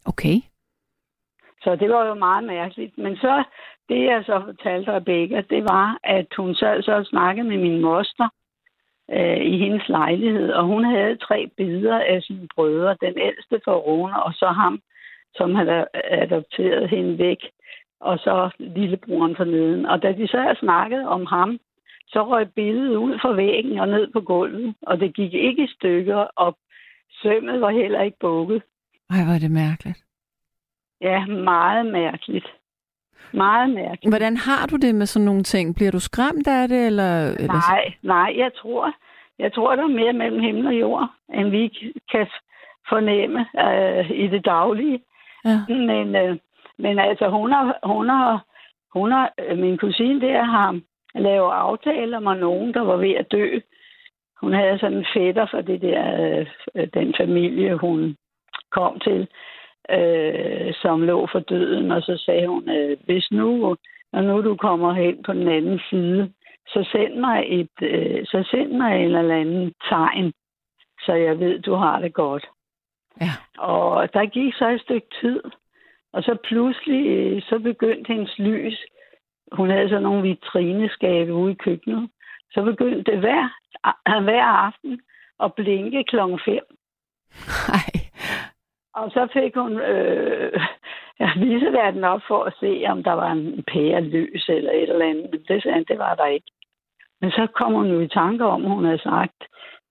okay. 0.05 0.37
Så 1.63 1.75
det 1.75 1.89
var 1.89 2.05
jo 2.05 2.13
meget 2.13 2.43
mærkeligt. 2.43 2.97
Men 2.97 3.15
så, 3.15 3.43
det 3.89 4.05
jeg 4.05 4.23
så 4.25 4.41
fortalte 4.45 4.95
Rebecca, 4.95 5.41
det 5.49 5.63
var, 5.63 5.99
at 6.03 6.27
hun 6.37 6.55
sad 6.55 6.81
så 6.81 6.91
og 6.91 7.05
snakkede 7.05 7.47
med 7.47 7.57
min 7.57 7.81
moster 7.81 8.29
øh, 9.11 9.37
i 9.37 9.57
hendes 9.57 9.89
lejlighed, 9.89 10.51
og 10.51 10.65
hun 10.65 10.83
havde 10.85 11.15
tre 11.17 11.49
billeder 11.57 11.99
af 11.99 12.21
sine 12.21 12.47
brødre. 12.55 12.97
Den 13.01 13.13
ældste 13.19 13.61
for 13.63 13.75
Rune, 13.75 14.23
og 14.23 14.33
så 14.33 14.47
ham, 14.47 14.81
som 15.35 15.55
havde 15.55 15.85
adopteret 15.93 16.89
hende 16.89 17.17
væk, 17.17 17.41
og 17.99 18.19
så 18.19 18.49
lillebroren 18.59 19.35
forneden. 19.35 19.85
Og 19.85 20.01
da 20.03 20.11
de 20.11 20.27
så 20.27 20.37
havde 20.37 20.59
snakket 20.59 21.07
om 21.07 21.25
ham, 21.25 21.59
så 22.07 22.23
røg 22.23 22.53
billedet 22.55 22.95
ud 22.95 23.19
fra 23.21 23.31
væggen 23.33 23.79
og 23.79 23.87
ned 23.87 24.07
på 24.13 24.21
gulvet, 24.21 24.75
og 24.81 24.99
det 24.99 25.15
gik 25.15 25.33
ikke 25.33 25.63
i 25.63 25.73
stykker, 25.75 26.15
og 26.15 26.57
sømmet 27.21 27.61
var 27.61 27.69
heller 27.69 28.01
ikke 28.01 28.17
bukket. 28.19 28.61
Ej, 29.09 29.23
hvor 29.25 29.33
er 29.33 29.39
det 29.39 29.51
mærkeligt. 29.51 30.03
Ja, 31.01 31.25
meget 31.25 31.85
mærkeligt. 31.85 32.47
Meget 33.31 33.69
mærkeligt. 33.69 34.11
Hvordan 34.11 34.37
har 34.37 34.67
du 34.67 34.75
det 34.75 34.95
med 34.95 35.05
sådan 35.05 35.25
nogle 35.25 35.43
ting? 35.43 35.75
Bliver 35.75 35.91
du 35.91 35.99
skræmt 35.99 36.47
af 36.47 36.67
det, 36.67 36.85
eller? 36.85 37.27
eller... 37.27 37.71
Nej, 37.71 37.93
nej, 38.01 38.33
jeg 38.37 38.51
tror, 38.61 38.93
jeg 39.39 39.53
tror, 39.53 39.75
der 39.75 39.83
er 39.83 39.87
mere 39.87 40.13
mellem 40.13 40.39
himmel 40.39 40.67
og 40.67 40.73
jord, 40.73 41.09
end 41.33 41.49
vi 41.49 41.93
kan 42.11 42.27
fornemme 42.89 43.45
øh, 43.65 44.11
i 44.11 44.27
det 44.27 44.45
daglige. 44.45 44.99
Ja. 45.45 45.59
Men, 45.67 46.15
øh, 46.15 46.37
men 46.77 46.99
altså, 46.99 47.29
hun 47.29 47.51
har, 47.51 47.79
hun 47.83 48.09
har, 48.09 48.45
hun 48.93 49.11
har, 49.11 49.33
øh, 49.39 49.57
min 49.57 49.77
kusine 49.77 50.21
der 50.21 50.43
har 50.43 50.79
lavet 51.15 51.51
aftaler 51.51 52.19
med 52.19 52.35
nogen, 52.35 52.73
der 52.73 52.81
var 52.81 52.97
ved 52.97 53.15
at 53.15 53.31
dø. 53.31 53.59
Hun 54.41 54.53
havde 54.53 54.79
sådan 54.79 54.97
en 54.97 55.05
fætter 55.13 55.45
for 55.51 55.61
det 55.61 55.81
der, 55.81 56.01
øh, 56.75 56.87
den 56.93 57.13
familie, 57.17 57.75
hun 57.75 58.15
kom 58.71 58.99
til, 58.99 59.27
øh, 59.89 60.73
som 60.81 61.01
lå 61.01 61.27
for 61.31 61.39
døden, 61.39 61.91
og 61.91 62.01
så 62.01 62.23
sagde 62.25 62.47
hun, 62.47 62.69
øh, 62.69 62.97
hvis 63.05 63.31
nu, 63.31 63.75
når 64.13 64.21
nu 64.21 64.41
du 64.41 64.55
kommer 64.55 64.93
hen 64.93 65.23
på 65.23 65.33
den 65.33 65.47
anden 65.47 65.79
side, 65.89 66.31
så 66.67 66.89
send 66.91 67.15
mig 67.15 67.45
et, 67.47 67.77
øh, 67.81 68.25
så 68.25 68.47
send 68.51 68.71
mig 68.71 68.95
en 68.95 69.15
eller 69.15 69.35
anden 69.35 69.73
tegn, 69.89 70.33
så 71.05 71.13
jeg 71.13 71.39
ved, 71.39 71.59
du 71.59 71.73
har 71.73 71.99
det 71.99 72.13
godt. 72.13 72.45
Ja. 73.21 73.31
Og 73.57 74.13
der 74.13 74.25
gik 74.25 74.53
så 74.53 74.69
et 74.69 74.81
stykke 74.81 75.07
tid, 75.21 75.41
og 76.13 76.23
så 76.23 76.37
pludselig 76.43 77.07
øh, 77.07 77.41
så 77.41 77.59
begyndte 77.59 78.13
hendes 78.13 78.39
lys 78.39 78.85
hun 79.51 79.69
havde 79.69 79.89
så 79.89 79.99
nogle 79.99 80.21
vitrineskabe 80.21 81.33
ude 81.33 81.51
i 81.51 81.55
køkkenet. 81.55 82.09
Så 82.51 82.63
begyndte 82.63 83.11
det 83.11 83.19
hver, 83.19 83.49
hver 84.21 84.43
aften 84.43 85.01
at 85.43 85.53
blinke 85.53 86.03
klokken 86.03 86.39
5. 86.45 86.59
Nej. 87.67 87.91
Og 88.95 89.11
så 89.11 89.27
fik 89.33 89.55
hun 89.55 89.73
øh, 89.79 90.51
viseverden 91.45 92.03
op 92.03 92.21
for 92.27 92.43
at 92.43 92.53
se, 92.59 92.83
om 92.87 93.03
der 93.03 93.13
var 93.13 93.31
en 93.31 93.63
pære 93.73 94.01
løs 94.01 94.49
eller 94.49 94.71
et 94.71 94.89
eller 94.89 95.05
andet. 95.05 95.27
Men 95.31 95.39
det 95.47 95.63
sagde 95.63 95.73
han, 95.73 95.85
det 95.87 95.99
var 95.99 96.15
der 96.15 96.25
ikke. 96.25 96.51
Men 97.21 97.31
så 97.31 97.47
kom 97.55 97.73
hun 97.73 97.87
jo 97.87 97.99
i 97.99 98.07
tanke 98.07 98.45
om, 98.45 98.61
hun 98.63 98.85
havde 98.85 98.99
sagt 98.99 99.39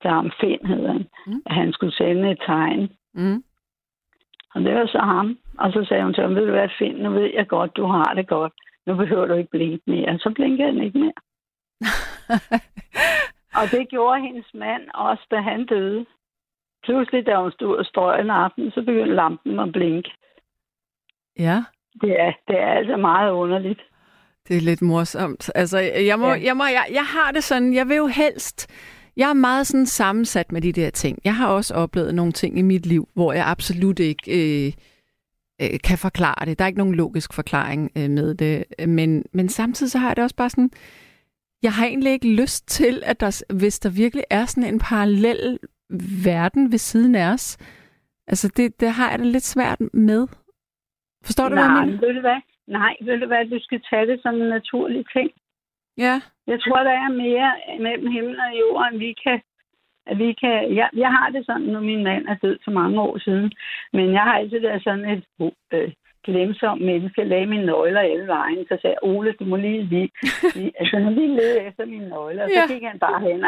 til 0.02 0.10
ham, 0.10 0.30
Finn 0.40 0.66
han, 0.66 1.06
Mm. 1.26 1.42
at 1.46 1.54
han 1.54 1.72
skulle 1.72 1.96
sende 1.96 2.30
et 2.30 2.38
tegn. 2.46 2.92
Mm. 3.14 3.44
Og 4.54 4.60
det 4.60 4.74
var 4.74 4.86
så 4.86 4.98
ham. 4.98 5.38
Og 5.58 5.72
så 5.72 5.84
sagde 5.88 6.04
hun 6.04 6.14
til 6.14 6.22
ham, 6.22 6.34
ved 6.34 6.46
du 6.46 6.50
hvad, 6.50 6.68
Finn, 6.78 6.96
nu 6.96 7.10
ved 7.10 7.30
jeg 7.34 7.48
godt, 7.48 7.76
du 7.76 7.86
har 7.86 8.14
det 8.14 8.28
godt. 8.28 8.52
Nu 8.86 8.96
behøver 8.96 9.26
du 9.26 9.34
ikke 9.34 9.50
blinke 9.50 9.82
mere. 9.86 10.18
Så 10.18 10.32
blinkede 10.34 10.72
han 10.72 10.82
ikke 10.82 10.98
mere. 10.98 11.18
Og 13.58 13.64
det 13.70 13.88
gjorde 13.88 14.20
hendes 14.20 14.54
mand 14.54 14.82
også, 14.94 15.26
da 15.30 15.36
han 15.40 15.66
døde. 15.66 16.06
Pludselig, 16.84 17.26
da 17.26 17.36
hun 17.42 17.52
stod 17.52 17.76
og 17.76 17.84
strøg 17.84 18.20
en 18.20 18.30
aften, 18.30 18.70
så 18.70 18.80
begyndte 18.80 19.14
lampen 19.14 19.58
at 19.60 19.72
blinke. 19.72 20.10
ja. 21.38 21.62
Det 22.00 22.20
er, 22.20 22.32
det 22.48 22.56
er 22.60 22.66
altså 22.72 22.96
meget 22.96 23.30
underligt. 23.30 23.80
Det 24.48 24.56
er 24.56 24.60
lidt 24.60 24.82
morsomt. 24.82 25.50
Altså, 25.54 25.78
jeg, 25.78 26.18
må, 26.18 26.28
Ja. 26.28 26.40
jeg, 26.44 26.56
må, 26.56 26.64
jeg, 26.64 26.84
jeg 26.92 27.04
har 27.04 27.30
det 27.32 27.44
sådan, 27.44 27.74
jeg 27.74 27.88
vil 27.88 27.96
jo 27.96 28.06
helst... 28.06 28.70
Jeg 29.16 29.30
er 29.30 29.34
meget 29.34 29.66
sådan 29.66 29.86
sammensat 29.86 30.52
med 30.52 30.60
de 30.60 30.72
der 30.72 30.90
ting. 30.90 31.18
Jeg 31.24 31.34
har 31.36 31.48
også 31.48 31.74
oplevet 31.74 32.14
nogle 32.14 32.32
ting 32.32 32.58
i 32.58 32.62
mit 32.62 32.86
liv, 32.86 33.08
hvor 33.14 33.32
jeg 33.32 33.46
absolut 33.46 33.98
ikke 34.00 34.22
øh, 34.66 34.72
øh, 35.62 35.78
kan 35.84 35.98
forklare 35.98 36.46
det. 36.46 36.58
Der 36.58 36.64
er 36.64 36.68
ikke 36.68 36.78
nogen 36.78 36.94
logisk 36.94 37.32
forklaring 37.34 37.90
øh, 37.98 38.10
med 38.10 38.34
det. 38.34 38.64
Men, 38.88 39.24
men 39.32 39.48
samtidig 39.48 39.90
så 39.92 39.98
har 39.98 40.08
jeg 40.08 40.16
det 40.16 40.24
også 40.24 40.36
bare 40.36 40.50
sådan... 40.50 40.70
Jeg 41.66 41.72
har 41.72 41.86
egentlig 41.86 42.12
ikke 42.12 42.36
lyst 42.42 42.68
til, 42.68 42.94
at 43.10 43.20
der, 43.20 43.30
hvis 43.60 43.78
der 43.78 43.90
virkelig 44.02 44.24
er 44.30 44.44
sådan 44.44 44.70
en 44.74 44.80
parallel 44.90 45.58
verden 46.24 46.72
ved 46.72 46.78
siden 46.78 47.14
af 47.14 47.26
os, 47.34 47.46
altså 48.26 48.46
det, 48.56 48.80
det 48.80 48.90
har 48.98 49.10
jeg 49.10 49.18
det 49.18 49.26
lidt 49.26 49.48
svært 49.54 49.80
med. 50.10 50.22
Forstår 51.26 51.48
du, 51.48 51.54
hvad 51.54 51.64
jeg 51.64 51.74
Nej, 51.74 51.84
mener? 51.84 52.00
ved 52.00 52.14
du 52.14 52.20
hvad? 52.20 52.40
Nej, 52.66 52.94
ved 53.06 53.20
du 53.20 53.26
hvad? 53.26 53.46
Du 53.54 53.58
skal 53.66 53.80
tage 53.90 54.06
det 54.06 54.18
som 54.22 54.34
en 54.34 54.48
naturlig 54.48 55.04
ting. 55.16 55.30
Ja. 55.98 56.14
Jeg 56.46 56.58
tror, 56.60 56.80
der 56.88 56.96
er 57.04 57.08
mere 57.24 57.50
mellem 57.86 58.08
himmel 58.12 58.40
og 58.46 58.52
jord, 58.60 58.88
end 58.92 58.98
vi 58.98 59.12
kan... 59.24 59.40
At 60.06 60.18
vi 60.18 60.32
kan 60.32 60.76
jeg, 60.76 60.88
jeg 60.92 61.10
har 61.10 61.30
det 61.30 61.46
sådan, 61.46 61.66
nu 61.72 61.80
min 61.80 62.04
mand 62.04 62.28
er 62.28 62.34
død 62.34 62.58
for 62.64 62.70
mange 62.70 63.00
år 63.00 63.18
siden, 63.18 63.52
men 63.92 64.12
jeg 64.12 64.22
har 64.22 64.34
altid 64.38 64.60
været 64.60 64.82
sådan 64.82 65.08
et 65.10 65.24
øh, 65.72 65.92
glemsom 66.24 66.78
menneske. 66.78 67.24
Lagde 67.24 67.46
mine 67.46 67.66
nøgler 67.66 68.00
alle 68.00 68.26
vejen, 68.26 68.58
så 68.68 68.78
sagde 68.82 68.96
jeg, 69.02 69.08
Ole, 69.10 69.32
du 69.40 69.44
må 69.44 69.56
lige, 69.56 69.82
lige, 69.82 70.10
altså, 70.80 70.98
nu 70.98 71.10
lige 71.10 71.28
lede 71.36 71.60
efter 71.60 71.84
mine 71.86 72.08
nøgler. 72.08 72.42
Og 72.44 72.50
så 72.50 72.60
Ja. 72.68 72.74
gik 72.74 72.82
han 72.82 72.98
bare 72.98 73.20
hen. 73.20 73.44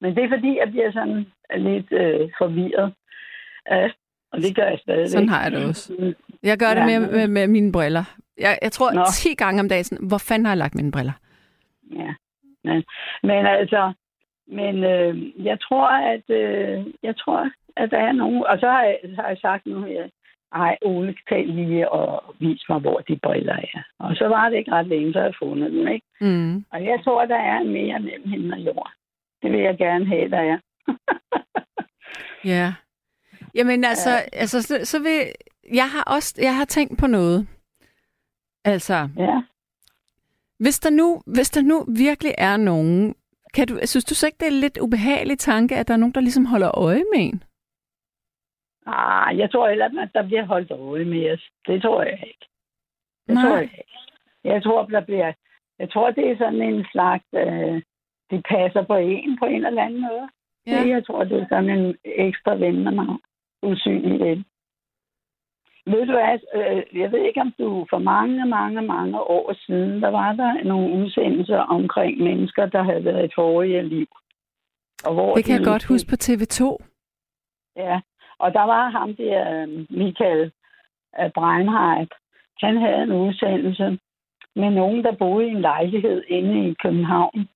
Men 0.00 0.16
det 0.16 0.24
er 0.24 0.28
fordi, 0.28 0.58
jeg 0.58 0.70
bliver 0.70 0.92
sådan 0.92 1.26
lidt 1.56 1.92
øh, 1.92 2.30
forvirret. 2.38 2.92
Øh, 3.72 3.90
og 4.32 4.38
det 4.38 4.56
gør 4.56 4.64
jeg 4.68 4.78
stadigvæk. 4.82 5.08
Sådan 5.08 5.28
har 5.28 5.42
jeg 5.42 5.52
det 5.52 5.64
også. 5.68 6.14
Jeg 6.42 6.58
gør 6.58 6.68
det 6.74 6.80
Ja, 6.80 6.86
med, 6.86 7.00
men- 7.00 7.10
med, 7.16 7.28
med 7.28 7.46
mine 7.48 7.72
briller. 7.72 8.04
Jeg, 8.38 8.58
jeg 8.62 8.72
tror 8.72 8.92
Nå. 8.92 9.04
10 9.12 9.34
gange 9.34 9.60
om 9.60 9.68
dagen, 9.68 9.84
sådan, 9.84 10.08
hvor 10.08 10.18
fanden 10.28 10.46
har 10.46 10.52
jeg 10.52 10.58
lagt 10.58 10.74
mine 10.74 10.92
briller? 10.92 11.12
Ja, 11.96 12.14
men, 12.64 12.84
men 13.22 13.46
altså, 13.46 13.92
men 14.48 14.84
øh, 14.84 15.44
jeg 15.46 15.60
tror, 15.60 15.86
at 16.14 16.30
øh, 16.30 16.86
jeg 17.02 17.16
tror, 17.16 17.50
at 17.76 17.90
der 17.90 17.98
er 17.98 18.12
nogen, 18.12 18.44
og 18.46 18.58
så 18.60 18.66
har 18.66 18.82
jeg, 18.84 18.98
så 19.04 19.14
har 19.22 19.28
jeg 19.28 19.38
sagt 19.38 19.66
nu 19.66 19.82
her, 19.82 20.02
ej, 20.52 20.76
Ole, 20.82 21.14
tag 21.28 21.46
lige 21.46 21.90
og 21.90 22.34
vis 22.38 22.64
mig, 22.68 22.78
hvor 22.78 22.98
de 22.98 23.18
briller 23.22 23.52
er. 23.52 23.82
Og 23.98 24.16
så 24.16 24.28
var 24.28 24.48
det 24.48 24.56
ikke 24.56 24.72
ret 24.72 24.86
længe, 24.86 25.12
så 25.12 25.20
jeg 25.20 25.34
fundet 25.38 25.72
dem, 25.72 25.88
ikke? 25.88 26.06
Mm. 26.20 26.64
Og 26.72 26.84
jeg 26.84 27.00
tror, 27.04 27.26
der 27.26 27.36
er 27.36 27.62
mere 27.62 28.00
mellem 28.00 28.30
himmel 28.30 28.52
og 28.52 28.58
jord. 28.60 28.90
Det 29.42 29.52
vil 29.52 29.60
jeg 29.60 29.78
gerne 29.78 30.06
have, 30.06 30.30
der 30.30 30.38
er. 30.38 30.58
Ja. 32.44 32.72
Jamen 33.54 33.84
altså, 33.84 34.10
altså 34.32 34.62
så, 34.62 34.80
så 34.84 34.98
vil, 34.98 35.32
jeg 35.72 35.90
har 35.90 36.02
også, 36.02 36.34
jeg 36.42 36.56
har 36.56 36.64
tænkt 36.64 36.98
på 36.98 37.06
noget. 37.06 37.46
Altså, 38.64 39.08
ja. 39.16 39.42
hvis 40.58 40.78
der 40.78 40.90
nu, 40.90 41.22
hvis 41.26 41.50
der 41.50 41.62
nu 41.62 41.84
virkelig 41.88 42.34
er 42.38 42.56
nogen, 42.56 43.14
kan 43.54 43.66
du, 43.68 43.78
synes 43.84 44.04
du 44.04 44.14
så 44.14 44.26
ikke, 44.26 44.36
det 44.40 44.46
er 44.46 44.50
en 44.50 44.60
lidt 44.60 44.78
ubehagelig 44.78 45.38
tanke, 45.38 45.76
at 45.76 45.88
der 45.88 45.94
er 45.94 45.98
nogen, 45.98 46.14
der 46.14 46.20
ligesom 46.20 46.44
holder 46.44 46.78
øje 46.78 47.02
med 47.14 47.20
en? 47.20 47.42
Ah, 48.92 49.38
jeg 49.38 49.50
tror 49.52 49.68
heller, 49.68 50.02
at 50.02 50.10
der 50.14 50.26
bliver 50.26 50.44
holdt 50.44 50.70
øje 50.70 51.04
med 51.04 51.32
os. 51.32 51.44
Det 51.66 51.82
tror 51.82 52.02
jeg 52.02 52.18
ikke. 52.26 52.46
Det 53.26 53.34
Nej. 53.34 53.42
tror 53.44 53.54
jeg 53.56 53.62
ikke. 53.62 53.84
Jeg 54.44 54.62
tror, 54.62 54.84
der 54.86 55.00
bliver... 55.00 55.32
Jeg 55.78 55.90
tror, 55.92 56.10
det 56.10 56.30
er 56.30 56.36
sådan 56.36 56.62
en 56.62 56.86
slags... 56.92 57.24
Øh, 57.34 57.82
de 58.30 58.42
passer 58.48 58.82
på 58.82 58.94
en 58.96 59.38
på 59.38 59.44
en 59.44 59.64
eller 59.66 59.82
anden 59.82 60.00
måde. 60.00 60.28
Ja. 60.66 60.82
Jeg 60.94 61.06
tror, 61.06 61.24
det 61.24 61.42
er 61.42 61.46
sådan 61.48 61.70
en 61.70 61.96
ekstra 62.04 62.54
ven, 62.54 62.84
man 62.84 62.98
har. 62.98 63.18
Usynlig 63.62 64.20
ven. 64.20 64.44
Ved 65.86 66.06
du 66.06 66.12
hvad, 66.12 66.38
øh, 66.54 67.00
jeg 67.00 67.12
ved 67.12 67.18
ikke, 67.24 67.40
om 67.40 67.52
du 67.58 67.86
for 67.90 67.98
mange, 67.98 68.46
mange, 68.46 68.82
mange 68.82 69.20
år 69.20 69.52
siden, 69.66 70.02
der 70.02 70.08
var 70.08 70.32
der 70.32 70.62
nogle 70.64 71.02
udsendelser 71.04 71.58
omkring 71.58 72.18
mennesker, 72.22 72.66
der 72.66 72.82
havde 72.82 73.04
været 73.04 73.24
i 73.30 73.32
forrige 73.34 73.82
liv. 73.82 74.06
Og 75.04 75.14
hvor 75.14 75.34
Det 75.34 75.44
kan 75.44 75.52
jeg 75.54 75.60
de- 75.60 75.70
godt 75.70 75.84
huske 75.84 76.08
på 76.08 76.16
TV2. 76.26 76.62
Ja, 77.76 78.00
og 78.40 78.54
der 78.54 78.62
var 78.62 78.90
ham 78.90 79.14
der, 79.16 79.62
øh, 79.62 79.68
Michael 79.90 80.52
øh, 81.20 81.30
Breinhardt. 81.30 82.12
Han 82.60 82.76
havde 82.76 83.02
en 83.02 83.12
udsendelse 83.12 83.98
med 84.56 84.70
nogen, 84.70 85.04
der 85.04 85.12
boede 85.12 85.46
i 85.46 85.50
en 85.50 85.60
lejlighed 85.60 86.22
inde 86.28 86.70
i 86.70 86.74
København, 86.82 87.48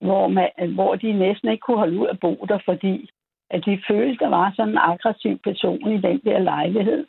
hvor, 0.00 0.28
man, 0.28 0.50
hvor 0.74 0.94
de 0.94 1.12
næsten 1.12 1.48
ikke 1.48 1.60
kunne 1.60 1.82
holde 1.84 1.98
ud 1.98 2.06
at 2.06 2.20
bo 2.20 2.46
der, 2.48 2.58
fordi 2.64 3.10
at 3.50 3.64
de 3.66 3.82
følte, 3.88 4.24
der 4.24 4.28
var 4.28 4.52
sådan 4.56 4.72
en 4.72 4.78
aggressiv 4.78 5.38
person 5.38 5.92
i 5.92 6.00
den 6.00 6.20
der 6.24 6.38
lejlighed. 6.38 7.06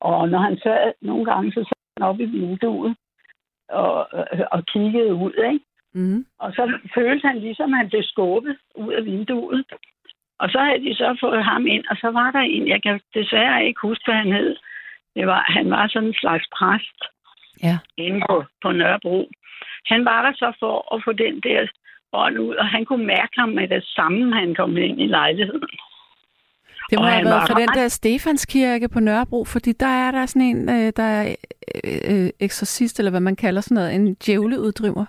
Og 0.00 0.28
når 0.28 0.38
han 0.38 0.58
sad, 0.58 0.92
nogle 1.00 1.24
gange, 1.24 1.52
så 1.52 1.60
sad 1.60 1.82
han 1.96 2.08
op 2.08 2.20
i 2.20 2.24
vinduet 2.24 2.96
og, 3.68 3.94
og, 4.12 4.26
og 4.52 4.66
kiggede 4.66 5.14
ud, 5.14 5.32
ikke? 5.52 5.64
Mm. 5.94 6.26
Og 6.38 6.52
så 6.52 6.78
følte 6.94 7.26
han 7.28 7.38
ligesom, 7.38 7.72
at 7.72 7.78
han 7.78 7.88
blev 7.88 8.02
skubbet 8.02 8.56
ud 8.74 8.92
af 8.92 9.04
vinduet. 9.04 9.64
Og 10.38 10.50
så 10.50 10.58
havde 10.66 10.84
de 10.86 10.94
så 10.94 11.16
fået 11.20 11.44
ham 11.44 11.66
ind, 11.66 11.84
og 11.90 11.96
så 11.96 12.08
var 12.10 12.30
der 12.30 12.40
en, 12.40 12.68
jeg 12.68 12.82
kan 12.82 13.00
desværre 13.14 13.66
ikke 13.66 13.80
huske, 13.82 14.04
hvad 14.06 14.14
han 14.14 14.32
hed. 14.32 14.56
Det 15.16 15.26
var, 15.26 15.44
han 15.48 15.70
var 15.70 15.88
sådan 15.88 16.08
en 16.08 16.14
slags 16.14 16.46
præst 16.56 17.00
Ja. 17.62 17.78
inde 17.96 18.20
på, 18.28 18.44
på 18.62 18.72
Nørrebro. 18.72 19.30
Han 19.86 20.04
var 20.04 20.22
der 20.22 20.32
så 20.36 20.52
for 20.60 20.94
at 20.94 21.02
få 21.04 21.12
den 21.12 21.40
der 21.40 21.66
ånd 22.12 22.38
ud, 22.38 22.54
og 22.54 22.66
han 22.66 22.84
kunne 22.84 23.06
mærke 23.06 23.34
ham 23.40 23.48
med 23.48 23.68
det 23.68 23.84
samme, 23.84 24.34
han 24.34 24.54
kom 24.54 24.76
ind 24.76 25.00
i 25.00 25.06
lejligheden. 25.06 25.68
Det 26.90 26.98
må 26.98 27.04
Og 27.04 27.12
have 27.12 27.24
været 27.24 27.48
for 27.50 27.58
den 27.58 27.68
der 27.68 27.88
Stefanskirke 27.88 28.88
på 28.88 29.00
Nørrebro, 29.00 29.44
fordi 29.44 29.72
der 29.72 29.86
er 29.86 30.10
der 30.10 30.26
sådan 30.26 30.42
en, 30.42 30.68
øh, 30.68 30.92
der 30.96 31.02
er 31.02 31.34
øh, 31.84 32.24
øh, 32.24 32.30
eksorcist, 32.40 32.98
eller 32.98 33.10
hvad 33.10 33.20
man 33.20 33.36
kalder 33.36 33.60
sådan 33.60 33.74
noget, 33.74 33.94
en 33.94 34.14
djævleuddriver. 34.14 35.04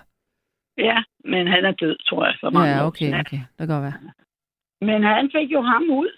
Ja, 0.78 1.02
men 1.24 1.46
han 1.46 1.64
er 1.64 1.72
død, 1.72 1.96
tror 2.08 2.24
jeg, 2.26 2.34
for 2.40 2.50
mange 2.50 2.70
Ja, 2.70 2.86
okay, 2.86 3.08
okay. 3.20 3.38
Det 3.38 3.58
kan 3.58 3.68
godt 3.68 3.82
være. 3.82 3.92
Men 4.80 5.02
han 5.02 5.30
fik 5.36 5.52
jo 5.52 5.60
ham 5.60 5.90
ud. 5.90 6.10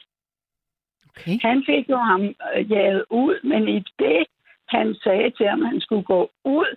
Okay. 1.08 1.38
Han 1.42 1.62
fik 1.66 1.88
jo 1.90 1.96
ham 1.96 2.22
øh, 2.56 2.70
jaget 2.70 3.04
ud, 3.10 3.34
men 3.44 3.68
i 3.68 3.78
det, 3.98 4.26
han 4.68 4.94
sagde 4.94 5.30
til 5.30 5.46
ham, 5.48 5.62
at 5.62 5.68
han 5.68 5.80
skulle 5.80 6.04
gå 6.04 6.30
ud, 6.44 6.76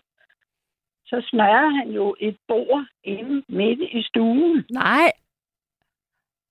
så 1.05 1.27
snørrede 1.29 1.75
han 1.75 1.89
jo 1.91 2.15
et 2.19 2.37
bord 2.47 2.85
inde 3.03 3.43
midt 3.47 3.79
i 3.91 4.03
stuen. 4.03 4.65
Nej, 4.69 5.11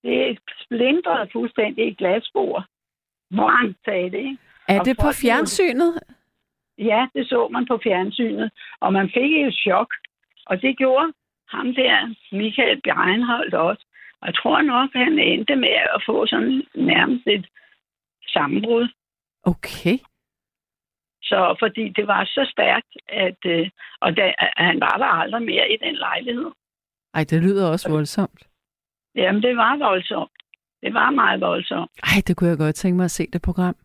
Det 0.02 0.38
splindrede 0.64 1.28
fuldstændig 1.32 1.88
et 1.88 1.98
glasbord. 1.98 2.64
Hvor 3.30 3.48
han 3.48 3.74
sagde 3.84 4.10
det, 4.10 4.18
ikke? 4.18 4.38
er 4.68 4.78
Og 4.78 4.84
det 4.84 4.96
på 4.96 5.12
fjernsynet? 5.12 6.00
Ja, 6.78 7.06
det 7.14 7.28
så 7.28 7.48
man 7.48 7.66
på 7.66 7.80
fjernsynet, 7.82 8.50
og 8.80 8.92
man 8.92 9.10
fik 9.14 9.32
et 9.32 9.54
chok. 9.54 9.94
Og 10.46 10.62
det 10.62 10.78
gjorde 10.78 11.12
ham 11.48 11.74
der, 11.74 12.14
Michael 12.32 12.80
Bjernholdt 12.82 13.54
også. 13.54 13.84
Og 14.22 14.26
jeg 14.28 14.34
tror 14.34 14.62
nok, 14.62 14.90
at 14.94 15.04
han 15.04 15.18
endte 15.18 15.56
med 15.56 15.76
at 15.96 16.02
få 16.06 16.26
sådan 16.26 16.62
nærmest 16.74 17.26
et 17.26 17.46
sammenbrud. 18.34 18.88
Okay. 19.42 19.96
Så 21.22 21.56
fordi 21.58 21.88
det 21.88 22.06
var 22.06 22.24
så 22.24 22.48
stærkt, 22.52 22.92
at, 23.08 23.40
øh, 23.46 23.70
og 24.00 24.16
da, 24.16 24.22
at 24.38 24.52
han 24.56 24.80
var 24.80 24.96
der 24.98 25.06
aldrig 25.22 25.42
mere 25.42 25.72
i 25.72 25.76
den 25.84 25.94
lejlighed. 25.94 26.50
Ej, 27.14 27.24
det 27.30 27.42
lyder 27.42 27.70
også 27.70 27.90
voldsomt. 27.90 28.42
Jamen, 29.14 29.42
det 29.42 29.56
var 29.56 29.76
voldsomt. 29.76 30.30
Det 30.82 30.94
var 30.94 31.10
meget 31.10 31.40
voldsomt. 31.40 31.90
Ej, 32.02 32.22
det 32.26 32.36
kunne 32.36 32.50
jeg 32.50 32.58
godt 32.58 32.74
tænke 32.74 32.96
mig 32.96 33.04
at 33.04 33.10
se 33.10 33.26
det 33.32 33.42
program. 33.42 33.76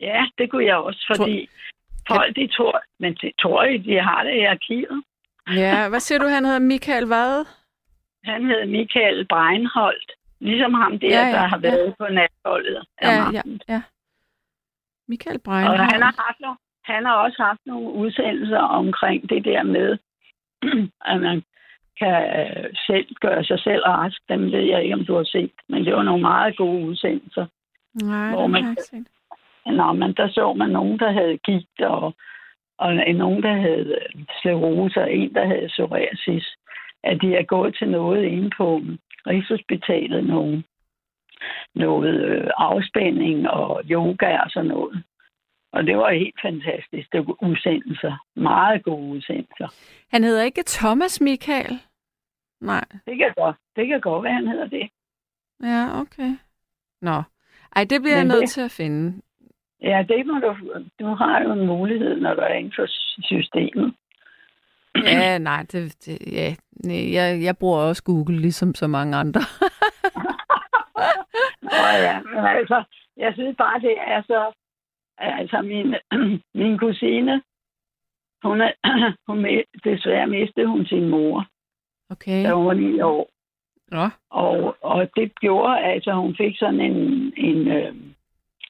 Ja, 0.00 0.26
det 0.38 0.50
kunne 0.50 0.64
jeg 0.64 0.76
også, 0.76 1.04
fordi 1.16 1.48
folk, 2.08 2.36
de 2.36 2.46
tror, 2.46 2.82
men 3.00 3.14
de 3.14 3.32
tror 3.40 3.64
de 3.64 4.00
har 4.00 4.24
det 4.24 4.34
i 4.34 4.44
arkivet. 4.44 5.04
Ja, 5.56 5.88
hvad 5.88 6.00
siger 6.00 6.18
du, 6.18 6.26
han 6.26 6.44
hedder 6.44 6.58
Michael 6.58 7.06
hvad? 7.06 7.44
Han 8.24 8.44
hed 8.50 8.66
Michael 8.66 9.26
Breinholdt, 9.26 10.12
ligesom 10.40 10.74
ham 10.74 10.98
der, 10.98 11.08
Ja, 11.08 11.14
ja, 11.16 11.20
ja, 11.20 11.26
ja, 11.26 11.32
der 11.32 11.46
har 11.48 11.60
ja. 11.62 11.70
været 11.70 11.94
på 11.98 12.06
natholdet. 12.08 12.84
Ja, 13.02 13.08
ja, 13.10 13.42
ja. 13.68 13.82
Michael 15.08 15.40
Og 15.46 15.52
han 15.52 15.62
har, 15.62 15.76
Breinholt. 15.76 16.02
haft, 16.04 16.58
han 16.84 17.04
har 17.06 17.14
også 17.14 17.42
haft 17.42 17.60
nogle 17.66 17.88
udsendelser 17.90 18.58
omkring 18.58 19.28
det 19.30 19.44
der 19.44 19.62
med, 19.62 19.98
at 21.12 21.20
man 21.20 21.42
kan 21.98 22.16
øh, 22.40 22.70
selv 22.86 23.06
gøre 23.20 23.44
sig 23.44 23.58
selv 23.60 23.82
rask. 23.82 24.18
Dem 24.28 24.52
ved 24.52 24.60
jeg 24.60 24.82
ikke, 24.82 24.94
om 24.94 25.04
du 25.04 25.14
har 25.16 25.24
set. 25.24 25.52
Men 25.68 25.84
det 25.84 25.94
var 25.94 26.02
nogle 26.02 26.20
meget 26.22 26.56
gode 26.56 26.86
udsendelser. 26.86 27.46
Nej, 28.02 28.30
Hvor 28.30 28.42
det 28.42 28.50
man- 28.50 28.62
har 28.62 28.70
jeg 28.70 28.76
ikke 28.78 28.82
set. 28.82 29.06
Nå, 29.66 29.92
men 29.92 30.12
der 30.12 30.28
så 30.28 30.52
man 30.52 30.70
nogen, 30.70 30.98
der 30.98 31.12
havde 31.12 31.38
gigt, 31.38 31.80
og, 31.80 32.14
og 32.78 32.94
nogen, 32.94 33.42
der 33.42 33.54
havde 33.54 33.96
øh, 34.16 34.24
sklerose, 34.38 35.00
og 35.02 35.12
en, 35.14 35.34
der 35.34 35.46
havde 35.46 35.68
psoriasis. 35.68 36.46
At 37.06 37.18
de 37.22 37.34
er 37.36 37.42
gået 37.44 37.76
til 37.78 37.88
noget 37.88 38.24
inde 38.24 38.50
på 38.56 38.80
Rigshospitalet, 39.26 40.24
nogle, 40.26 40.64
noget 41.74 42.14
øh, 42.24 42.50
afspænding 42.56 43.48
og 43.50 43.82
yoga 43.90 44.38
og 44.40 44.50
sådan 44.50 44.68
noget. 44.68 45.04
Og 45.72 45.86
det 45.86 45.96
var 45.96 46.10
helt 46.12 46.40
fantastisk. 46.42 47.12
Det 47.12 47.26
var 47.26 47.42
udsendelser. 47.44 48.24
Meget 48.36 48.82
gode 48.84 49.06
udsendelser. 49.16 49.68
Han 50.10 50.24
hedder 50.24 50.42
ikke 50.42 50.62
Thomas 50.66 51.20
Michael? 51.20 51.78
Nej. 52.60 52.84
Det 53.06 53.18
kan 53.18 53.32
godt, 53.36 53.56
det 53.76 53.86
kan 53.88 54.00
godt 54.00 54.24
være, 54.24 54.34
han 54.34 54.48
hedder 54.48 54.66
det. 54.68 54.88
Ja, 55.62 56.00
okay. 56.00 56.30
Nå. 57.02 57.22
Ej, 57.76 57.84
det 57.84 58.02
bliver 58.02 58.16
Men 58.16 58.26
jeg 58.26 58.34
nødt 58.34 58.40
det- 58.40 58.50
til 58.50 58.60
at 58.60 58.70
finde. 58.70 59.20
Ja, 59.82 60.04
det 60.08 60.26
må 60.26 60.32
du, 60.38 60.56
du 61.00 61.06
har 61.14 61.42
jo 61.42 61.52
en 61.52 61.66
mulighed, 61.66 62.20
når 62.20 62.34
du 62.34 62.40
er 62.40 62.54
inden 62.54 62.72
for 62.76 62.86
systemet. 63.22 63.94
Ja, 65.02 65.38
nej, 65.38 65.62
det, 65.72 65.96
det 66.06 66.18
ja. 66.32 66.54
Jeg, 66.84 67.42
jeg 67.42 67.58
bruger 67.58 67.78
også 67.78 68.02
Google, 68.04 68.40
ligesom 68.40 68.74
så 68.74 68.86
mange 68.86 69.16
andre. 69.16 69.40
Nå 71.62 71.86
ja, 72.08 72.20
men 72.22 72.44
altså, 72.44 72.84
jeg 73.16 73.32
synes 73.34 73.56
bare, 73.58 73.80
det 73.80 73.94
er 74.06 74.22
så... 74.22 74.52
Altså, 75.18 75.62
min, 75.62 75.94
min 76.62 76.78
kusine, 76.78 77.42
hun, 78.42 78.60
er, 78.60 78.72
hun 79.28 79.46
desværre 79.84 80.26
mistede 80.26 80.66
hun 80.66 80.86
sin 80.86 81.08
mor, 81.08 81.46
Okay. 82.10 82.44
da 82.44 82.52
hun 82.54 82.66
var 82.66 82.74
ni 82.74 83.00
år. 83.00 83.30
Nå. 83.90 84.08
Og, 84.30 84.76
og 84.80 85.10
det 85.16 85.40
gjorde, 85.40 85.78
altså, 85.78 86.12
hun 86.12 86.36
fik 86.36 86.58
sådan 86.58 86.80
en, 86.80 87.32
en, 87.36 87.68
øh, 87.68 87.94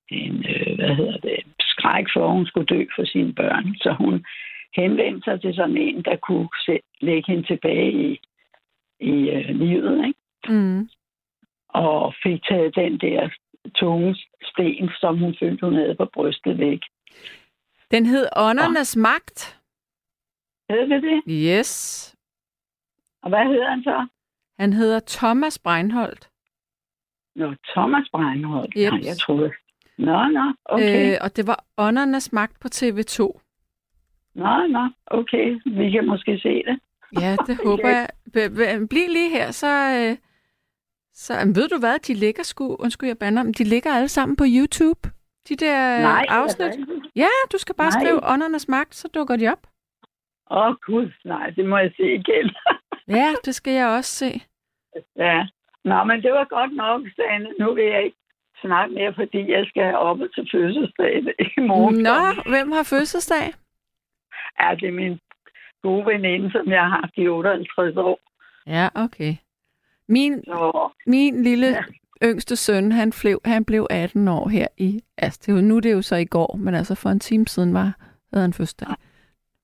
en 0.09 0.45
øh, 0.49 0.77
hvad 0.79 0.95
hedder 0.97 1.19
det, 1.19 1.39
skræk 1.61 2.07
for, 2.15 2.27
at 2.27 2.33
hun 2.33 2.47
skulle 2.47 2.67
dø 2.67 2.85
for 2.97 3.05
sine 3.05 3.35
børn. 3.35 3.77
Så 3.77 3.93
hun 3.93 4.25
henvendte 4.77 5.25
sig 5.25 5.41
til 5.41 5.55
sådan 5.55 5.77
en, 5.77 6.03
der 6.05 6.17
kunne 6.17 6.49
lægge 7.01 7.33
hende 7.33 7.47
tilbage 7.47 7.93
i, 7.93 8.21
i 9.01 9.31
øh, 9.31 9.49
livet, 9.49 10.07
ikke? 10.07 10.19
Mm. 10.49 10.89
og 11.69 12.15
fik 12.23 12.43
taget 12.43 12.75
den 12.75 12.99
der 12.99 13.29
tunge 13.75 14.17
sten, 14.43 14.91
som 15.01 15.19
hun 15.19 15.37
følte, 15.41 15.67
hun 15.67 15.75
havde 15.75 15.95
på 15.95 16.05
brystet 16.15 16.59
væk. 16.59 16.81
Den 17.91 18.07
hed 18.07 18.27
Åndernes 18.37 18.97
Magt. 18.97 19.61
Hed 20.71 20.89
det 20.89 21.03
det? 21.03 21.23
Yes. 21.29 22.15
Og 23.23 23.29
hvad 23.29 23.45
hedder 23.45 23.71
han 23.71 23.83
så? 23.83 24.07
Han 24.59 24.73
hedder 24.73 25.01
Thomas 25.07 25.59
Breinholt. 25.59 26.31
Nå, 27.37 27.55
Thomas 27.69 28.09
Breinholt. 28.13 28.77
Jeps. 28.77 28.93
Nej, 28.93 29.01
jeg 29.05 29.17
troede. 29.17 29.53
Nå, 29.99 30.29
nå, 30.29 30.53
okay. 30.65 31.13
Øh, 31.13 31.19
og 31.21 31.37
det 31.37 31.47
var 31.47 31.65
Åndernes 31.79 32.33
Magt 32.33 32.61
på 32.61 32.69
TV2. 32.75 33.41
Nå, 34.35 34.67
nå, 34.67 34.89
okay. 35.07 35.61
Vi 35.67 35.91
kan 35.91 36.07
måske 36.07 36.39
se 36.39 36.63
det. 36.69 36.79
Ja, 37.21 37.37
det 37.47 37.57
håber 37.67 37.89
jeg. 37.89 38.09
B- 38.33 38.55
b- 38.57 38.89
Bliv 38.91 39.09
lige 39.09 39.31
her, 39.31 39.51
så... 39.51 39.67
Øh, 39.67 40.17
så 41.17 41.33
ved 41.55 41.69
du 41.69 41.79
hvad, 41.79 41.99
de 41.99 42.15
ligger 42.15 42.43
sgu... 42.43 42.77
Undskyld, 42.77 43.09
jeg 43.09 43.19
bander, 43.19 43.43
men 43.43 43.53
de 43.53 43.65
ligger 43.65 43.91
alle 43.95 44.09
sammen 44.09 44.37
på 44.37 44.45
YouTube. 44.47 45.01
De 45.49 45.57
der 45.57 46.01
Nej, 46.01 46.27
afsnit. 46.29 46.73
Ja, 47.17 47.29
du 47.53 47.59
skal 47.59 47.75
bare 47.75 47.91
Nej. 47.91 48.01
skrive 48.01 48.21
Åndernes 48.33 48.69
Magt, 48.69 48.95
så 48.95 49.09
dukker 49.09 49.37
de 49.37 49.49
op. 49.49 49.67
Åh, 50.51 50.67
oh, 50.67 50.75
gud, 50.87 51.11
nej, 51.25 51.51
det 51.51 51.65
må 51.65 51.79
jeg 51.79 51.93
se 51.97 52.15
igen. 52.15 52.51
Ja, 53.09 53.29
det 53.45 53.55
skal 53.55 53.73
jeg 53.73 53.89
også 53.89 54.11
se. 54.11 54.41
ja. 55.17 55.47
Nå, 55.85 56.05
men 56.05 56.23
det 56.23 56.33
var 56.33 56.45
godt 56.45 56.73
nok, 56.77 57.01
Sanne. 57.17 57.49
Nu 57.61 57.75
vil 57.75 57.85
jeg 57.85 58.05
ikke 58.05 58.17
snakke 58.61 58.95
mere, 58.95 59.15
fordi 59.15 59.51
jeg 59.51 59.65
skal 59.69 59.95
op 59.95 60.19
til 60.35 60.49
fødselsdag 60.53 61.23
i 61.57 61.61
morgen. 61.61 61.95
Nå, 62.03 62.21
hvem 62.51 62.73
har 62.73 62.83
fødselsdag? 62.83 63.53
Ja, 64.61 64.75
det 64.81 64.89
er 64.89 64.93
min 64.93 65.19
gode 65.83 66.07
veninde, 66.07 66.51
som 66.53 66.69
jeg 66.71 66.81
har 66.83 66.89
haft 67.01 67.13
i 67.17 67.29
58 67.29 67.97
år. 67.97 68.19
Ja, 68.67 68.89
okay. 68.95 69.35
Min, 70.09 70.45
Så 70.45 70.91
min 71.07 71.43
lille 71.43 71.67
Ja. 71.67 71.83
yngste 72.23 72.57
søn, 72.57 72.93
han 72.93 73.13
blev, 73.23 73.41
han 73.45 73.65
blev 73.65 73.87
18 73.91 74.29
år 74.29 74.49
her 74.49 74.67
i... 74.77 75.01
Det 75.23 75.49
er 75.49 75.53
jo, 75.53 75.61
nu 75.61 75.77
er 75.77 75.81
det 75.81 75.93
jo 75.93 76.03
så 76.03 76.17
i 76.17 76.25
går, 76.25 76.57
men 76.57 76.75
altså 76.75 76.95
for 76.95 77.11
en 77.11 77.21
time 77.21 77.47
siden 77.47 77.75
var, 77.75 77.93
havde 78.33 78.45
han 78.45 78.53
fødselsdag. 78.53 78.89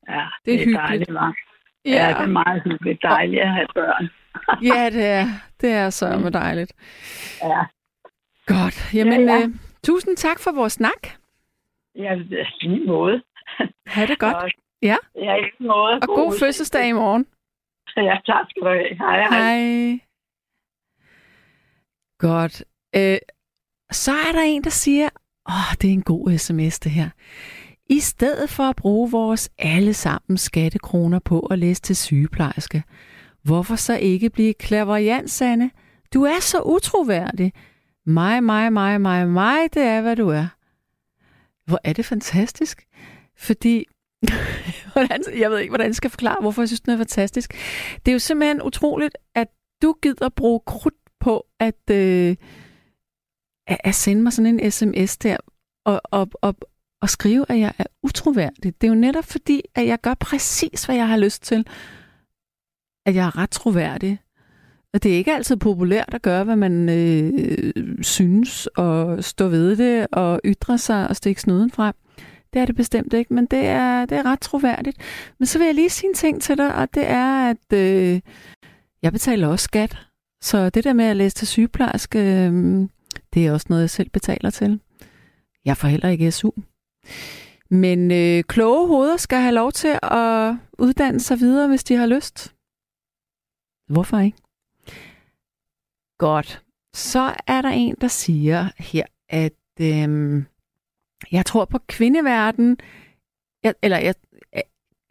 Ja, 0.09 0.27
Det 0.45 0.55
er 0.55 0.59
hyggeligt. 0.59 0.79
dejligt, 0.79 1.11
hva'? 1.11 1.47
Ja. 1.85 1.91
ja, 1.91 2.09
det 2.09 2.23
er 2.23 2.27
meget 2.27 2.63
hyggeligt. 2.63 3.03
Dejligt 3.03 3.43
at 3.43 3.49
have 3.55 3.67
børn. 3.75 4.11
ja, 4.75 4.91
det 4.91 5.07
er, 5.07 5.25
det 5.61 5.71
er 5.73 5.91
så 5.91 6.19
med 6.19 6.31
dejligt. 6.31 6.73
Ja, 7.43 7.63
Godt. 8.47 8.95
Jamen, 8.95 9.21
Ja, 9.21 9.21
ja, 9.21 9.33
ja. 9.33 9.39
ja. 9.39 9.45
Øh, 9.47 9.55
tusind 9.85 10.17
tak 10.17 10.39
for 10.41 10.53
vores 10.53 10.73
snak. 10.73 11.03
ja 11.97 12.15
lige 12.61 12.87
måde. 12.87 13.23
Ha' 13.87 14.07
det 14.07 14.19
godt. 14.19 14.35
Og, 14.35 14.51
Ja. 14.83 14.97
Ja, 15.15 15.35
i 15.35 15.41
lige 15.41 15.69
måde. 15.69 15.95
Og 16.03 16.09
god 16.09 16.39
fødselsdag 16.39 16.89
i 16.89 16.93
morgen. 16.93 17.27
Ja, 17.97 18.17
tak 18.27 18.47
skal 18.51 18.63
du 18.63 18.69
have. 18.69 18.97
Hej, 18.99 19.17
hej. 19.23 19.59
Hej. 19.59 20.01
Godt. 22.19 22.65
Øh, 22.97 23.19
så 23.91 24.13
er 24.13 24.33
der 24.33 24.43
en, 24.43 24.65
der 24.65 24.71
siger, 24.71 25.09
åh, 25.49 25.75
det 25.81 25.89
er 25.89 25.93
en 25.93 26.03
god 26.03 26.39
sms 26.39 26.79
det 26.81 26.93
her. 26.93 27.11
I 27.87 28.01
stedet 28.01 28.51
for 28.51 28.63
at 28.63 28.77
bruge 28.77 29.11
vores 29.11 29.51
allesammen 29.59 30.39
skattekroner 30.39 31.19
på 31.19 31.41
at 31.41 31.59
læse 31.59 31.83
til 31.83 31.97
sygeplejerske, 31.97 32.83
hvorfor 33.43 33.77
så 33.77 33.97
ikke 33.97 34.31
blive 34.31 34.55
klaverjant, 34.55 35.31
Sanne? 35.31 35.71
Du 36.15 36.23
er 36.23 36.41
så 36.41 36.63
utroværdig. 36.63 37.53
Mig, 38.07 38.45
mig, 38.45 38.73
mig, 38.73 39.01
mig, 39.01 39.29
mig, 39.29 39.75
det 39.75 39.83
er, 39.83 40.01
hvad 40.01 40.17
du 40.17 40.29
er. 40.29 40.47
Hvor 41.67 41.81
er 41.85 41.93
det 41.93 42.05
fantastisk. 42.05 42.87
Fordi, 43.39 43.85
hvordan, 44.93 45.23
jeg 45.39 45.51
ved 45.51 45.59
ikke, 45.59 45.71
hvordan 45.71 45.87
jeg 45.87 45.95
skal 45.95 46.11
forklare, 46.11 46.37
hvorfor 46.41 46.63
jeg 46.63 46.69
synes, 46.69 46.81
den 46.81 46.93
er 46.93 46.97
fantastisk. 46.97 47.55
Det 48.07 48.09
er 48.09 48.13
jo 48.13 48.19
simpelthen 48.19 48.63
utroligt, 48.63 49.19
at 49.35 49.49
du 49.83 49.95
gider 50.03 50.29
bruge 50.29 50.61
krudt 50.67 50.95
på 51.21 51.47
at, 51.61 51.91
øh, 51.91 52.37
at, 53.67 53.95
sende 53.95 54.23
mig 54.23 54.33
sådan 54.33 54.61
en 54.61 54.71
sms 54.71 55.19
der, 55.19 55.37
og, 55.85 56.01
og, 56.05 56.29
og, 56.43 56.57
og 57.03 57.11
skrive, 57.11 57.47
at 57.49 57.59
jeg 57.61 57.73
er 57.79 57.85
utroværdig. 58.03 58.81
Det 58.81 58.87
er 58.87 58.89
jo 58.89 58.95
netop 58.95 59.25
fordi, 59.25 59.63
at 59.75 59.87
jeg 59.87 60.01
gør 60.01 60.15
præcis, 60.15 60.85
hvad 60.85 60.97
jeg 60.97 61.09
har 61.09 61.17
lyst 61.17 61.43
til. 61.43 61.67
At 63.07 63.15
jeg 63.15 63.27
er 63.27 63.39
ret 63.39 63.51
troværdig. 63.51 64.21
Og 64.93 65.03
det 65.03 65.13
er 65.13 65.17
ikke 65.17 65.35
altid 65.35 65.57
populært 65.57 66.15
at 66.15 66.23
gøre, 66.23 66.45
hvad 66.45 66.57
man 66.57 66.89
øh, 66.89 67.73
synes, 68.03 68.67
og 68.67 69.25
stå 69.25 69.49
ved 69.49 69.77
det, 69.77 70.07
og 70.13 70.41
ytre 70.45 70.79
sig 70.79 71.09
og 71.09 71.17
stikke 71.17 71.41
snuden 71.41 71.71
frem. 71.71 71.95
Det 72.53 72.63
er 72.63 72.67
det 72.67 72.77
bestemt 72.77 73.13
ikke, 73.13 73.35
men 73.35 73.47
det 73.47 73.67
er, 73.67 74.07
det 74.07 74.19
er 74.19 74.23
ret 74.27 74.41
troværdigt. 74.41 74.97
Men 75.39 75.47
så 75.47 75.59
vil 75.59 75.65
jeg 75.65 75.75
lige 75.75 75.91
sige 75.91 76.09
en 76.09 76.15
ting 76.15 76.43
til 76.43 76.59
dig, 76.59 76.75
og 76.75 76.95
det 76.95 77.07
er, 77.07 77.51
at 77.51 77.73
øh, 77.73 78.21
jeg 79.03 79.13
betaler 79.13 79.49
også 79.49 79.65
skat. 79.65 79.99
Så 80.43 80.71
det 80.71 80.85
der 80.85 80.93
med 80.93 81.05
at 81.05 81.17
læse 81.17 81.37
til 81.37 81.49
sygeplejerske, 81.49 82.19
øh, 82.19 82.89
det 83.35 83.47
er 83.47 83.53
også 83.53 83.67
noget, 83.69 83.83
jeg 83.83 83.91
selv 83.91 84.11
betaler 84.11 84.51
til. 84.51 84.81
Jeg 85.65 85.77
får 85.77 85.89
heller 85.89 86.09
ikke 86.09 86.33
SU. 86.33 86.51
Men 87.71 88.11
øh, 88.11 88.45
kloge 88.45 88.89
hoveder 88.89 89.17
skal 89.17 89.39
have 89.39 89.55
lov 89.55 89.73
til 89.73 89.99
at 90.03 90.55
uddanne 90.79 91.21
sig 91.21 91.39
videre, 91.41 91.69
hvis 91.69 91.85
de 91.85 91.97
har 91.97 92.07
lyst. 92.07 92.55
Hvorfor 93.93 94.19
ikke? 94.19 94.39
Godt. 96.19 96.63
Så 96.95 97.35
er 97.47 97.63
der 97.63 97.69
en, 97.69 97.95
der 98.01 98.09
siger 98.09 98.69
her, 98.79 99.05
at 99.29 99.53
øh, 99.81 100.43
jeg 101.33 101.47
tror 101.47 101.65
på 101.65 101.79
kvindeverden, 101.89 102.77
jeg, 103.65 103.75
eller 103.83 103.99
jeg, 103.99 104.15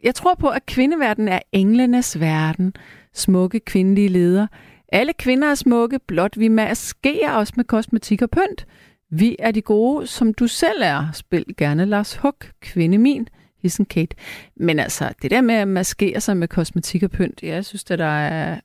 jeg, 0.02 0.14
tror 0.14 0.34
på, 0.34 0.48
at 0.48 0.66
kvindeverden 0.66 1.28
er 1.28 1.40
englenes 1.52 2.20
verden. 2.20 2.74
Smukke 3.14 3.60
kvindelige 3.60 4.08
ledere. 4.08 4.48
Alle 4.92 5.12
kvinder 5.12 5.48
er 5.48 5.54
smukke, 5.54 5.98
blot 5.98 6.38
vi 6.38 6.48
maskerer 6.48 7.36
os 7.36 7.56
med 7.56 7.64
kosmetik 7.64 8.22
og 8.22 8.30
pynt. 8.30 8.66
Vi 9.10 9.36
er 9.38 9.50
de 9.50 9.62
gode, 9.62 10.06
som 10.06 10.34
du 10.34 10.46
selv 10.46 10.82
er. 10.82 11.12
Spil 11.12 11.44
gerne 11.56 11.84
Lars 11.84 12.16
Huck, 12.16 12.52
kvinde 12.60 12.98
min, 12.98 13.28
hissen 13.62 13.84
Kate. 13.84 14.16
Men 14.56 14.78
altså, 14.78 15.12
det 15.22 15.30
der 15.30 15.40
med 15.40 15.54
at 15.54 15.68
maskere 15.68 16.20
sig 16.20 16.36
med 16.36 16.48
kosmetik 16.48 17.02
og 17.02 17.10
pynt, 17.10 17.42
jeg 17.42 17.64
synes, 17.64 17.90
at 17.90 17.98
der 17.98 18.04
er 18.04 18.60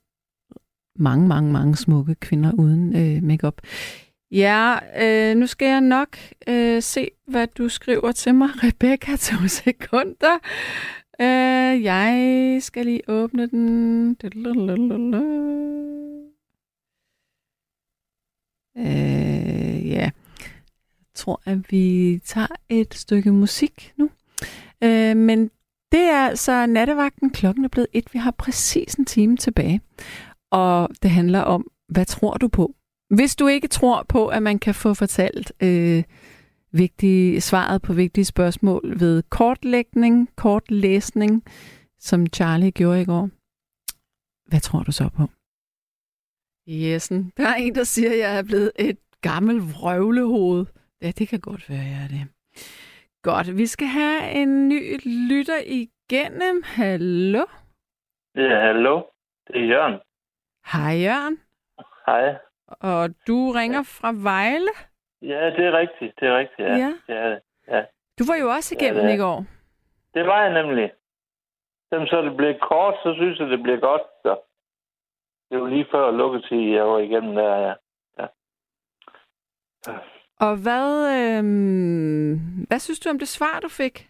mange, 0.98 1.28
mange, 1.28 1.52
mange 1.52 1.76
smukke 1.76 2.14
kvinder 2.14 2.52
uden 2.52 2.96
øh, 2.96 3.22
makeup. 3.22 3.60
Ja, 4.30 4.78
øh, 5.02 5.36
nu 5.36 5.46
skal 5.46 5.68
jeg 5.68 5.80
nok 5.80 6.18
øh, 6.48 6.82
se, 6.82 7.10
hvad 7.26 7.46
du 7.46 7.68
skriver 7.68 8.12
til 8.12 8.34
mig, 8.34 8.48
Rebecca, 8.64 9.16
to 9.16 9.48
sekunder. 9.48 10.38
Øh, 11.20 11.82
jeg 11.82 12.58
skal 12.62 12.84
lige 12.86 13.02
åbne 13.08 13.46
den. 13.46 14.16
Øh, 18.76 19.90
ja, 19.90 20.00
jeg 20.00 20.12
tror, 21.14 21.42
at 21.44 21.58
vi 21.70 22.18
tager 22.24 22.46
et 22.68 22.94
stykke 22.94 23.32
musik 23.32 23.92
nu. 23.96 24.10
Øh, 24.84 25.16
men 25.16 25.50
Det 25.92 26.00
er 26.00 26.26
altså 26.26 26.66
nattevagten. 26.66 27.30
Klokken 27.30 27.64
er 27.64 27.68
blevet 27.68 27.88
et. 27.92 28.14
Vi 28.14 28.18
har 28.18 28.30
præcis 28.30 28.94
en 28.94 29.04
time 29.04 29.36
tilbage. 29.36 29.80
Og 30.50 30.88
det 31.02 31.10
handler 31.10 31.40
om, 31.40 31.66
hvad 31.88 32.04
tror 32.04 32.34
du 32.34 32.48
på? 32.48 32.74
Hvis 33.10 33.36
du 33.36 33.46
ikke 33.46 33.68
tror 33.68 34.02
på, 34.08 34.28
at 34.28 34.42
man 34.42 34.58
kan 34.58 34.74
få 34.74 34.94
fortalt 34.94 35.52
øh, 35.62 36.04
vigtige, 36.72 37.40
svaret 37.40 37.82
på 37.82 37.92
vigtige 37.92 38.24
spørgsmål 38.24 39.00
ved 39.00 39.22
kortlægning, 39.30 40.36
kortlæsning, 40.36 41.44
som 41.98 42.26
Charlie 42.26 42.70
gjorde 42.70 43.02
i 43.02 43.04
går, 43.04 43.28
hvad 44.48 44.60
tror 44.60 44.82
du 44.82 44.92
så 44.92 45.08
på? 45.16 45.22
Jessen, 46.66 47.32
der 47.36 47.48
er 47.48 47.54
en, 47.54 47.74
der 47.74 47.84
siger, 47.84 48.10
at 48.10 48.18
jeg 48.18 48.38
er 48.38 48.42
blevet 48.42 48.72
et 48.78 48.98
gammelt 49.20 49.62
vrøvlehoved. 49.62 50.66
Ja, 51.02 51.10
det 51.10 51.28
kan 51.28 51.40
godt 51.40 51.70
være, 51.70 51.84
jeg 51.84 52.04
er 52.04 52.08
det. 52.08 52.28
Godt, 53.22 53.56
vi 53.56 53.66
skal 53.66 53.86
have 53.86 54.30
en 54.30 54.68
ny 54.68 55.00
lytter 55.04 55.60
igennem. 55.66 56.62
Hallo? 56.64 57.44
Ja, 58.34 58.60
hallo. 58.66 59.02
Det 59.46 59.56
er 59.56 59.66
Jørgen. 59.66 60.00
Hej 60.72 60.94
Jørgen. 61.04 61.38
Hej. 62.06 62.45
Og 62.68 63.10
du 63.26 63.50
ringer 63.50 63.82
fra 63.82 64.12
Vejle? 64.30 64.72
Ja, 65.22 65.50
det 65.56 65.64
er 65.66 65.72
rigtigt. 65.78 66.20
Det 66.20 66.28
er 66.28 66.38
rigtigt, 66.38 66.68
ja. 66.68 66.76
Ja. 66.76 66.92
Det 67.06 67.16
er 67.16 67.28
det. 67.28 67.40
Ja. 67.68 67.84
Du 68.18 68.24
var 68.30 68.36
jo 68.36 68.48
også 68.48 68.74
igennem 68.74 69.02
Ja, 69.02 69.08
det 69.08 69.14
i 69.14 69.18
går. 69.18 69.44
Det 70.14 70.26
var 70.26 70.42
jeg 70.42 70.62
nemlig. 70.62 70.92
Selvom 71.88 72.06
så 72.06 72.22
det 72.22 72.36
blev 72.36 72.54
kort, 72.58 72.94
så 73.02 73.14
synes 73.14 73.38
jeg, 73.38 73.48
det 73.48 73.62
bliver 73.62 73.80
godt. 73.80 74.02
Så. 74.22 74.36
Det 75.50 75.60
var 75.60 75.68
lige 75.68 75.86
før 75.90 76.10
lukketid, 76.10 76.60
jeg 76.60 76.86
var 76.86 76.98
igennem 76.98 77.34
der, 77.34 77.56
ja. 77.56 77.74
Og 80.40 80.56
hvad, 80.64 80.88
øhm, 81.16 82.34
hvad 82.68 82.78
synes 82.78 83.00
du 83.00 83.10
om 83.10 83.18
det 83.18 83.28
svar, 83.28 83.60
du 83.60 83.68
fik? 83.68 84.08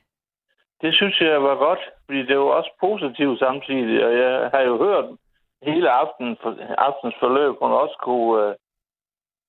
Det 0.81 0.95
synes 0.95 1.21
jeg 1.21 1.43
var 1.43 1.57
godt, 1.57 1.79
fordi 2.07 2.27
det 2.27 2.39
var 2.39 2.45
også 2.45 2.71
positivt 2.81 3.39
samtidig, 3.39 4.07
og 4.07 4.13
jeg 4.19 4.51
har 4.55 4.61
jo 4.61 4.79
hørt 4.85 5.05
hele 5.63 5.91
aften, 5.91 6.37
for, 6.43 6.57
aftens 6.79 7.15
forløb, 7.21 7.55
hun 7.63 7.73
også 7.73 7.97
kunne 8.03 8.49
øh, 8.49 8.55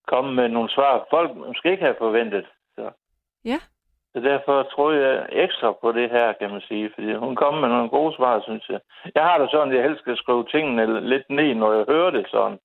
komme 0.07 0.33
med 0.33 0.47
nogle 0.49 0.69
svar, 0.69 1.07
folk 1.09 1.35
måske 1.35 1.71
ikke 1.71 1.83
have 1.83 1.95
forventet. 1.97 2.45
Så. 2.75 2.91
Ja. 3.45 3.59
Så 4.13 4.19
derfor 4.19 4.63
tror 4.63 4.91
jeg 4.91 5.27
ekstra 5.31 5.71
på 5.71 5.91
det 5.91 6.09
her, 6.09 6.33
kan 6.33 6.51
man 6.51 6.61
sige, 6.61 6.91
fordi 6.95 7.13
hun 7.13 7.35
kom 7.35 7.53
med 7.53 7.69
nogle 7.69 7.89
gode 7.89 8.15
svar, 8.15 8.41
synes 8.41 8.69
jeg. 8.69 8.79
Jeg 9.15 9.23
har 9.23 9.37
det 9.37 9.51
sådan, 9.51 9.69
at 9.69 9.75
jeg 9.75 9.83
helst 9.83 10.01
skal 10.01 10.17
skrive 10.17 10.45
tingene 10.45 11.09
lidt 11.09 11.29
ned, 11.29 11.55
når 11.55 11.73
jeg 11.73 11.85
hører 11.87 12.09
det 12.09 12.25
sådan. 12.31 12.59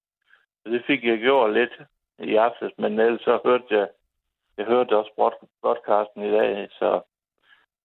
Så 0.62 0.72
det 0.72 0.82
fik 0.86 1.04
jeg 1.04 1.18
gjort 1.18 1.52
lidt 1.52 1.72
i 2.18 2.36
aftes, 2.36 2.72
men 2.78 2.98
ellers 2.98 3.20
så 3.20 3.38
hørte 3.44 3.64
jeg, 3.70 3.88
jeg 4.56 4.66
hørte 4.66 4.96
også 4.96 5.32
podcasten 5.62 6.22
i 6.22 6.30
dag, 6.30 6.68
så 6.70 7.00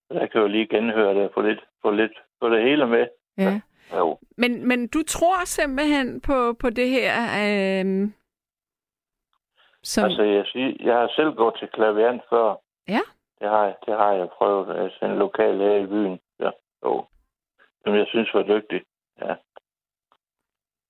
jeg 0.10 0.32
kan 0.32 0.41
jo 0.41 0.47
lige 0.47 0.68
genhøre 0.68 1.14
det 1.14 1.24
og 1.24 1.32
få 1.34 1.41
lidt, 1.41 1.64
få 1.82 1.91
lidt, 1.91 2.12
få 2.39 2.49
det 2.49 2.64
hele 2.64 2.88
med. 2.88 3.08
Ja. 3.38 3.62
Jo. 3.94 4.18
Men, 4.38 4.68
men 4.68 4.88
du 4.88 5.04
tror 5.04 5.46
simpelthen 5.46 6.22
på, 6.22 6.54
på 6.54 6.70
det 6.70 6.90
her, 6.90 7.14
øhm, 7.44 8.14
som... 9.84 10.04
Altså, 10.04 10.24
jeg, 10.24 10.46
siger, 10.46 10.78
jeg 10.80 10.96
har 10.96 11.12
selv 11.16 11.36
gået 11.36 11.56
til 11.60 11.68
klaviant 11.68 12.22
før. 12.30 12.56
Ja. 12.88 13.02
Det 13.40 13.50
har 13.50 13.64
jeg, 13.64 13.76
det 13.86 13.94
har 13.98 14.14
jeg 14.14 14.30
prøvet. 14.30 14.78
Altså 14.84 15.06
en 15.06 15.18
lokal 15.18 15.58
læge 15.58 15.84
i 15.84 15.88
byen. 15.88 16.20
Ja, 16.40 16.50
jo. 16.84 17.06
Som 17.84 17.96
jeg 17.96 18.06
synes 18.08 18.34
var 18.34 18.44
dygtig. 18.44 18.82
Ja. 19.22 19.36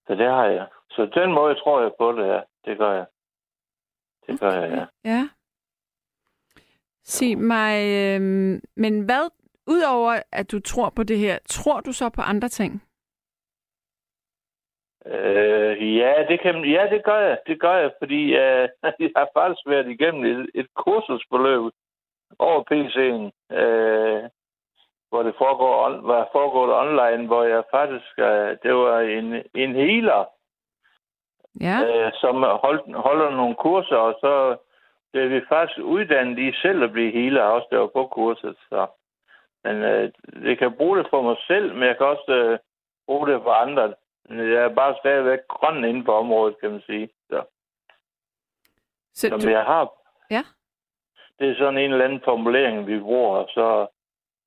Så 0.07 0.15
det 0.15 0.25
har 0.25 0.45
jeg. 0.45 0.67
Så 0.89 1.05
den 1.05 1.33
måde 1.33 1.55
tror 1.55 1.81
jeg 1.81 1.91
på 1.99 2.11
det, 2.11 2.27
ja. 2.27 2.41
Det 2.65 2.77
gør 2.77 2.93
jeg. 2.93 3.05
Det 4.27 4.39
gør 4.39 4.51
jeg, 4.51 4.71
ja. 4.71 5.11
Ja. 5.11 5.29
Sig 7.03 7.37
mig, 7.37 7.75
øhm, 7.95 8.61
men 8.75 9.05
hvad, 9.05 9.29
udover 9.67 10.21
at 10.31 10.51
du 10.51 10.59
tror 10.59 10.89
på 10.89 11.03
det 11.03 11.17
her, 11.17 11.39
tror 11.49 11.81
du 11.81 11.91
så 11.91 12.09
på 12.09 12.21
andre 12.21 12.49
ting? 12.49 12.86
Øh, 15.11 15.97
ja, 15.97 16.25
det 16.29 16.39
kan, 16.39 16.65
ja, 16.65 16.87
det 16.91 17.03
gør 17.03 17.19
jeg. 17.19 17.37
Det 17.47 17.59
gør 17.59 17.75
jeg, 17.75 17.91
fordi 17.99 18.23
øh, 18.35 18.69
jeg 18.99 19.11
har 19.15 19.27
faktisk 19.33 19.67
været 19.67 19.87
igennem 19.87 20.25
et, 20.25 20.49
et 20.55 20.67
kursusforløb 20.75 21.71
over 22.39 22.63
PC'en, 22.69 23.55
øh, 23.57 24.23
hvor 25.09 25.23
det 25.23 25.33
foregår, 25.37 25.85
on, 25.85 26.07
var 26.07 26.29
foregået 26.31 26.73
online, 26.73 27.27
hvor 27.27 27.43
jeg 27.43 27.63
faktisk, 27.71 28.19
øh, 28.19 28.57
det 28.63 28.73
var 28.75 28.99
en, 28.99 29.43
en 29.55 29.75
healer, 29.75 30.25
Ja. 31.61 31.77
øh, 31.87 32.11
som 32.13 32.35
holdt, 32.43 32.95
holder 32.95 33.29
nogle 33.29 33.55
kurser, 33.55 33.95
og 33.95 34.17
så 34.21 34.57
blev 35.13 35.29
vi 35.29 35.41
faktisk 35.49 35.79
uddannet 35.79 36.39
i 36.39 36.51
selv 36.61 36.83
at 36.83 36.91
blive 36.91 37.11
healer, 37.11 37.41
også 37.41 37.67
der 37.71 37.77
var 37.77 37.87
på 37.87 38.07
kurset. 38.07 38.55
Så. 38.69 38.87
Men 39.63 39.75
øh, 39.75 40.11
det 40.43 40.57
kan 40.59 40.73
bruge 40.77 40.97
det 40.97 41.07
for 41.09 41.21
mig 41.21 41.35
selv, 41.47 41.73
men 41.73 41.83
jeg 41.83 41.97
kan 41.97 42.05
også 42.05 42.31
øh, 42.31 42.59
bruge 43.07 43.27
det 43.27 43.41
for 43.43 43.51
andre. 43.51 43.93
Jeg 44.29 44.63
er 44.63 44.75
bare 44.75 44.95
stadigvæk 44.99 45.39
grøn 45.47 45.85
inden 45.85 46.03
på 46.03 46.13
området, 46.13 46.59
kan 46.59 46.71
man 46.71 46.81
sige. 46.81 47.09
Så, 47.29 47.43
Så 49.13 49.27
som 49.29 49.39
du, 49.39 49.49
jeg 49.49 49.63
har. 49.63 49.89
Ja. 50.31 50.43
Det 51.39 51.49
er 51.49 51.55
sådan 51.55 51.77
en 51.77 51.91
eller 51.91 52.05
anden 52.05 52.21
formulering, 52.25 52.87
vi 52.87 52.99
bruger, 52.99 53.37
og 53.37 53.47
så, 53.49 53.87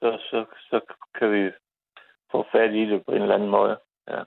så, 0.00 0.18
så, 0.30 0.44
så 0.70 0.80
kan 1.14 1.32
vi 1.32 1.50
få 2.30 2.46
fat 2.52 2.74
i 2.74 2.90
det 2.90 3.04
på 3.04 3.12
en 3.12 3.22
eller 3.22 3.34
anden 3.34 3.50
måde. 3.50 3.78
Ja. 4.08 4.22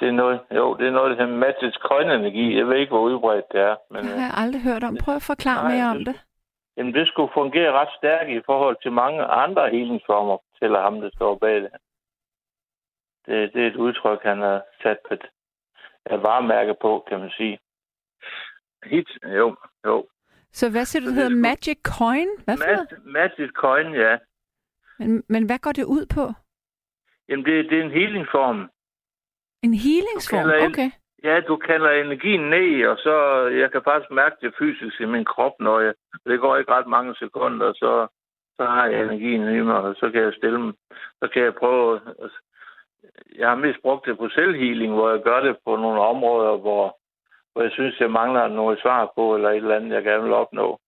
Det 0.00 0.08
er 0.08 0.12
noget, 0.12 0.40
jo, 0.50 0.74
det 0.74 0.86
er 0.86 0.90
noget, 0.90 1.10
der 1.10 1.24
hedder 1.24 1.38
magisk 1.38 1.80
coin-energi. 1.80 2.56
Jeg 2.58 2.66
ved 2.68 2.76
ikke, 2.76 2.90
hvor 2.90 3.00
udbredt 3.00 3.52
det 3.52 3.60
er. 3.60 3.76
Men, 3.90 4.04
det 4.04 4.12
øh, 4.12 4.18
har 4.18 4.26
jeg 4.26 4.34
aldrig 4.36 4.62
hørt 4.62 4.84
om. 4.84 4.96
Prøv 5.04 5.16
at 5.16 5.22
forklare 5.22 5.62
Nej, 5.62 5.74
mere 5.74 5.90
om 5.90 6.04
det-. 6.04 6.20
Jamen, 6.76 6.94
det 6.94 7.08
skulle 7.08 7.32
fungere 7.34 7.72
ret 7.72 7.88
stærkt 7.98 8.30
i 8.30 8.42
forhold 8.46 8.76
til 8.82 8.92
mange 8.92 9.22
andre 9.24 9.70
healingsformer, 9.70 10.36
fortæller 10.50 10.80
ham, 10.80 11.00
der 11.00 11.10
står 11.14 11.34
bag 11.34 11.56
det. 11.62 11.70
Det, 13.26 13.52
det 13.54 13.62
er 13.62 13.66
et 13.66 13.76
udtryk, 13.76 14.20
han 14.22 14.38
har 14.40 14.62
sat 14.82 14.98
på 15.08 15.14
et, 15.14 15.24
et 16.12 16.22
varemærke 16.22 16.74
på, 16.80 17.04
kan 17.08 17.20
man 17.20 17.30
sige. 17.36 17.58
Hit, 18.84 19.08
jo, 19.24 19.56
jo. 19.86 20.06
Så 20.52 20.70
hvad 20.70 20.84
siger 20.84 21.00
du, 21.00 21.06
Så 21.06 21.10
det 21.10 21.14
hedder 21.14 21.30
er 21.30 21.34
sgu- 21.34 21.48
Magic 21.48 21.78
Coin? 21.84 22.28
Hvad 22.44 22.56
for? 22.56 22.64
Mag- 22.64 23.12
magic 23.12 23.50
coin, 23.52 23.94
ja. 23.94 24.18
Men, 24.98 25.24
men 25.28 25.46
hvad 25.46 25.58
går 25.58 25.72
det 25.72 25.84
ud 25.84 26.06
på? 26.14 26.24
Jamen, 27.28 27.44
det, 27.44 27.70
det 27.70 27.78
er 27.78 27.84
en 27.84 27.90
healingsform. 27.90 28.70
En 29.62 29.74
healingsform? 29.74 30.50
En- 30.50 30.70
Okay. 30.72 30.90
Ja, 31.24 31.40
du 31.40 31.56
kalder 31.56 31.90
energien 31.90 32.50
ned, 32.50 32.86
og 32.86 32.96
så 32.98 33.14
jeg 33.62 33.72
kan 33.72 33.82
faktisk 33.84 34.10
mærke 34.10 34.36
det 34.40 34.54
fysisk 34.58 35.00
i 35.00 35.04
min 35.04 35.24
krop, 35.24 35.52
når 35.60 35.80
jeg, 35.80 35.94
det 36.26 36.40
går 36.40 36.56
ikke 36.56 36.72
ret 36.72 36.86
mange 36.86 37.14
sekunder, 37.16 37.72
så, 37.72 38.06
så 38.56 38.64
har 38.64 38.86
jeg 38.86 39.02
energien 39.04 39.42
i 39.56 39.60
mig, 39.60 39.76
og 39.76 39.94
så 40.00 40.10
kan 40.10 40.22
jeg 40.22 40.32
stille 40.36 40.58
dem. 40.58 40.74
Så 41.22 41.28
kan 41.32 41.42
jeg 41.42 41.54
prøve, 41.54 42.00
jeg 43.38 43.48
har 43.48 43.54
mest 43.56 43.82
brugt 43.82 44.06
det 44.06 44.18
på 44.18 44.28
selvhealing, 44.28 44.92
hvor 44.94 45.10
jeg 45.10 45.22
gør 45.22 45.40
det 45.40 45.56
på 45.64 45.76
nogle 45.76 46.00
områder, 46.00 46.56
hvor, 46.56 46.98
hvor 47.52 47.62
jeg 47.62 47.70
synes, 47.72 48.00
jeg 48.00 48.10
mangler 48.10 48.48
noget 48.48 48.80
svar 48.80 49.12
på, 49.14 49.34
eller 49.34 49.50
et 49.50 49.56
eller 49.56 49.76
andet, 49.76 49.94
jeg 49.94 50.04
gerne 50.04 50.22
vil 50.22 50.32
opnå. 50.32 50.80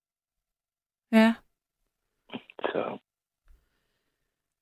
Ja. 1.13 1.35
Så, 2.61 2.99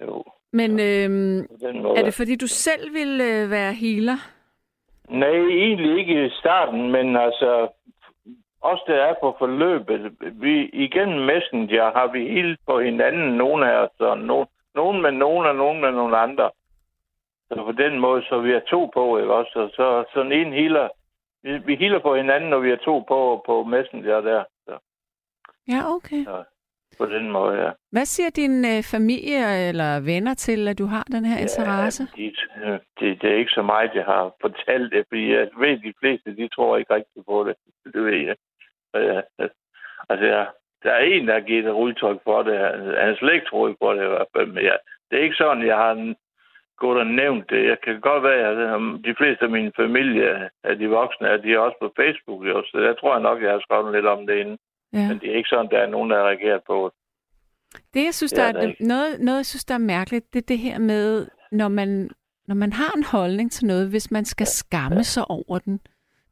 jo, 0.02 0.24
Men 0.52 0.76
måde. 0.76 1.98
er 1.98 2.02
det 2.04 2.14
fordi, 2.14 2.36
du 2.36 2.46
selv 2.46 2.94
vil 2.94 3.20
øh, 3.20 3.50
være 3.50 3.72
healer? 3.72 4.18
Nej, 5.08 5.28
egentlig 5.28 5.98
ikke 5.98 6.26
i 6.26 6.30
starten, 6.30 6.90
men 6.90 7.16
altså, 7.16 7.68
os 8.60 8.80
der 8.86 8.94
er 8.94 9.14
på 9.20 9.36
forløbet, 9.38 10.16
vi, 10.32 10.68
igennem 10.72 11.20
Messenger 11.20 11.92
har 11.92 12.12
vi 12.12 12.28
helt 12.28 12.60
på 12.66 12.80
hinanden, 12.80 13.36
nogle 13.36 13.72
af 13.72 13.76
os, 13.76 14.00
og 14.00 14.18
no, 14.18 14.44
nogen 14.74 15.02
med 15.02 15.12
nogen 15.12 15.46
og 15.46 15.56
nogen 15.56 15.80
med 15.80 15.92
nogle 15.92 16.16
andre. 16.16 16.50
Så 17.48 17.62
på 17.64 17.72
den 17.72 17.98
måde, 17.98 18.22
så 18.28 18.40
vi 18.40 18.52
er 18.52 18.60
to 18.60 18.90
på, 18.94 19.18
ikke 19.18 19.32
også? 19.34 19.52
Og 19.58 19.70
så 19.70 20.04
sådan 20.14 20.32
en 20.32 20.52
healer, 20.52 20.88
vi, 21.42 21.58
vi 21.58 21.74
healer 21.76 21.98
på 21.98 22.16
hinanden, 22.16 22.50
når 22.50 22.58
vi 22.58 22.70
er 22.70 22.76
to 22.76 22.98
på, 23.08 23.42
på 23.46 23.64
Messenger 23.64 24.20
der. 24.20 24.44
Så 24.66 24.78
Ja, 25.68 25.80
okay. 25.94 26.24
på 26.98 27.06
den 27.06 27.30
måde, 27.30 27.54
ja. 27.64 27.70
Hvad 27.92 28.04
siger 28.04 28.30
din 28.30 28.64
øh, 28.64 28.82
familie 28.82 29.68
eller 29.68 30.00
venner 30.00 30.34
til, 30.34 30.68
at 30.68 30.78
du 30.78 30.86
har 30.86 31.02
den 31.02 31.24
her 31.24 31.38
interesse? 31.38 32.02
Ja, 32.18 32.22
de, 32.22 32.80
det, 33.00 33.22
det 33.22 33.30
er 33.30 33.36
ikke 33.36 33.50
så 33.58 33.62
meget, 33.62 33.90
jeg 33.94 34.04
har 34.04 34.32
fortalt 34.40 34.92
det, 34.92 35.04
fordi 35.08 35.32
jeg 35.32 35.48
ved, 35.58 35.78
de 35.78 35.92
fleste, 36.00 36.36
de 36.36 36.48
tror 36.48 36.76
ikke 36.76 36.94
rigtig 36.94 37.24
på 37.28 37.44
det. 37.44 37.54
Det 37.94 38.04
ved 38.04 38.12
jeg. 38.26 38.36
Ja, 38.94 39.20
altså, 40.08 40.26
jeg, 40.26 40.46
der 40.82 40.90
er 40.92 40.98
en, 41.04 41.26
der 41.28 41.32
har 41.34 41.40
givet 41.40 41.66
et 41.66 41.70
udtryk 41.70 42.18
for 42.24 42.42
det. 42.42 42.58
Han 42.58 42.94
han 43.06 43.16
slet 43.16 43.34
ikke 43.34 43.46
tror 43.46 43.74
på 43.80 43.94
det 43.94 44.04
i 44.04 44.08
hvert 44.08 44.26
fald. 44.36 44.46
Men 44.46 44.64
jeg, 44.64 44.78
det 45.10 45.18
er 45.18 45.22
ikke 45.22 45.36
sådan, 45.36 45.66
jeg 45.66 45.76
har 45.76 45.92
en- 45.92 46.16
gået 46.76 46.98
og 46.98 47.06
nævnt 47.06 47.50
det. 47.50 47.64
Jeg 47.72 47.78
kan 47.84 48.00
godt 48.00 48.22
være, 48.22 48.40
at 48.50 48.56
øh, 48.66 48.80
de 49.04 49.14
fleste 49.18 49.44
af 49.44 49.50
min 49.50 49.72
familie, 49.76 50.50
af 50.64 50.78
de 50.78 50.86
voksne, 50.88 51.28
at 51.28 51.42
de 51.42 51.52
er 51.54 51.58
også 51.58 51.76
på 51.80 51.92
Facebook. 52.00 52.40
Jo, 52.46 52.62
så 52.66 52.78
jeg 52.88 52.94
tror 53.00 53.12
jeg 53.14 53.22
nok, 53.22 53.42
jeg 53.42 53.50
har 53.50 53.60
skrevet 53.60 53.92
lidt 53.94 54.06
om 54.06 54.26
det 54.26 54.36
inden. 54.42 54.58
Ja. 54.92 55.08
Men 55.08 55.18
det 55.18 55.30
er 55.30 55.36
ikke 55.36 55.48
sådan, 55.48 55.70
der 55.70 55.78
er 55.78 55.86
nogen, 55.86 56.10
der 56.10 56.16
har 56.16 56.24
reageret 56.26 56.62
på 56.66 56.90
det. 56.92 56.94
Det, 57.94 58.04
jeg 58.04 58.14
synes, 58.14 58.32
Det 58.32 58.38
der 58.38 58.44
er 58.44 58.48
er, 58.48 58.52
der 58.52 58.60
det, 58.60 58.68
ikke. 58.68 58.84
noget, 58.88 59.20
noget, 59.20 59.36
jeg 59.38 59.46
synes, 59.46 59.64
der 59.64 59.74
er 59.74 59.78
mærkeligt, 59.78 60.32
det 60.32 60.38
er 60.42 60.46
det 60.48 60.58
her 60.58 60.78
med, 60.78 61.26
når 61.52 61.68
man, 61.68 62.10
når 62.48 62.54
man 62.54 62.72
har 62.72 62.92
en 62.96 63.04
holdning 63.04 63.52
til 63.52 63.66
noget, 63.66 63.90
hvis 63.90 64.10
man 64.10 64.24
skal 64.24 64.46
skamme 64.46 65.04
sig 65.04 65.24
over 65.30 65.58
den. 65.58 65.80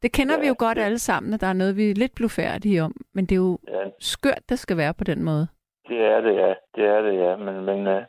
Det 0.01 0.11
kender 0.11 0.35
Ja, 0.35 0.41
vi 0.41 0.47
jo 0.47 0.55
godt 0.59 0.77
alle 0.77 0.99
sammen, 0.99 1.33
at 1.33 1.41
der 1.41 1.47
er 1.47 1.53
noget, 1.53 1.77
vi 1.77 1.89
er 1.91 1.95
lidt 1.95 2.15
blufærdige 2.15 2.83
om. 2.83 2.93
Men 3.13 3.25
det 3.25 3.31
er 3.31 3.39
jo 3.39 3.59
Ja, 3.67 3.89
skørt, 3.99 4.41
det 4.49 4.59
skal 4.59 4.77
være 4.77 4.93
på 4.93 5.03
den 5.03 5.23
måde. 5.23 5.47
Det 5.87 5.97
er 6.05 6.21
det, 6.21 6.35
ja. 6.35 6.53
Det 6.75 6.85
er 6.85 7.01
det, 7.01 7.13
ja. 7.19 7.35
Men, 7.35 7.65
men 7.65 7.87
øh, 7.87 8.01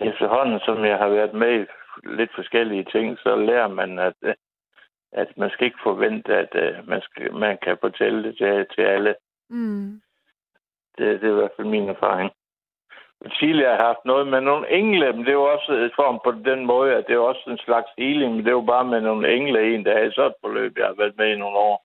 efterhånden, 0.00 0.60
som 0.60 0.84
jeg 0.84 0.98
har 0.98 1.08
været 1.08 1.34
med 1.34 1.60
i 1.60 1.66
lidt 2.04 2.30
forskellige 2.34 2.84
ting, 2.84 3.18
så 3.18 3.36
lærer 3.36 3.68
man, 3.68 3.98
at, 3.98 4.14
øh, 4.22 4.34
at 5.12 5.36
man 5.36 5.50
skal 5.50 5.66
ikke 5.66 5.78
forvente, 5.82 6.36
at 6.36 6.52
uh, 6.54 6.88
man, 6.88 7.00
skal, 7.02 7.34
man 7.34 7.58
kan 7.62 7.76
fortælle 7.80 8.22
det 8.22 8.36
til, 8.36 8.66
til 8.74 8.82
alle. 8.82 9.14
Mm. 9.50 10.00
Det, 10.98 11.20
det 11.20 11.28
er 11.28 11.32
i 11.32 11.40
hvert 11.40 11.56
fald 11.56 11.66
min 11.66 11.88
erfaring. 11.88 12.30
Tidligere 13.40 13.70
har 13.70 13.76
jeg 13.76 13.86
haft 13.86 14.04
noget 14.04 14.26
med 14.26 14.40
nogle 14.40 14.70
engle, 14.70 15.12
men 15.12 15.26
det 15.26 15.36
var 15.36 15.42
også 15.42 15.72
et 15.72 15.92
form 15.96 16.20
på 16.24 16.32
den 16.50 16.66
måde, 16.66 16.94
at 16.94 17.04
det 17.08 17.18
var 17.18 17.24
også 17.24 17.50
en 17.50 17.58
slags 17.58 17.90
healing, 17.98 18.36
men 18.36 18.44
det 18.44 18.54
var 18.54 18.60
bare 18.60 18.84
med 18.84 19.00
nogle 19.00 19.34
engle 19.34 19.74
en 19.74 19.84
dag. 19.84 20.12
Så 20.12 20.26
et 20.26 20.34
forløb, 20.40 20.78
jeg 20.78 20.86
har 20.86 20.94
været 20.94 21.16
med 21.16 21.28
i 21.32 21.38
nogle 21.38 21.56
år. 21.56 21.84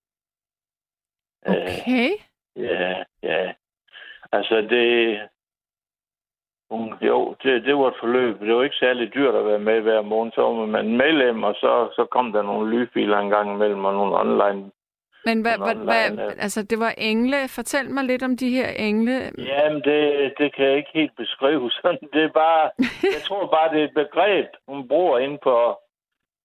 Okay. 1.46 2.10
Uh, 2.56 2.64
ja, 2.64 3.04
ja. 3.24 3.54
Altså, 4.32 4.62
det... 4.62 5.20
Jo, 7.02 7.36
det, 7.44 7.64
det 7.66 7.76
var 7.78 7.88
et 7.88 8.00
forløb. 8.00 8.40
Det 8.40 8.56
var 8.56 8.64
ikke 8.64 8.76
særlig 8.76 9.14
dyrt 9.14 9.36
at 9.36 9.46
være 9.46 9.60
med 9.60 9.82
hver 9.82 10.02
måned. 10.02 10.32
Så 10.32 10.42
var 10.42 10.66
man 10.66 10.98
medlem, 10.98 11.44
og 11.44 11.54
så, 11.56 11.90
så 11.96 12.06
kom 12.12 12.32
der 12.32 12.42
nogle 12.42 12.70
lydfiler 12.72 13.18
en 13.18 13.30
gang 13.30 13.54
imellem, 13.54 13.86
og 13.86 13.94
nogle 13.94 14.20
online 14.20 14.72
men 15.26 15.42
hvad, 15.42 15.58
hvad, 15.58 15.76
hvad, 15.76 16.34
altså, 16.46 16.64
det 16.64 16.80
var 16.80 16.94
engle. 16.98 17.48
Fortæl 17.48 17.90
mig 17.90 18.04
lidt 18.04 18.24
om 18.24 18.38
de 18.38 18.50
her 18.50 18.70
engle. 18.70 19.32
Jamen, 19.38 19.82
det, 19.82 20.34
det 20.38 20.56
kan 20.56 20.66
jeg 20.66 20.78
ikke 20.78 20.94
helt 20.94 21.16
beskrive 21.18 21.72
sådan. 21.82 22.10
Det 22.14 22.24
er 22.24 22.32
bare, 22.32 22.72
jeg 23.04 23.22
tror 23.28 23.48
bare, 23.48 23.74
det 23.74 23.80
er 23.80 23.86
et 23.86 23.94
begreb, 23.94 24.48
hun 24.68 24.88
bruger 24.88 25.20
ind 25.20 25.40
på 25.44 25.80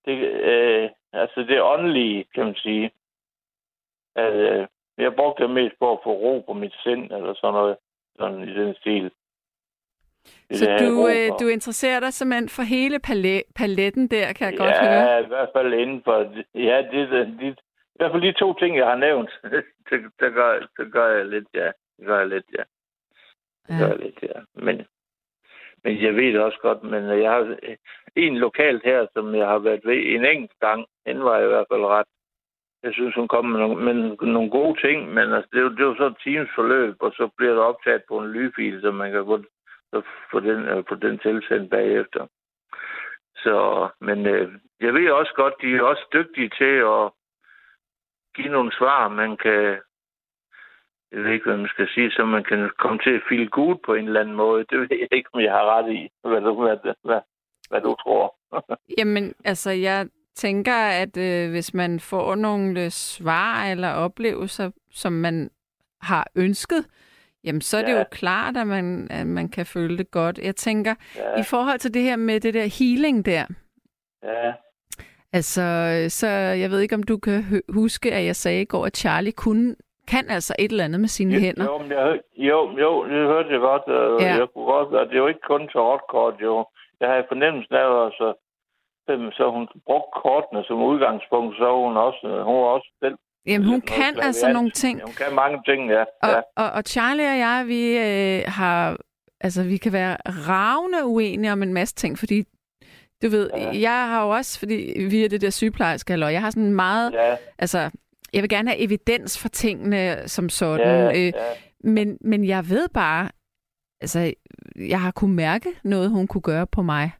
det, 0.04 0.18
øh, 0.52 0.90
altså 1.12 1.40
det 1.40 1.62
åndelige, 1.62 2.24
kan 2.34 2.44
man 2.44 2.54
sige. 2.54 2.90
At, 4.16 4.32
øh, 4.32 4.66
jeg 4.98 5.14
brugte 5.14 5.42
det 5.42 5.50
mest 5.50 5.74
på 5.78 5.92
at 5.92 5.98
få 6.04 6.10
ro 6.10 6.44
på 6.46 6.52
mit 6.52 6.74
sind, 6.82 7.12
eller 7.12 7.34
sådan 7.34 7.54
noget, 7.54 7.76
sådan 8.16 8.48
i 8.48 8.54
den 8.54 8.74
stil. 8.74 9.10
Det 10.48 10.58
Så 10.58 10.64
du, 10.84 11.08
øh, 11.08 11.28
du 11.40 11.46
interesserer 11.48 12.00
dig 12.00 12.12
simpelthen 12.12 12.48
for 12.48 12.62
hele 12.62 12.98
palet, 12.98 13.42
paletten 13.56 14.08
der, 14.08 14.32
kan 14.32 14.46
jeg 14.46 14.54
ja, 14.60 14.64
godt 14.64 14.78
høre. 14.88 15.22
i 15.24 15.26
hvert 15.26 15.48
fald 15.56 15.74
inden 15.74 16.02
for... 16.04 16.16
Ja, 16.54 16.76
det, 16.92 17.10
det, 17.10 17.36
de, 17.40 17.46
i 17.94 17.96
hvert 17.98 18.10
fald 18.12 18.22
de 18.22 18.32
to 18.32 18.54
ting, 18.54 18.76
jeg 18.76 18.86
har 18.86 18.96
nævnt, 18.96 19.30
det, 19.90 20.00
det, 20.20 20.32
gør, 20.34 20.66
det 20.78 20.92
gør 20.92 21.08
jeg 21.16 21.26
lidt, 21.26 21.48
ja. 21.54 21.70
Det 21.98 22.06
gør 22.06 22.18
jeg 22.18 22.28
lidt, 22.28 22.44
ja. 22.58 22.62
Det 23.66 23.78
gør 23.78 23.86
Ja. 23.86 23.92
jeg 23.92 23.98
lidt, 23.98 24.18
ja. 24.22 24.40
Men, 24.54 24.86
men 25.84 26.02
jeg 26.02 26.14
ved 26.16 26.32
det 26.32 26.40
også 26.40 26.58
godt, 26.62 26.82
men 26.82 27.04
jeg 27.22 27.30
har 27.30 27.56
en 28.16 28.36
lokalt 28.38 28.82
her, 28.84 29.06
som 29.12 29.34
jeg 29.34 29.46
har 29.46 29.58
været 29.58 29.80
ved 29.84 29.96
en 30.14 30.24
enkelt 30.24 30.60
gang. 30.60 30.86
Den 31.06 31.24
var 31.24 31.38
i 31.40 31.46
hvert 31.46 31.66
fald 31.72 31.84
ret. 31.84 32.06
Jeg 32.82 32.92
synes, 32.92 33.14
hun 33.14 33.28
kom 33.28 33.44
med 33.44 33.60
nogle, 33.60 33.84
med 33.84 34.16
nogle 34.26 34.50
gode 34.50 34.80
ting, 34.86 35.08
men 35.14 35.32
altså, 35.32 35.48
det, 35.52 35.58
er 35.58 35.62
jo, 35.62 35.68
det 35.68 35.80
jo 35.80 35.94
så 35.96 36.06
et 36.06 36.16
times 36.24 36.48
forløb, 36.54 36.96
og 37.00 37.12
så 37.12 37.28
bliver 37.36 37.52
det 37.54 37.62
optaget 37.62 38.02
på 38.08 38.18
en 38.18 38.30
lydfil, 38.32 38.80
så 38.80 38.90
man 38.90 39.12
kan 39.12 39.24
få, 39.24 39.36
så 39.90 40.02
få, 40.30 40.40
den, 40.40 40.60
øh, 40.64 40.84
få 40.88 40.94
den 40.94 41.18
tilsendt 41.18 41.70
bagefter. 41.70 42.26
Så, 43.36 43.88
men 44.00 44.26
øh, 44.26 44.52
jeg 44.80 44.94
ved 44.94 45.10
også 45.10 45.32
godt, 45.36 45.54
de 45.62 45.76
er 45.76 45.82
også 45.82 46.04
dygtige 46.12 46.50
til 46.58 46.74
at 46.94 47.10
give 48.36 48.48
nogle 48.48 48.72
svar, 48.78 49.08
man 49.08 49.36
kan, 49.36 49.62
jeg 51.12 51.20
ved 51.22 51.30
ikke, 51.32 51.44
hvad 51.44 51.56
man 51.56 51.68
skal 51.74 51.88
sige, 51.94 52.10
så 52.10 52.24
man 52.24 52.44
kan 52.44 52.70
komme 52.78 52.98
til 52.98 53.10
at 53.10 53.22
feel 53.28 53.50
good 53.50 53.76
på 53.86 53.94
en 53.94 54.06
eller 54.06 54.20
anden 54.20 54.34
måde. 54.34 54.64
Det 54.70 54.80
ved 54.80 54.88
jeg 54.90 55.08
ikke, 55.12 55.30
om 55.32 55.40
jeg 55.40 55.52
har 55.52 55.64
ret 55.74 55.92
i, 55.92 56.10
hvad 56.22 56.40
du, 56.40 56.62
hvad, 56.62 56.94
hvad, 57.04 57.20
hvad 57.70 57.80
du 57.80 57.96
tror. 58.02 58.36
Jamen, 58.98 59.34
altså, 59.44 59.70
jeg 59.70 60.08
tænker, 60.34 60.78
at 61.02 61.16
øh, 61.16 61.50
hvis 61.50 61.74
man 61.74 62.00
får 62.00 62.34
nogle 62.34 62.90
svar 62.90 63.64
eller 63.64 63.92
oplevelser, 63.92 64.70
som 64.90 65.12
man 65.12 65.50
har 66.00 66.26
ønsket, 66.36 66.86
jamen, 67.44 67.60
så 67.60 67.76
er 67.78 67.82
det 67.82 67.92
Ja. 67.92 67.98
jo 67.98 68.04
klart, 68.10 68.56
at 68.56 68.66
man, 68.66 69.08
at 69.10 69.26
man 69.26 69.48
kan 69.48 69.66
føle 69.66 69.98
det 69.98 70.10
godt. 70.10 70.38
Jeg 70.38 70.56
tænker, 70.56 70.94
Ja, 71.16 71.40
i 71.40 71.42
forhold 71.44 71.78
til 71.78 71.94
det 71.94 72.02
her 72.02 72.16
med 72.16 72.40
det 72.40 72.54
der 72.54 72.66
healing 72.78 73.26
der, 73.26 73.44
ja, 74.22 74.52
altså, 75.32 75.62
øh, 75.62 76.10
så 76.10 76.26
jeg 76.62 76.70
ved 76.70 76.80
ikke, 76.80 76.94
om 76.94 77.02
du 77.02 77.16
kan 77.18 77.62
huske, 77.68 78.12
at 78.14 78.24
jeg 78.24 78.36
sagde 78.36 78.60
i 78.62 78.64
går, 78.64 78.86
at 78.86 78.96
Charlie 78.96 79.32
kunne, 79.32 79.74
kan 80.08 80.30
altså 80.30 80.54
et 80.58 80.70
eller 80.70 80.84
andet 80.84 81.00
med 81.00 81.08
sine 81.08 81.34
jo, 81.34 81.40
hænder. 81.40 81.64
Jo, 81.64 81.78
men 81.78 81.90
jeg, 81.90 82.20
jo, 82.36 82.58
jo, 82.78 83.04
det 83.04 83.26
hørte 83.32 83.50
jeg 83.52 83.60
godt. 83.60 83.82
Og 83.82 84.20
Ja. 84.20 84.34
Jeg 84.40 84.46
kunne 84.54 84.64
godt, 84.64 84.88
og 84.94 85.06
det 85.06 85.14
er 85.14 85.18
jo 85.18 85.26
ikke 85.26 85.46
kun 85.48 85.60
til 85.60 85.80
kort, 86.08 86.34
jo. 86.42 86.66
Jeg 87.00 87.08
har 87.08 87.24
fornemmelsen 87.28 87.74
af, 87.74 88.06
at 88.06 88.12
så, 88.12 88.28
så 89.38 89.50
hun 89.50 89.68
brugt 89.86 90.10
kortene 90.22 90.64
som 90.64 90.82
udgangspunkt, 90.82 91.56
så 91.56 91.66
hun 91.84 91.96
også, 91.96 92.20
hun 92.48 92.54
er 92.62 92.68
også 92.76 92.88
selv. 93.02 93.16
Jamen, 93.48 93.64
hun 93.64 93.70
noget 93.72 93.84
kan 93.86 94.18
altså 94.22 94.40
klaviant. 94.40 94.54
nogle 94.54 94.70
ting. 94.70 95.02
Hun 95.04 95.12
kan 95.14 95.34
mange 95.34 95.58
ting, 95.66 95.90
ja. 95.90 96.00
Og, 96.22 96.28
ja. 96.28 96.40
og, 96.56 96.70
og 96.70 96.82
Charlie 96.86 97.26
og 97.26 97.38
jeg, 97.38 97.64
vi 97.66 97.96
øh, 97.96 98.42
har, 98.46 98.96
altså 99.40 99.62
vi 99.62 99.76
kan 99.76 99.92
være 99.92 100.16
ravne 100.26 101.06
uenige 101.06 101.52
om 101.52 101.62
en 101.62 101.72
masse 101.74 101.94
ting, 101.94 102.18
fordi 102.18 102.44
du 103.22 103.28
ved, 103.28 103.50
Ja. 103.56 103.70
jeg 103.80 104.08
har 104.08 104.22
jo 104.24 104.30
også, 104.30 104.58
fordi 104.58 105.06
vi 105.10 105.24
er 105.24 105.28
det 105.28 105.40
der 105.40 105.50
sygeplejerske, 105.50 106.12
eller 106.12 106.28
jeg 106.28 106.40
har 106.40 106.50
sådan 106.50 106.72
meget, 106.74 107.12
ja. 107.12 107.36
Altså, 107.58 107.90
jeg 108.32 108.42
vil 108.42 108.48
gerne 108.50 108.70
have 108.70 108.80
evidens 108.80 109.38
for 109.38 109.48
tingene 109.48 110.22
som 110.28 110.48
sådan, 110.48 110.86
ja, 110.86 111.18
øh, 111.18 111.26
ja. 111.26 111.32
men, 111.84 112.18
men 112.20 112.44
jeg 112.44 112.68
ved 112.70 112.88
bare, 112.94 113.28
altså, 114.00 114.32
jeg 114.76 115.00
har 115.00 115.10
kunne 115.10 115.34
mærke 115.34 115.68
noget, 115.84 116.10
hun 116.10 116.26
kunne 116.26 116.40
gøre 116.42 116.66
på 116.66 116.82
mig, 116.82 117.10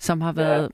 som 0.00 0.20
har 0.20 0.32
været, 0.32 0.70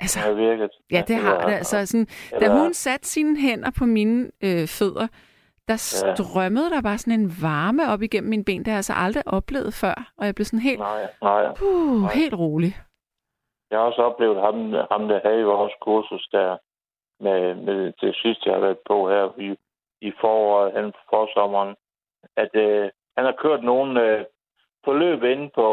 altså, 0.00 0.18
Det 0.18 0.26
har 0.28 0.34
virket. 0.34 0.70
ja, 0.90 1.02
det 1.08 1.16
har 1.16 1.46
det, 1.46 1.54
altså 1.54 1.86
sådan, 1.86 2.06
da 2.40 2.48
hun 2.48 2.74
satte 2.74 3.08
sine 3.08 3.40
hænder 3.40 3.70
på 3.78 3.84
mine 3.84 4.30
øh, 4.44 4.66
fødder, 4.68 5.06
der 5.68 6.02
Ja. 6.06 6.14
strømmede 6.14 6.70
der 6.70 6.82
bare 6.82 6.98
sådan 6.98 7.20
en 7.20 7.30
varme 7.42 7.88
op 7.92 8.02
igennem 8.02 8.30
mine 8.30 8.44
ben. 8.44 8.58
Det 8.58 8.66
har 8.66 8.72
jeg 8.72 8.76
altså 8.84 8.92
aldrig 8.96 9.22
oplevet 9.26 9.74
før. 9.74 10.12
Og 10.18 10.26
jeg 10.26 10.34
blev 10.34 10.44
sådan 10.44 10.60
helt, 10.60 10.78
Nej, 10.78 11.06
nej. 11.22 11.46
uh, 11.62 12.00
nej. 12.02 12.14
helt 12.14 12.34
rolig. 12.34 12.72
Jeg 13.70 13.78
har 13.78 13.86
også 13.86 14.02
oplevet 14.02 14.40
ham, 14.40 14.56
ham 14.92 15.08
der 15.08 15.20
havde 15.24 15.40
i 15.40 15.50
vores 15.54 15.72
kursus 15.80 16.28
der, 16.32 16.56
med, 17.26 17.54
med 17.54 17.92
det 18.00 18.16
sidste, 18.22 18.42
jeg 18.46 18.54
har 18.54 18.60
været 18.60 18.78
på 18.90 19.08
her 19.08 19.24
i, 19.40 19.48
i 20.08 20.12
foråret, 20.20 20.72
hen 20.76 20.92
på 20.92 20.98
forsommeren, 21.10 21.74
at 22.36 22.50
øh, 22.54 22.90
han 23.16 23.24
har 23.24 23.34
kørt 23.42 23.62
nogle 23.64 24.02
øh, 24.06 24.24
forløb 24.86 25.22
inde 25.22 25.48
på, 25.54 25.66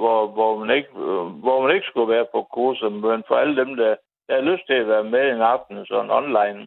hvor, 0.00 0.20
hvor, 0.36 0.50
man 0.60 0.70
ikke, 0.76 0.88
øh, 1.06 1.24
hvor 1.44 1.56
man 1.62 1.74
ikke 1.74 1.86
skulle 1.90 2.12
være 2.14 2.26
på 2.34 2.40
kurset, 2.56 2.92
men 2.92 3.22
for 3.28 3.34
alle 3.36 3.56
dem, 3.62 3.70
der, 3.76 3.96
der 4.26 4.34
har 4.34 4.50
lyst 4.50 4.66
til 4.66 4.74
at 4.82 4.88
være 4.88 5.04
med 5.04 5.24
en 5.30 5.40
aften, 5.54 5.86
sådan 5.86 6.10
online. 6.10 6.66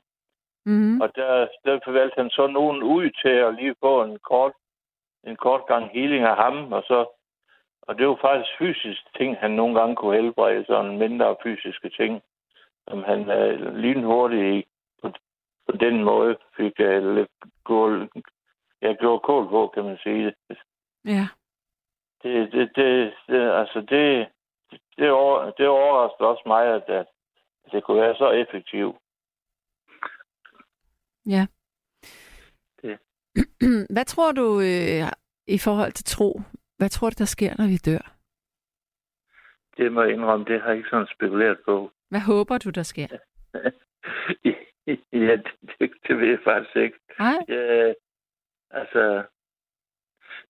Mm. 0.66 1.02
Og 1.02 1.16
der, 1.16 1.48
der 1.66 1.92
valgte 1.92 2.22
han 2.22 2.30
så 2.30 2.48
nogen 2.48 2.84
ud 2.84 3.10
til 3.22 3.36
at 3.48 3.56
lige 3.56 3.76
få 3.84 4.04
en 4.04 4.18
kort, 4.30 4.54
en 5.28 5.36
kort 5.36 5.64
gang 5.68 5.90
healing 5.94 6.24
af 6.24 6.36
ham, 6.36 6.74
og 6.74 6.84
så 6.84 7.06
og 7.82 7.98
det 7.98 8.08
var 8.08 8.18
faktisk 8.22 8.58
fysiske 8.58 9.10
ting, 9.18 9.38
han 9.38 9.52
nogle 9.52 9.80
gange 9.80 9.96
kunne 9.96 10.16
helbrede, 10.22 10.66
sådan 10.66 10.98
mindre 10.98 11.36
fysiske 11.44 11.90
ting, 11.90 12.22
som 12.90 13.04
han 13.04 13.20
uh, 13.22 13.76
lynhurtigt 13.76 14.44
i- 14.56 14.70
på, 15.02 15.12
på 15.70 15.78
den 15.78 16.04
måde 16.04 16.38
fik 16.58 16.74
uh, 16.80 17.16
lidt 17.16 17.30
kål, 17.64 18.10
ja, 18.82 18.94
gjorde 18.94 19.20
kål 19.20 19.50
på, 19.50 19.72
kan 19.74 19.84
man 19.84 19.98
sige. 20.04 20.34
Ja. 21.06 21.28
Det, 22.24 22.52
det, 22.52 22.72
det, 22.76 23.14
det 23.28 23.52
altså 23.52 23.86
det, 23.90 24.28
det, 24.98 25.12
over, 25.12 25.52
det 25.52 25.68
overraskede 25.68 26.30
også 26.30 26.44
mig, 26.46 26.66
at, 26.68 26.90
at 26.90 27.08
det 27.72 27.84
kunne 27.84 28.02
være 28.02 28.16
så 28.16 28.32
effektivt. 28.32 28.96
Ja. 31.26 31.48
Det. 32.82 33.00
Hvad 33.96 34.06
tror 34.06 34.32
du 34.32 34.60
øh, 34.60 35.12
i 35.48 35.58
forhold 35.58 35.92
til 35.92 36.06
tro? 36.06 36.42
Hvad 36.78 36.90
tror 36.90 37.10
du, 37.10 37.16
der 37.18 37.26
sker, 37.26 37.54
når 37.58 37.68
vi 37.68 37.78
dør? 37.78 38.14
Det 39.78 39.92
må 39.92 40.02
jeg 40.02 40.14
indrømme, 40.14 40.46
det 40.46 40.62
har 40.62 40.68
jeg 40.68 40.78
ikke 40.78 40.90
sådan 40.90 41.08
spekuleret 41.16 41.58
på. 41.66 41.92
Hvad 42.10 42.20
håber 42.20 42.58
du, 42.58 42.70
der 42.70 42.84
sker? 42.84 43.08
ja, 45.14 45.36
det, 45.36 45.52
det, 45.80 45.92
det 46.08 46.18
ved 46.18 46.28
jeg 46.28 46.40
faktisk 46.44 46.76
ikke. 46.76 46.98
Nej? 47.20 47.38
Ja, 47.48 47.94
altså, 48.72 49.24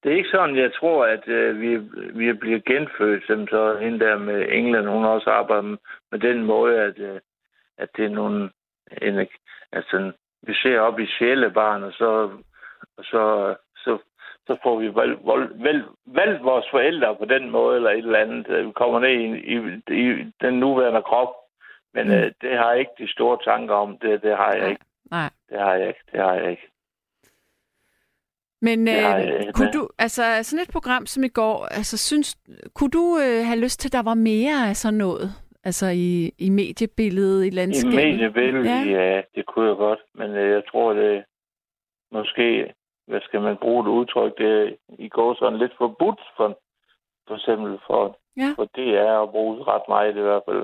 det 0.03 0.11
er 0.11 0.15
ikke 0.15 0.29
sådan, 0.29 0.55
jeg 0.55 0.73
tror, 0.73 1.05
at 1.05 1.27
øh, 1.27 1.61
vi, 1.61 1.77
vi 2.13 2.33
bliver 2.33 2.59
genfødt, 2.59 3.23
som 3.27 3.47
så 3.47 3.77
hende 3.77 3.99
der 3.99 4.17
med 4.17 4.45
England, 4.49 4.87
hun 4.87 5.05
også 5.05 5.29
arbejder 5.29 5.61
med, 5.61 5.77
med 6.11 6.19
den 6.19 6.43
måde, 6.43 6.79
at, 6.81 6.99
øh, 6.99 7.19
at 7.77 7.89
det 7.97 8.05
er 8.05 8.09
nogle, 8.09 8.49
en, 9.01 9.27
altså, 9.71 10.11
vi 10.43 10.53
ser 10.53 10.79
op 10.79 10.99
i 10.99 11.05
sjælebarn, 11.07 11.83
og 11.83 11.93
så, 11.93 12.29
og 12.97 13.03
så, 13.03 13.55
så, 13.77 13.97
så 14.47 14.57
får 14.63 14.79
vi 14.79 14.95
valgt, 14.95 15.19
valgt, 15.63 15.87
valgt 16.05 16.43
vores 16.43 16.65
forældre 16.71 17.15
på 17.15 17.25
den 17.25 17.49
måde, 17.49 17.75
eller 17.75 17.89
et 17.91 17.97
eller 17.97 18.19
andet. 18.19 18.65
Vi 18.67 18.71
kommer 18.71 18.99
ned 18.99 19.09
i, 19.09 19.25
i, 19.55 19.57
i 20.03 20.33
den 20.41 20.53
nuværende 20.59 21.01
krop, 21.01 21.33
men 21.93 22.07
Mm. 22.07 22.13
øh, 22.13 22.31
det 22.41 22.57
har 22.57 22.71
jeg 22.71 22.79
ikke 22.79 22.91
de 22.97 23.11
store 23.11 23.37
tanker 23.43 23.75
om. 23.75 23.97
Det, 23.97 24.23
det 24.23 24.37
har 24.37 24.53
jeg 24.53 24.69
ikke. 24.69 24.85
Nej. 25.11 25.29
Det 25.49 25.59
har 25.59 25.73
jeg 25.73 25.87
ikke. 25.87 25.99
Det 26.11 26.19
har 26.19 26.33
jeg 26.33 26.51
ikke. 26.51 26.70
Men 28.61 28.87
øh, 28.87 28.93
jeg, 28.93 29.51
kunne 29.55 29.71
du, 29.71 29.89
altså 29.99 30.23
sådan 30.41 30.63
et 30.63 30.71
program 30.71 31.05
som 31.05 31.23
i 31.23 31.27
går, 31.27 31.65
altså 31.65 31.97
synes, 31.97 32.37
kunne 32.73 32.89
du 32.89 33.17
øh, 33.23 33.45
have 33.45 33.59
lyst 33.59 33.79
til, 33.79 33.89
at 33.89 33.93
der 33.93 34.03
var 34.03 34.13
mere 34.13 34.69
af 34.69 34.75
sådan 34.75 34.97
noget? 34.97 35.33
Altså 35.63 35.87
i, 35.87 36.33
i 36.39 36.49
mediebilledet, 36.49 37.43
i 37.43 37.47
I 37.47 37.49
landskabet? 37.49 37.95
mediebilledet, 37.95 38.65
Ja. 38.65 38.81
ja. 39.15 39.21
det 39.35 39.45
kunne 39.45 39.67
jeg 39.69 39.75
godt. 39.77 39.99
Men 40.15 40.31
øh, 40.31 40.49
jeg 40.51 40.63
tror, 40.71 40.93
det 40.93 41.23
måske, 42.11 42.73
hvad 43.07 43.21
skal 43.21 43.41
man 43.41 43.57
bruge 43.61 43.83
det 43.83 43.89
udtryk, 43.91 44.37
det 44.37 44.77
i 44.99 45.09
går 45.09 45.35
sådan 45.39 45.59
lidt 45.59 45.73
forbudt 45.77 46.21
for, 46.37 46.59
for 47.27 47.35
eksempel 47.35 47.77
for 47.87 48.17
Ja. 48.37 48.53
For 48.55 48.65
det 48.75 48.89
er 48.97 49.19
at 49.23 49.29
bruge 49.29 49.63
ret 49.63 49.81
meget 49.87 50.17
i 50.17 50.21
hvert 50.21 50.41
fald. 50.49 50.63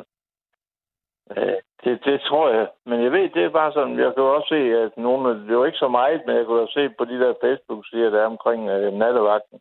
Øh, 1.38 1.58
det, 1.84 1.94
det 2.06 2.22
tror 2.30 2.48
jeg. 2.58 2.68
Men 2.90 3.04
jeg 3.04 3.12
ved, 3.12 3.30
det 3.36 3.44
er 3.44 3.50
bare 3.62 3.72
sådan, 3.74 4.00
jeg 4.00 4.12
kan 4.14 4.24
jo 4.24 4.36
også 4.36 4.50
se, 4.56 4.62
at 4.86 4.92
nogle, 4.98 5.24
det 5.48 5.54
jo 5.60 5.64
ikke 5.64 5.84
så 5.86 5.88
meget, 5.88 6.22
men 6.28 6.36
jeg 6.36 6.46
kunne 6.46 6.62
jo 6.62 6.68
se 6.78 6.90
på 6.98 7.06
de 7.06 7.20
der 7.24 7.34
Facebook-sider, 7.44 8.10
der 8.10 8.20
er 8.22 8.34
omkring 8.36 8.70
øh, 8.70 8.94
nattevagten. 8.94 9.58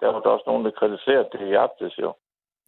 Der 0.00 0.08
var 0.12 0.20
der 0.20 0.30
også 0.30 0.44
nogen, 0.46 0.64
der 0.64 0.70
kritiserede 0.80 1.28
det 1.32 1.40
i 1.48 1.54
aftes, 1.54 1.98
jo. 1.98 2.12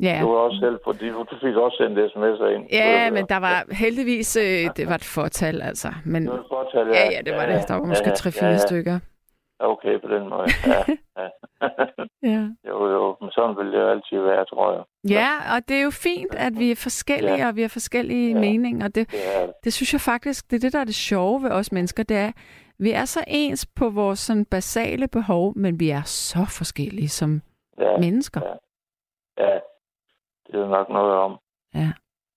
Ja. 0.00 0.18
Du 0.22 0.32
var 0.32 0.38
også 0.38 0.58
selv, 0.60 0.78
fordi 0.84 1.08
du 1.08 1.24
fik 1.40 1.56
også 1.56 1.76
sendt 1.80 1.98
sms'er 2.12 2.46
ind. 2.56 2.64
Ja, 2.72 3.10
men 3.10 3.26
der 3.26 3.36
var 3.36 3.74
heldigvis, 3.84 4.36
øh, 4.36 4.64
det 4.76 4.84
var 4.88 4.94
et 4.94 5.04
fortal, 5.14 5.62
altså. 5.62 5.88
Men, 6.06 6.22
Det 6.22 6.32
var 6.32 6.38
et 6.38 6.46
fortal, 6.48 6.86
ja, 6.86 7.04
ja, 7.14 7.20
det 7.26 7.34
var 7.34 7.46
det. 7.46 7.68
Der 7.68 7.74
var 7.74 7.84
måske 7.84 8.08
ja, 8.08 8.14
3-4 8.14 8.44
ja, 8.44 8.50
ja. 8.50 8.56
stykker. 8.56 8.98
Okay, 9.64 10.00
på 10.00 10.08
den 10.08 10.28
måde. 10.28 10.46
Ja, 10.66 10.82
ja. 11.22 11.28
Ja. 12.22 12.42
jo, 12.68 12.76
jo, 12.90 13.16
men 13.20 13.30
sådan 13.30 13.56
vil 13.56 13.72
det 13.72 13.78
jo 13.80 13.88
altid 13.88 14.18
være, 14.20 14.44
tror 14.44 14.72
jeg. 14.72 14.84
ja, 15.10 15.28
og 15.56 15.68
det 15.68 15.76
er 15.76 15.82
jo 15.82 15.90
fint, 15.90 16.34
at 16.34 16.52
vi 16.58 16.70
er 16.70 16.76
forskellige, 16.76 17.34
Ja. 17.36 17.48
og 17.48 17.56
vi 17.56 17.62
har 17.62 17.68
forskellige 17.68 18.32
Ja. 18.34 18.40
meninger. 18.40 18.88
Det, 18.88 19.14
er 19.36 19.52
det. 19.64 19.72
synes 19.72 19.92
jeg 19.92 20.00
faktisk, 20.00 20.50
det 20.50 20.56
er 20.56 20.60
det, 20.60 20.72
der 20.72 20.80
er 20.80 20.84
det 20.84 20.94
sjove 20.94 21.42
ved 21.42 21.50
os 21.50 21.72
mennesker, 21.72 22.02
det 22.02 22.16
er, 22.16 22.32
vi 22.78 22.90
er 22.90 23.04
så 23.04 23.24
ens 23.28 23.66
på 23.66 23.90
vores 23.90 24.18
sådan 24.18 24.44
basale 24.44 25.08
behov, 25.08 25.52
men 25.56 25.80
vi 25.80 25.90
er 25.90 26.02
så 26.02 26.38
forskellige 26.58 27.08
som 27.08 27.40
Ja, 27.78 27.96
mennesker. 27.96 28.40
ja. 29.38 29.44
ja, 29.44 29.58
det 30.46 30.54
er 30.60 30.68
nok 30.68 30.88
noget 30.88 31.12
om. 31.12 31.38
Ja. 31.74 31.92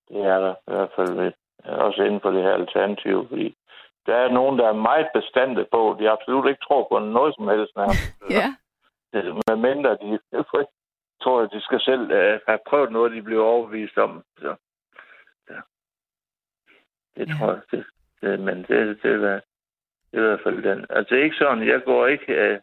Det 0.08 0.22
er 0.26 0.40
der 0.40 0.54
i 0.68 0.72
hvert 0.76 0.90
fald 0.96 1.14
ved. 1.14 1.32
Også 1.66 2.04
inden 2.04 2.22
for 2.22 2.32
det 2.32 2.44
her 2.44 2.52
alternativ, 2.54 3.28
fordi 3.30 3.56
der 4.06 4.16
er 4.16 4.32
nogen, 4.32 4.60
der 4.60 4.68
er 4.68 4.74
meget 4.90 5.08
bestandte 5.14 5.66
på, 5.72 5.96
de 6.00 6.10
absolut 6.10 6.50
ikke 6.50 6.66
tror 6.68 6.88
på 6.92 7.00
noget 7.00 7.36
som 7.36 7.48
helst 7.48 7.76
nærmest. 7.76 8.04
Ja, 8.38 8.48
Med 9.48 9.56
mindre 9.56 9.98
de 10.02 10.20
tror, 11.22 11.42
at 11.42 11.50
de 11.54 11.62
skal 11.62 11.82
selv 11.82 12.02
uh, 12.02 12.40
have 12.48 12.60
prøvet 12.70 12.92
noget, 12.92 13.12
de 13.12 13.22
bliver 13.22 13.44
overbevist 13.44 13.98
om. 13.98 14.24
Så, 14.38 14.56
ja. 15.50 15.60
Det 17.18 17.26
tror 17.28 17.52
jeg. 17.52 17.62
Det, 17.72 17.86
det, 18.22 18.40
men 18.40 18.58
det, 18.58 19.04
det, 19.04 19.12
er, 19.12 19.40
det 20.12 20.20
er 20.20 20.24
i 20.24 20.28
hvert 20.28 20.42
fald 20.44 20.64
den. 20.64 20.86
Altså 20.90 21.16
det 21.16 21.20
er 21.20 21.24
ikke 21.24 21.44
sådan, 21.44 21.68
jeg 21.68 21.82
går 21.84 22.08
ikke... 22.08 22.32
Uh, 22.34 22.58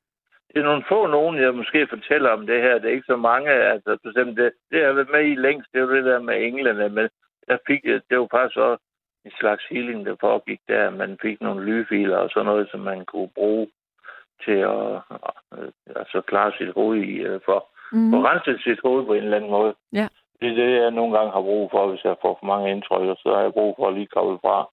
det 0.49 0.61
er 0.61 0.64
nogle 0.64 0.84
få 0.88 1.07
nogen, 1.07 1.36
jeg 1.36 1.55
måske 1.55 1.86
fortæller 1.86 2.30
om 2.30 2.47
det 2.47 2.62
her. 2.62 2.78
Det 2.78 2.84
er 2.84 2.95
ikke 2.99 3.12
så 3.14 3.16
mange. 3.16 3.51
Altså, 3.51 3.99
for 4.03 4.09
eksempel 4.09 4.45
det, 4.45 4.53
det 4.70 4.78
jeg 4.78 4.86
har 4.86 4.93
været 4.93 5.11
med 5.11 5.24
i 5.24 5.34
længst, 5.34 5.72
det 5.72 5.78
er 5.78 5.82
jo 5.82 5.95
det 5.95 6.05
der 6.05 6.18
med 6.20 6.43
englene. 6.43 6.88
Men 6.88 7.09
jeg 7.49 7.59
fik, 7.66 7.84
det 7.84 8.18
var 8.18 8.28
faktisk 8.30 8.55
så 8.55 8.76
en 9.25 9.33
slags 9.41 9.64
healing, 9.70 10.07
der 10.07 10.16
foregik 10.20 10.61
der. 10.68 10.91
Man 10.91 11.18
fik 11.23 11.41
nogle 11.41 11.64
lydfiler 11.64 12.16
og 12.16 12.31
sådan 12.31 12.47
noget, 12.47 12.68
som 12.70 12.81
man 12.81 13.05
kunne 13.05 13.29
bruge 13.29 13.68
til 14.45 14.59
at 14.75 15.01
øh, 15.53 15.73
altså 15.97 16.20
klare 16.27 16.53
sit 16.59 16.73
hoved 16.75 16.99
i, 17.03 17.12
øh, 17.12 17.41
for 17.45 17.68
mm. 17.93 18.14
at 18.14 18.25
rense 18.25 18.62
sit 18.62 18.81
hoved 18.85 19.07
på 19.07 19.12
en 19.12 19.23
eller 19.25 19.37
anden 19.37 19.51
måde. 19.51 19.75
Ja. 19.93 20.09
Det 20.41 20.49
er 20.51 20.55
det, 20.55 20.83
jeg 20.83 20.91
nogle 20.91 21.18
gange 21.18 21.33
har 21.33 21.41
brug 21.41 21.70
for, 21.70 21.89
hvis 21.89 22.05
jeg 22.05 22.16
får 22.23 22.37
for 22.41 22.47
mange 22.47 22.70
indtryk, 22.70 23.09
og 23.09 23.16
så 23.16 23.35
har 23.35 23.43
jeg 23.43 23.53
brug 23.53 23.75
for 23.79 23.89
at 23.89 23.95
lige 23.95 24.07
koble 24.07 24.39
fra. 24.39 24.68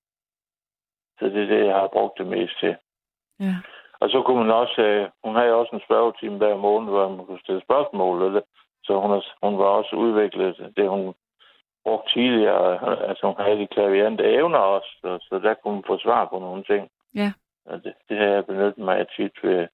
Så 1.20 1.26
det 1.26 1.44
er 1.44 1.48
det, 1.56 1.66
jeg 1.66 1.76
har 1.76 1.88
brugt 1.88 2.18
det 2.18 2.28
mest 2.28 2.60
til. 2.60 2.76
ja. 3.40 3.56
Og 4.02 4.10
så 4.10 4.22
kunne 4.22 4.40
man 4.44 4.52
også, 4.52 4.82
øh, 4.82 5.10
hun 5.24 5.36
havde 5.36 5.54
også 5.54 5.76
en 5.76 5.86
spørgetime 5.88 6.38
hver 6.38 6.56
måned, 6.58 6.90
hvor 6.90 7.10
man 7.10 7.26
kunne 7.26 7.40
stille 7.40 7.62
spørgsmål. 7.62 8.26
Eller? 8.26 8.42
Så 8.84 9.00
hun, 9.00 9.12
hun 9.44 9.60
var 9.60 9.66
også 9.66 9.96
udviklet 9.96 10.74
det, 10.78 10.90
hun 10.90 11.14
brugte 11.90 12.14
tidligere. 12.14 12.64
Altså 13.10 13.24
hun 13.28 13.46
havde 13.46 13.60
de 13.62 13.68
klaviante 13.76 14.24
evner 14.24 14.58
også, 14.58 14.90
så, 15.02 15.10
så 15.28 15.40
der 15.46 15.54
kunne 15.54 15.74
man 15.74 15.84
få 15.88 15.98
svar 16.00 16.26
på 16.26 16.40
nogle 16.40 16.64
ting. 16.64 16.84
Ja. 17.16 17.32
Og 17.66 17.84
det, 17.84 17.94
det 18.10 18.18
har 18.18 18.26
jeg 18.26 18.46
benyttet 18.46 18.78
mig 18.78 18.98
af 19.00 19.08
tit 19.16 19.36
ved, 19.44 19.68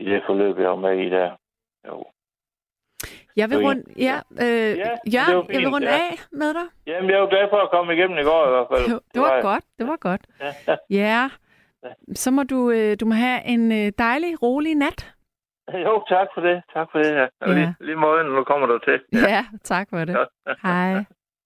i 0.00 0.04
det 0.04 0.22
forløb, 0.26 0.58
jeg 0.58 0.70
var 0.70 0.76
med 0.86 0.96
i 1.06 1.10
der. 1.10 1.30
Jo. 1.88 2.04
Jeg 3.36 3.50
vil 3.50 3.58
rundt, 3.66 3.88
ja, 4.08 4.16
øh, 4.44 4.78
Ja, 4.78 4.90
ja, 5.16 5.24
var 5.26 5.32
jeg 5.34 5.44
vil 5.48 5.56
fint, 5.56 5.74
rundt 5.74 5.86
ja. 5.86 5.94
af 5.94 6.10
med 6.32 6.54
dig. 6.54 6.66
Jamen, 6.86 7.10
jeg 7.10 7.20
var 7.20 7.28
glad 7.28 7.46
for 7.50 7.56
at 7.56 7.70
komme 7.70 7.94
igennem 7.94 8.18
i 8.18 8.22
går 8.22 8.46
i 8.46 8.50
hvert 8.50 8.68
fald. 8.72 8.94
Det, 8.94 9.02
det 9.14 9.22
var 9.22 9.34
jeg. 9.34 9.42
godt, 9.42 9.64
det 9.78 9.86
var 9.86 9.96
godt. 9.96 10.22
Ja. 10.40 10.74
Ja, 10.90 11.30
så 12.14 12.30
må 12.30 12.42
du, 12.42 12.70
øh, 12.70 12.96
du 13.00 13.06
må 13.06 13.14
have 13.14 13.44
en 13.44 13.72
øh, 13.72 13.92
dejlig, 13.98 14.42
rolig 14.42 14.74
nat. 14.74 15.14
Jo, 15.84 16.04
tak 16.08 16.28
for 16.34 16.40
det. 16.40 16.62
Tak 16.74 16.88
for 16.92 16.98
det. 16.98 17.12
Ja. 17.14 17.26
Ja. 17.40 17.54
Lige, 17.54 17.74
lige 17.80 17.96
måde, 17.96 18.24
nu 18.24 18.44
kommer 18.44 18.66
du 18.66 18.78
til. 18.78 19.00
Ja, 19.28 19.46
tak 19.64 19.88
for 19.90 20.04
det. 20.04 20.16
Hej. 20.62 20.92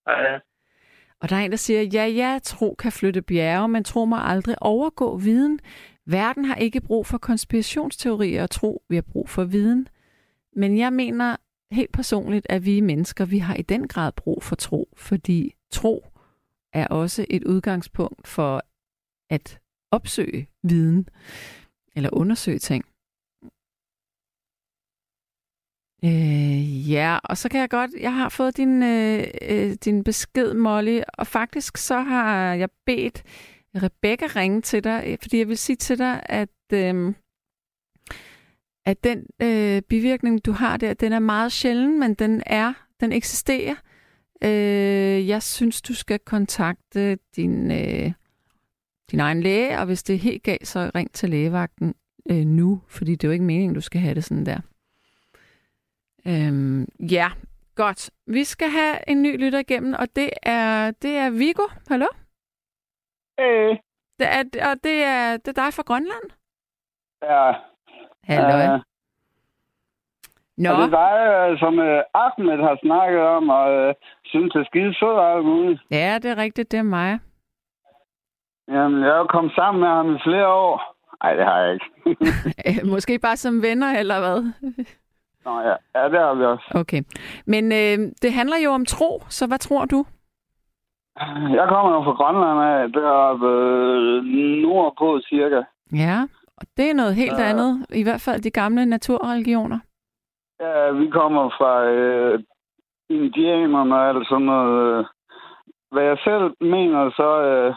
Hej. 0.08 0.40
Og 1.20 1.30
der 1.30 1.36
er 1.36 1.40
en, 1.40 1.50
der 1.50 1.56
siger, 1.56 1.82
ja, 1.82 2.06
ja, 2.06 2.38
tro 2.42 2.74
kan 2.78 2.92
flytte 2.92 3.22
bjerge, 3.22 3.68
men 3.68 3.84
tro 3.84 4.04
må 4.04 4.16
aldrig 4.18 4.56
overgå 4.60 5.16
viden. 5.16 5.60
Verden 6.06 6.44
har 6.44 6.54
ikke 6.54 6.80
brug 6.80 7.06
for 7.06 7.18
konspirationsteorier 7.18 8.42
og 8.42 8.50
tro, 8.50 8.82
vi 8.88 8.94
har 8.94 9.04
brug 9.12 9.28
for 9.28 9.44
viden. 9.44 9.88
Men 10.56 10.78
jeg 10.78 10.92
mener 10.92 11.36
helt 11.70 11.92
personligt, 11.92 12.46
at 12.50 12.64
vi 12.64 12.80
mennesker, 12.80 13.24
vi 13.24 13.38
har 13.38 13.54
i 13.54 13.62
den 13.62 13.88
grad 13.88 14.12
brug 14.12 14.42
for 14.42 14.56
tro, 14.56 14.88
fordi 14.96 15.54
tro 15.70 16.04
er 16.72 16.86
også 16.86 17.26
et 17.30 17.44
udgangspunkt 17.44 18.28
for 18.28 18.62
at 19.30 19.60
opsøge 19.90 20.48
viden 20.62 21.08
eller 21.96 22.10
undersøge 22.12 22.58
ting. 22.58 22.84
Øh, 26.04 26.90
ja, 26.90 27.18
og 27.24 27.38
så 27.38 27.48
kan 27.48 27.60
jeg 27.60 27.70
godt, 27.70 27.90
jeg 28.00 28.14
har 28.14 28.28
fået 28.28 28.56
din, 28.56 28.82
øh, 28.82 29.24
øh, 29.42 29.72
din 29.84 30.04
besked, 30.04 30.54
Molly, 30.54 31.00
og 31.18 31.26
faktisk 31.26 31.76
så 31.76 32.00
har 32.00 32.54
jeg 32.54 32.68
bedt 32.86 33.22
Rebecca 33.74 34.26
ringe 34.26 34.60
til 34.60 34.84
dig, 34.84 35.04
øh, 35.06 35.18
fordi 35.22 35.38
jeg 35.38 35.48
vil 35.48 35.58
sige 35.58 35.76
til 35.76 35.98
dig, 35.98 36.22
at, 36.24 36.48
øh, 36.72 37.14
at 38.86 39.04
den 39.04 39.26
øh, 39.42 39.82
bivirkning, 39.82 40.44
du 40.44 40.52
har 40.52 40.76
der, 40.76 40.94
den 40.94 41.12
er 41.12 41.18
meget 41.18 41.52
sjælden, 41.52 42.00
men 42.00 42.14
den 42.14 42.42
er, 42.46 42.72
den 43.00 43.12
eksisterer. 43.12 43.74
Øh, 44.44 45.28
jeg 45.28 45.42
synes, 45.42 45.82
du 45.82 45.94
skal 45.94 46.18
kontakte 46.18 47.18
din, 47.36 47.70
øh, 47.70 48.12
din 49.10 49.20
egen 49.20 49.42
læge, 49.42 49.78
og 49.78 49.86
hvis 49.86 50.02
det 50.02 50.14
er 50.14 50.18
helt 50.18 50.42
galt, 50.42 50.66
så 50.66 50.90
ring 50.94 51.12
til 51.12 51.30
lægevagten 51.30 51.94
øh, 52.30 52.44
nu, 52.46 52.80
fordi 52.88 53.12
det 53.12 53.24
er 53.24 53.28
jo 53.28 53.32
ikke 53.32 53.44
meningen, 53.44 53.74
du 53.74 53.80
skal 53.80 54.00
have 54.00 54.14
det 54.14 54.24
sådan 54.24 54.46
der. 54.46 54.60
Øhm, 56.26 56.86
ja, 57.10 57.28
godt. 57.76 58.10
Vi 58.26 58.44
skal 58.44 58.68
have 58.70 59.08
en 59.08 59.22
ny 59.22 59.44
lytter 59.44 59.58
igennem, 59.58 59.94
og 59.98 60.06
det 60.16 60.30
er, 60.42 60.90
det 60.90 61.16
er 61.16 61.30
Viggo. 61.30 61.62
Hallo? 61.88 62.06
Øh, 63.40 63.76
Det 64.18 64.26
er, 64.28 64.70
og 64.70 64.76
det 64.84 65.02
er, 65.04 65.36
det 65.36 65.48
er 65.58 65.62
dig 65.64 65.74
fra 65.74 65.82
Grønland? 65.82 66.26
ja. 67.22 67.52
Hallo. 68.24 68.74
Øh, 68.74 68.80
Nå, 70.56 70.70
Og 70.70 70.76
det 70.76 70.84
er 70.94 71.08
dig, 71.08 71.50
øh, 71.52 71.58
som 71.58 71.78
øh, 71.78 72.02
Ahmed 72.14 72.58
har 72.68 72.78
snakket 72.82 73.20
om, 73.20 73.48
og 73.48 73.72
øh, 73.72 73.94
synes 74.24 74.54
er 74.54 74.64
skide 74.64 74.94
sød 74.94 75.08
og 75.08 75.32
alt 75.36 75.44
muligt. 75.44 75.80
ja, 75.90 76.18
det 76.22 76.30
er 76.30 76.36
rigtigt, 76.36 76.70
det 76.72 76.78
er 76.78 76.82
mig. 76.82 77.18
Jamen, 78.68 79.00
jeg 79.02 79.10
er 79.10 79.16
jo 79.18 79.26
kommet 79.26 79.52
sammen 79.54 79.80
med 79.80 79.88
ham 79.88 80.14
i 80.16 80.18
flere 80.26 80.48
år. 80.48 80.94
Nej, 81.22 81.34
det 81.34 81.44
har 81.44 81.58
jeg 81.60 81.72
ikke. 81.74 82.86
Måske 82.92 83.18
bare 83.18 83.36
som 83.36 83.62
venner, 83.62 83.98
eller 83.98 84.18
hvad? 84.20 84.52
Nå 85.44 85.60
ja, 85.60 85.74
ja 85.94 86.08
det 86.08 86.18
har 86.20 86.34
vi 86.34 86.44
også. 86.44 86.68
Okay. 86.74 87.02
Men 87.46 87.64
øh, 87.72 87.98
det 88.22 88.32
handler 88.32 88.56
jo 88.64 88.70
om 88.70 88.84
tro, 88.86 89.22
så 89.28 89.46
hvad 89.46 89.58
tror 89.58 89.84
du? 89.84 90.04
Jeg 91.58 91.66
kommer 91.68 91.92
jo 91.94 92.02
fra 92.04 92.12
Grønland 92.20 92.60
af, 92.70 92.92
deroppe 92.92 93.48
øh, 93.48 94.24
nordpå 94.62 95.20
cirka. 95.28 95.62
Ja, 95.92 96.18
og 96.56 96.66
det 96.76 96.90
er 96.90 96.94
noget 96.94 97.14
helt 97.14 97.38
Ja. 97.38 97.44
andet. 97.50 97.86
I 97.90 98.02
hvert 98.02 98.20
fald 98.20 98.40
de 98.42 98.50
gamle 98.50 98.86
naturreligioner. 98.86 99.78
Ja, 100.60 100.90
vi 100.90 101.10
kommer 101.10 101.48
fra 101.58 101.84
øh, 101.84 102.40
indianerne 103.10 103.94
og 103.94 104.08
alt 104.08 104.28
sådan 104.28 104.46
noget. 104.46 104.98
øh. 104.98 105.04
Hvad 105.90 106.02
jeg 106.04 106.18
selv 106.24 106.54
mener, 106.60 107.10
så 107.10 107.42
øh, 107.42 107.74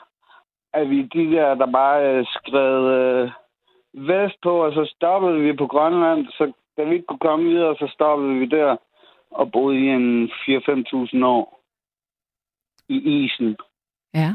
er 0.73 0.83
vi 0.85 1.01
de 1.01 1.35
der, 1.35 1.53
der 1.55 1.71
bare 1.71 2.15
øh, 2.17 2.25
skred 2.25 2.81
øh, 2.99 3.31
vestpå, 3.93 4.65
og 4.65 4.71
så 4.73 4.91
stoppede 4.95 5.39
vi 5.39 5.53
på 5.53 5.67
Grønland. 5.67 6.25
Så 6.27 6.51
da 6.77 6.83
vi 6.83 6.93
ikke 6.93 7.05
kunne 7.05 7.19
komme 7.19 7.49
videre, 7.49 7.75
så 7.75 7.87
stoppede 7.93 8.33
vi 8.39 8.45
der 8.45 8.77
og 9.31 9.51
boede 9.51 9.77
i 9.79 9.87
en 9.87 10.25
4-5.000 10.25 11.25
år 11.25 11.61
i 12.89 12.97
isen. 12.97 13.57
Ja. 14.13 14.31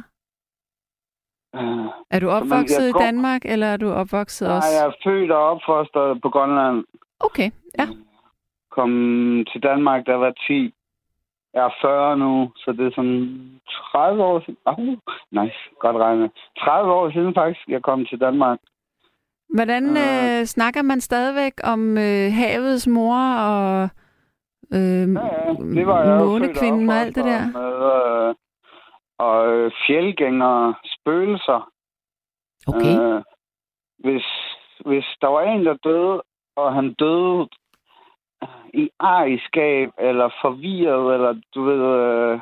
Øh, 1.55 1.87
Er 2.11 2.19
du 2.21 2.29
opvokset 2.29 2.89
i 2.89 2.93
Danmark, 2.93 3.45
eller 3.45 3.67
er 3.67 3.77
du 3.77 3.91
opvokset 3.93 4.49
Nej, 4.49 4.57
også? 4.57 4.69
jeg 4.79 4.87
er 4.87 4.93
født 5.05 5.31
og 5.31 5.43
opfostret 5.51 6.23
på 6.23 6.29
Grønland. 6.31 6.85
Okay, 7.21 7.51
ja. 7.79 7.87
Kom 8.71 8.91
til 9.53 9.63
Danmark, 9.63 10.07
da 10.07 10.11
jeg 10.11 10.21
var 10.21 10.35
10. 10.47 10.75
Jeg 11.55 11.65
er 11.65 11.71
40 11.81 12.17
nu, 12.19 12.53
så 12.57 12.73
det 12.73 12.87
er 12.87 12.91
sådan 12.95 13.61
30 13.93 14.25
år 14.25 14.41
siden. 14.41 14.57
Oh, 14.65 14.79
nice, 15.31 15.59
godt 15.81 15.97
regnet. 15.97 16.31
30 16.59 16.93
år 16.93 17.11
siden 17.11 17.35
faktisk, 17.35 17.69
jeg 17.69 17.83
kom 17.83 18.07
til 18.07 18.21
Danmark. 18.21 18.59
Hvordan 19.55 19.85
øh, 19.97 20.45
snakker 20.45 20.83
man 20.83 21.01
stadigvæk 21.01 21.53
om 21.65 21.99
øh, 21.99 22.33
havets 22.33 22.87
mor 22.87 23.21
og 23.35 23.89
øh, 24.75 25.07
Ja, 25.15 25.27
ja, 25.37 25.53
det 25.77 25.87
var 25.87 26.05
jeg 26.05 26.21
månekvinden 26.25 26.89
og 26.89 26.97
alt 26.97 27.17
det 27.17 27.25
der? 27.25 27.45
Med, 27.59 28.29
øh, 28.29 28.35
og 29.19 29.53
øh, 29.53 29.71
fjeldgængere, 29.87 30.75
spøgelser. 30.85 31.71
Okay. 32.67 32.95
Øh, 33.01 33.23
hvis, 33.99 34.27
hvis 34.87 35.05
der 35.21 35.29
var 35.29 35.43
en, 35.43 35.67
der 35.67 35.77
døde, 35.85 36.23
og 36.57 36.75
han 36.75 36.95
døde 36.95 37.49
i 38.75 38.91
ejerskab, 39.01 39.91
eller 39.99 40.29
forvirret, 40.43 41.15
eller 41.15 41.41
du 41.55 41.63
ved, 41.65 41.81
øh, 41.81 42.41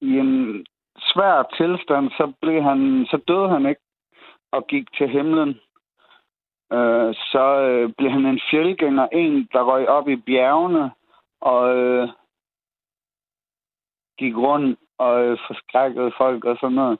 i 0.00 0.18
en 0.18 0.66
svær 0.98 1.42
tilstand, 1.56 2.10
så, 2.10 2.32
blev 2.42 2.62
han, 2.62 3.06
så 3.10 3.18
døde 3.28 3.48
han 3.48 3.66
ikke 3.66 3.80
og 4.52 4.66
gik 4.66 4.86
til 4.98 5.08
himlen. 5.08 5.60
Øh, 6.72 7.14
så 7.14 7.60
øh, 7.60 7.92
blev 7.98 8.10
han 8.10 8.26
en 8.26 8.40
fjeldgænger, 8.50 9.06
en, 9.12 9.48
der 9.52 9.62
røg 9.62 9.88
op 9.88 10.08
i 10.08 10.16
bjergene 10.16 10.90
og 11.40 11.76
øh, 11.76 12.08
gik 14.18 14.36
rundt 14.36 14.78
og 14.98 15.24
øh, 15.24 15.38
forskrækkede 15.46 16.12
folk 16.18 16.44
og 16.44 16.56
sådan 16.60 16.74
noget. 16.74 16.98